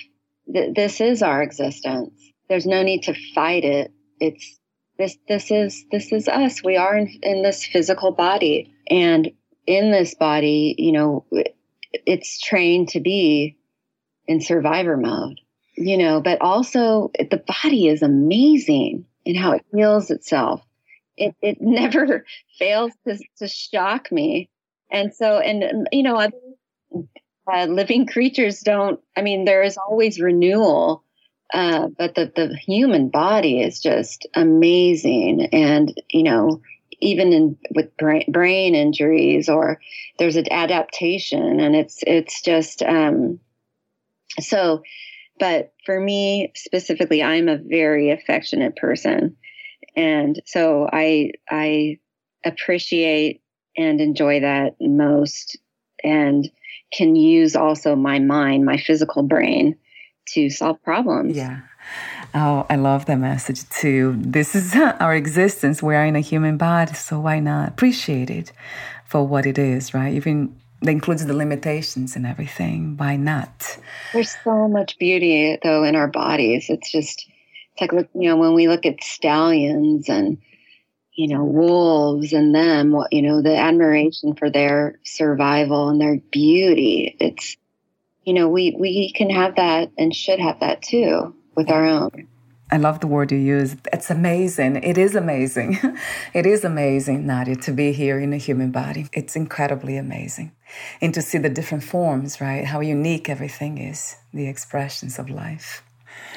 th- 0.53 0.75
this 0.75 1.01
is 1.01 1.23
our 1.23 1.43
existence. 1.43 2.13
There's 2.49 2.67
no 2.67 2.83
need 2.83 3.03
to 3.05 3.15
fight 3.35 3.65
it. 3.65 3.93
It's 4.21 4.59
this 4.99 5.19
this 5.29 5.51
is 5.51 5.85
this 5.91 6.13
is 6.13 6.29
us. 6.29 6.63
We 6.63 6.77
are 6.77 6.97
in, 6.97 7.09
in 7.23 7.43
this 7.43 7.65
physical 7.65 8.13
body 8.13 8.75
and 8.89 9.31
in 9.67 9.91
this 9.91 10.15
body, 10.15 10.75
you 10.79 10.93
know, 10.93 11.25
it's 11.93 12.41
trained 12.41 12.89
to 12.91 13.01
be 13.01 13.57
in 14.27 14.41
survivor 14.41 14.97
mode 14.97 15.41
you 15.81 15.97
know, 15.97 16.21
but 16.21 16.41
also 16.41 17.11
the 17.19 17.43
body 17.63 17.89
is 17.89 18.03
amazing 18.03 19.07
in 19.25 19.35
how 19.35 19.53
it 19.53 19.65
heals 19.73 20.11
itself. 20.11 20.63
It, 21.17 21.35
it 21.43 21.59
never 21.61 22.25
fails 22.59 22.93
to, 23.07 23.19
to 23.39 23.49
shock 23.49 24.13
me. 24.13 24.51
And 24.93 25.15
so, 25.15 25.39
and, 25.39 25.89
you 25.93 26.03
know, 26.03 26.31
uh, 27.53 27.65
living 27.67 28.07
creatures 28.07 28.61
don't, 28.61 29.01
I 29.17 29.23
mean, 29.23 29.45
there 29.45 29.63
is 29.63 29.79
always 29.79 30.21
renewal, 30.21 31.05
uh, 31.55 31.89
but 31.97 32.15
the, 32.15 32.31
the 32.35 32.57
human 32.57 33.09
body 33.09 33.63
is 33.63 33.81
just 33.81 34.27
amazing. 34.35 35.47
And, 35.47 36.01
you 36.11 36.25
know, 36.25 36.61
even 37.01 37.33
in 37.33 37.57
with 37.75 37.97
brain, 37.97 38.25
brain 38.29 38.75
injuries 38.75 39.49
or 39.49 39.81
there's 40.19 40.37
an 40.37 40.53
adaptation 40.53 41.59
and 41.59 41.75
it's 41.75 42.01
it's 42.07 42.43
just 42.43 42.83
um, 42.83 43.41
so 44.39 44.83
but 45.41 45.73
for 45.85 45.99
me 45.99 46.53
specifically 46.55 47.23
i'm 47.23 47.49
a 47.49 47.57
very 47.59 48.11
affectionate 48.11 48.77
person 48.77 49.37
and 49.97 50.41
so 50.47 50.89
i 50.93 51.33
i 51.49 51.99
appreciate 52.45 53.43
and 53.77 54.01
enjoy 54.01 54.41
that 54.41 54.77
most 54.81 55.59
and 56.05 56.51
can 56.93 57.17
use 57.17 57.57
also 57.57 57.97
my 57.97 58.19
mind 58.21 58.65
my 58.65 58.77
physical 58.77 59.23
brain 59.23 59.77
to 60.29 60.49
solve 60.51 60.81
problems 60.83 61.37
yeah 61.37 61.61
Oh, 62.33 62.65
I 62.71 62.77
love 62.77 63.07
that 63.07 63.17
message 63.17 63.69
too. 63.71 64.15
This 64.19 64.55
is 64.55 64.77
our 65.01 65.15
existence. 65.15 65.83
We 65.83 65.97
are 65.97 66.05
in 66.05 66.17
a 66.17 66.21
human 66.21 66.57
body, 66.57 66.95
so 66.95 67.19
why 67.19 67.41
not 67.41 67.69
appreciate 67.71 68.31
it 68.31 68.53
for 69.05 69.27
what 69.27 69.47
it 69.47 69.59
is, 69.59 69.93
right? 69.93 70.15
Even 70.15 70.60
that 70.81 70.91
includes 70.91 71.25
the 71.27 71.35
limitations 71.35 72.17
and 72.17 72.27
everything. 72.27 72.97
Why 72.97 73.17
not? 73.17 73.79
There's 74.13 74.35
so 74.43 74.69
much 74.69 74.99
beauty 74.99 75.59
though 75.63 75.85
in 75.85 75.95
our 75.97 76.09
bodies. 76.09 76.67
It's 76.69 76.91
just 76.91 77.27
it's 77.73 77.81
like 77.81 77.93
you 78.15 78.29
know 78.29 78.37
when 78.37 78.55
we 78.55 78.69
look 78.69 78.87
at 78.87 79.03
stallions 79.03 80.09
and 80.09 80.39
you 81.13 81.29
know 81.29 81.45
wolves 81.45 82.33
and 82.33 82.55
them, 82.55 82.97
you 83.11 83.23
know 83.23 83.43
the 83.43 83.57
admiration 83.57 84.35
for 84.35 84.51
their 84.51 84.99
survival 85.05 85.89
and 85.89 86.01
their 86.01 86.19
beauty. 86.31 87.17
It's 87.21 87.57
you 88.25 88.35
know 88.35 88.49
we 88.49 88.75
we 88.79 89.13
can 89.13 89.31
have 89.31 89.57
that 89.57 89.91
and 89.99 90.15
should 90.15 90.41
have 90.41 90.61
that 90.61 90.83
too 90.83 91.35
with 91.55 91.71
our 91.71 91.85
own. 91.85 92.29
I 92.73 92.77
love 92.77 93.01
the 93.01 93.09
word 93.09 93.33
you 93.33 93.39
use. 93.39 93.77
It's 93.93 94.11
amazing. 94.11 94.77
It 94.77 94.97
is 94.97 95.17
amazing. 95.17 95.79
it 96.35 96.47
is 96.47 96.65
amazing, 96.65 97.27
Nadia, 97.27 97.57
to 97.57 97.73
be 97.73 97.93
here 97.93 98.21
in 98.21 98.33
a 98.33 98.37
human 98.37 98.71
body. 98.71 99.09
It's 99.13 99.35
incredibly 99.35 99.97
amazing. 99.97 100.53
And 101.01 101.13
to 101.15 101.23
see 101.23 101.39
the 101.39 101.49
different 101.49 101.85
forms, 101.85 102.41
right? 102.41 102.65
How 102.65 102.81
unique 102.81 103.29
everything 103.29 103.79
is, 103.79 104.17
the 104.33 104.49
expressions 104.49 105.19
of 105.19 105.29
life. 105.31 105.83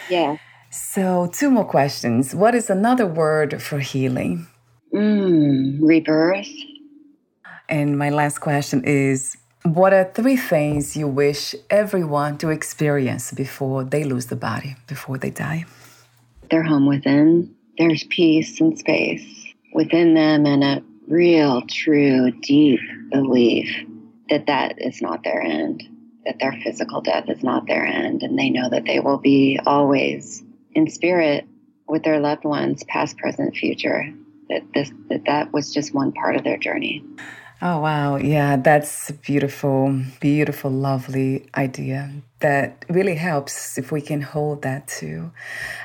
Yeah. 0.09 0.38
So, 0.69 1.27
two 1.31 1.51
more 1.51 1.65
questions. 1.65 2.34
What 2.34 2.55
is 2.55 2.69
another 2.69 3.05
word 3.05 3.61
for 3.61 3.79
healing? 3.79 4.47
Mm, 4.93 5.79
rebirth. 5.81 6.49
And 7.69 7.97
my 7.97 8.09
last 8.09 8.39
question 8.39 8.84
is 8.84 9.38
what 9.63 9.93
are 9.93 10.11
three 10.13 10.36
things 10.36 10.97
you 10.97 11.07
wish 11.07 11.55
everyone 11.69 12.38
to 12.39 12.49
experience 12.49 13.31
before 13.31 13.84
they 13.84 14.03
lose 14.03 14.25
the 14.25 14.36
body, 14.36 14.75
before 14.88 15.17
they 15.17 15.29
die? 15.29 15.65
Their 16.51 16.63
home 16.63 16.86
within. 16.86 17.55
There's 17.77 18.03
peace 18.05 18.59
and 18.59 18.77
space 18.77 19.25
within 19.73 20.13
them 20.13 20.45
and 20.45 20.63
a 20.63 20.84
real, 21.07 21.61
true, 21.67 22.31
deep 22.41 22.79
belief 23.09 23.69
that 24.34 24.47
that 24.47 24.81
is 24.81 24.99
not 24.99 25.23
their 25.23 25.41
end, 25.41 25.84
that 26.25 26.39
their 26.39 26.53
physical 26.63 27.01
death 27.01 27.29
is 27.29 27.43
not 27.43 27.67
their 27.67 27.86
end, 27.86 28.23
and 28.23 28.38
they 28.38 28.49
know 28.49 28.67
that 28.67 28.84
they 28.86 28.99
will 28.99 29.19
be 29.19 29.59
always 29.63 30.41
in 30.73 30.89
spirit 30.89 31.45
with 31.88 32.03
their 32.03 32.19
loved 32.19 32.43
ones, 32.43 32.84
past, 32.86 33.15
present, 33.17 33.55
future. 33.55 34.11
That 34.49 34.63
this 34.73 34.91
that 35.09 35.25
that 35.25 35.53
was 35.53 35.71
just 35.71 35.93
one 35.93 36.11
part 36.11 36.36
of 36.36 36.43
their 36.43 36.57
journey. 36.57 37.03
Oh, 37.61 37.79
wow. 37.79 38.17
Yeah, 38.17 38.57
that's 38.57 39.11
beautiful, 39.11 40.01
beautiful, 40.19 40.69
lovely 40.69 41.47
idea 41.55 42.11
that 42.39 42.84
really 42.89 43.15
helps 43.15 43.77
if 43.77 43.89
we 43.89 44.01
can 44.01 44.21
hold 44.21 44.63
that 44.63 44.88
too. 44.88 45.31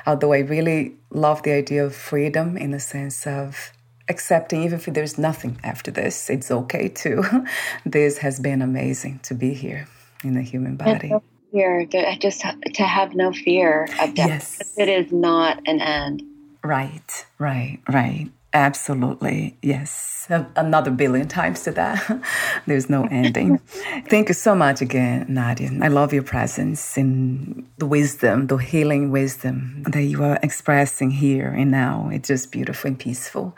Although 0.05 0.33
I 0.33 0.39
really 0.39 0.95
love 1.09 1.43
the 1.43 1.53
idea 1.53 1.85
of 1.85 1.95
freedom 1.95 2.57
in 2.57 2.71
the 2.71 2.81
sense 2.81 3.25
of 3.25 3.71
accepting, 4.09 4.63
even 4.63 4.79
if 4.79 4.85
there's 4.85 5.17
nothing 5.17 5.59
after 5.63 5.91
this, 5.91 6.29
it's 6.29 6.51
okay 6.51 6.89
too. 6.89 7.23
this 7.85 8.17
has 8.19 8.39
been 8.39 8.61
amazing 8.61 9.19
to 9.23 9.33
be 9.33 9.53
here 9.53 9.87
in 10.23 10.33
the 10.33 10.41
human 10.41 10.75
body. 10.75 11.13
Fear, 11.51 11.85
just 12.19 12.41
to 12.41 12.83
have 12.83 13.15
no 13.15 13.31
fear 13.33 13.85
of 13.99 14.13
death. 14.13 14.27
Yes. 14.27 14.73
It 14.77 14.87
is 14.87 15.11
not 15.11 15.59
an 15.65 15.81
end. 15.81 16.23
Right, 16.63 17.25
right, 17.39 17.79
right. 17.89 18.29
Absolutely. 18.53 19.55
Yes. 19.61 20.27
Another 20.55 20.89
billion 20.89 21.27
times 21.27 21.63
to 21.63 21.71
that. 21.71 22.23
There's 22.65 22.89
no 22.89 23.05
ending. 23.11 23.57
Thank 24.09 24.29
you 24.29 24.33
so 24.33 24.55
much 24.55 24.81
again, 24.81 25.27
Nadia. 25.29 25.69
I 25.81 25.87
love 25.87 26.13
your 26.13 26.23
presence 26.23 26.97
and 26.97 27.67
the 27.77 27.85
wisdom, 27.85 28.47
the 28.47 28.57
healing 28.57 29.11
wisdom 29.11 29.83
that 29.83 30.03
you 30.03 30.23
are 30.23 30.39
expressing 30.41 31.11
here 31.11 31.49
and 31.49 31.69
now. 31.69 32.09
It's 32.11 32.27
just 32.27 32.51
beautiful 32.51 32.89
and 32.89 32.99
peaceful. 32.99 33.55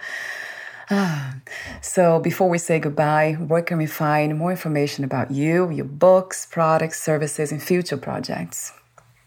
So, 1.82 2.20
before 2.20 2.50
we 2.50 2.58
say 2.58 2.80
goodbye, 2.80 3.34
where 3.34 3.62
can 3.62 3.78
we 3.78 3.86
find 3.86 4.38
more 4.38 4.52
information 4.52 5.04
about 5.04 5.32
you, 5.32 5.70
your 5.72 5.86
books, 5.86 6.46
products, 6.46 7.02
services, 7.02 7.52
and 7.52 7.62
future 7.62 7.98
projects? 7.98 8.74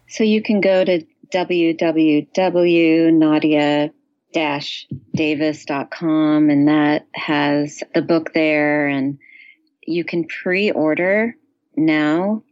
So, 0.09 0.25
you 0.25 0.43
can 0.43 0.61
go 0.61 0.85
to 0.85 1.05
www.nadia 1.33 2.31
davis.com 5.15 6.51
and 6.51 6.69
that 6.69 7.07
has 7.15 7.83
the 7.95 8.03
book 8.03 8.33
there 8.35 8.89
and 8.89 9.19
you 9.87 10.05
can 10.05 10.25
pre-order 10.25 11.37
now 11.77 12.43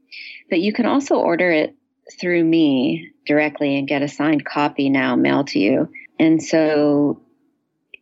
but 0.48 0.60
you 0.60 0.72
can 0.72 0.86
also 0.86 1.16
order 1.16 1.50
it 1.50 1.74
through 2.20 2.44
me 2.44 3.10
directly 3.26 3.76
and 3.78 3.88
get 3.88 4.02
a 4.02 4.08
signed 4.08 4.44
copy 4.44 4.90
now 4.90 5.16
mailed 5.16 5.48
to 5.48 5.58
you 5.58 5.88
and 6.20 6.42
so 6.42 7.21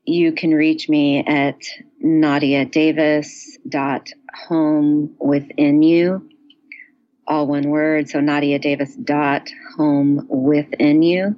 you 0.05 0.33
can 0.33 0.53
reach 0.53 0.89
me 0.89 1.25
at 1.25 1.59
nadia 1.99 2.65
davis 2.65 3.59
dot 3.69 4.09
home 4.49 5.15
within 5.19 5.83
you 5.83 6.29
all 7.27 7.47
one 7.47 7.69
word 7.69 8.09
so 8.09 8.21
nadia 8.21 8.59
davis 8.59 8.95
dot 8.97 9.49
home 9.77 10.27
within 10.29 11.03
you 11.03 11.37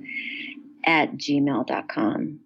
at 0.84 1.12
gmail.com. 1.12 2.40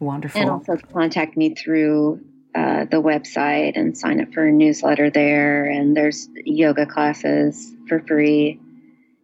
Wonderful. 0.00 0.40
And 0.40 0.50
also 0.50 0.76
contact 0.92 1.36
me 1.36 1.54
through 1.54 2.20
uh, 2.54 2.84
the 2.84 3.00
website 3.00 3.78
and 3.78 3.96
sign 3.96 4.20
up 4.20 4.32
for 4.32 4.46
a 4.46 4.52
newsletter 4.52 5.10
there. 5.10 5.64
And 5.64 5.96
there's 5.96 6.28
yoga 6.44 6.86
classes 6.86 7.72
for 7.88 8.00
free 8.00 8.60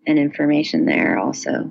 and 0.07 0.19
information 0.19 0.87
there 0.87 1.19
also. 1.19 1.71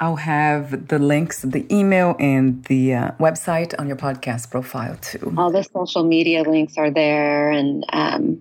I'll 0.00 0.16
have 0.16 0.88
the 0.88 0.98
links, 0.98 1.42
the 1.42 1.66
email, 1.72 2.16
and 2.18 2.64
the 2.64 2.94
uh, 2.94 3.10
website 3.20 3.78
on 3.78 3.86
your 3.86 3.98
podcast 3.98 4.50
profile 4.50 4.96
too. 5.02 5.34
All 5.36 5.50
the 5.50 5.62
social 5.62 6.04
media 6.04 6.42
links 6.42 6.78
are 6.78 6.90
there 6.90 7.50
and 7.50 7.84
um, 7.92 8.40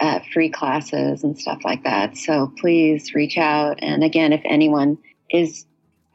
uh, 0.00 0.20
free 0.32 0.48
classes 0.48 1.22
and 1.22 1.38
stuff 1.38 1.60
like 1.62 1.84
that. 1.84 2.16
So 2.16 2.52
please 2.58 3.14
reach 3.14 3.36
out. 3.36 3.80
And 3.82 4.02
again, 4.02 4.32
if 4.32 4.40
anyone 4.46 4.96
is 5.30 5.66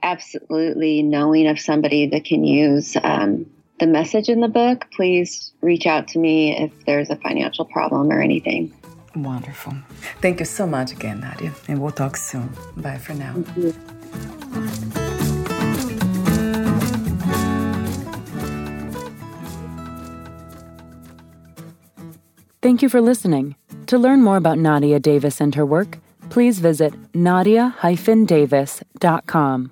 absolutely 0.02 1.04
knowing 1.04 1.48
of 1.48 1.60
somebody 1.60 2.08
that 2.08 2.26
can 2.26 2.44
use 2.44 2.98
um, 3.04 3.46
the 3.80 3.86
message 3.86 4.28
in 4.28 4.42
the 4.42 4.48
book, 4.48 4.88
please 4.96 5.52
reach 5.62 5.86
out 5.86 6.08
to 6.10 6.20
me 6.20 6.58
if 6.58 6.72
there's 6.86 7.12
a 7.12 7.16
financial 7.18 7.66
problem 7.66 8.12
or 8.12 8.22
anything. 8.22 8.74
Wonderful. 9.16 9.74
Thank 10.22 10.40
you 10.40 10.46
so 10.46 10.66
much 10.66 10.92
again, 10.94 11.20
Nadia, 11.20 11.54
and 11.68 11.80
we'll 11.80 11.92
talk 11.92 12.18
soon. 12.18 12.50
Bye 12.78 12.98
for 12.98 13.14
now. 13.14 13.44
Thank 22.62 22.82
you 22.84 22.90
for 22.90 23.02
listening. 23.02 23.56
To 23.88 23.98
learn 23.98 24.22
more 24.22 24.38
about 24.38 24.60
Nadia 24.60 25.00
Davis 25.00 25.42
and 25.42 25.56
her 25.56 25.66
work, 25.66 25.98
please 26.30 26.60
visit 26.60 26.94
nadia-davis.com. 27.16 29.72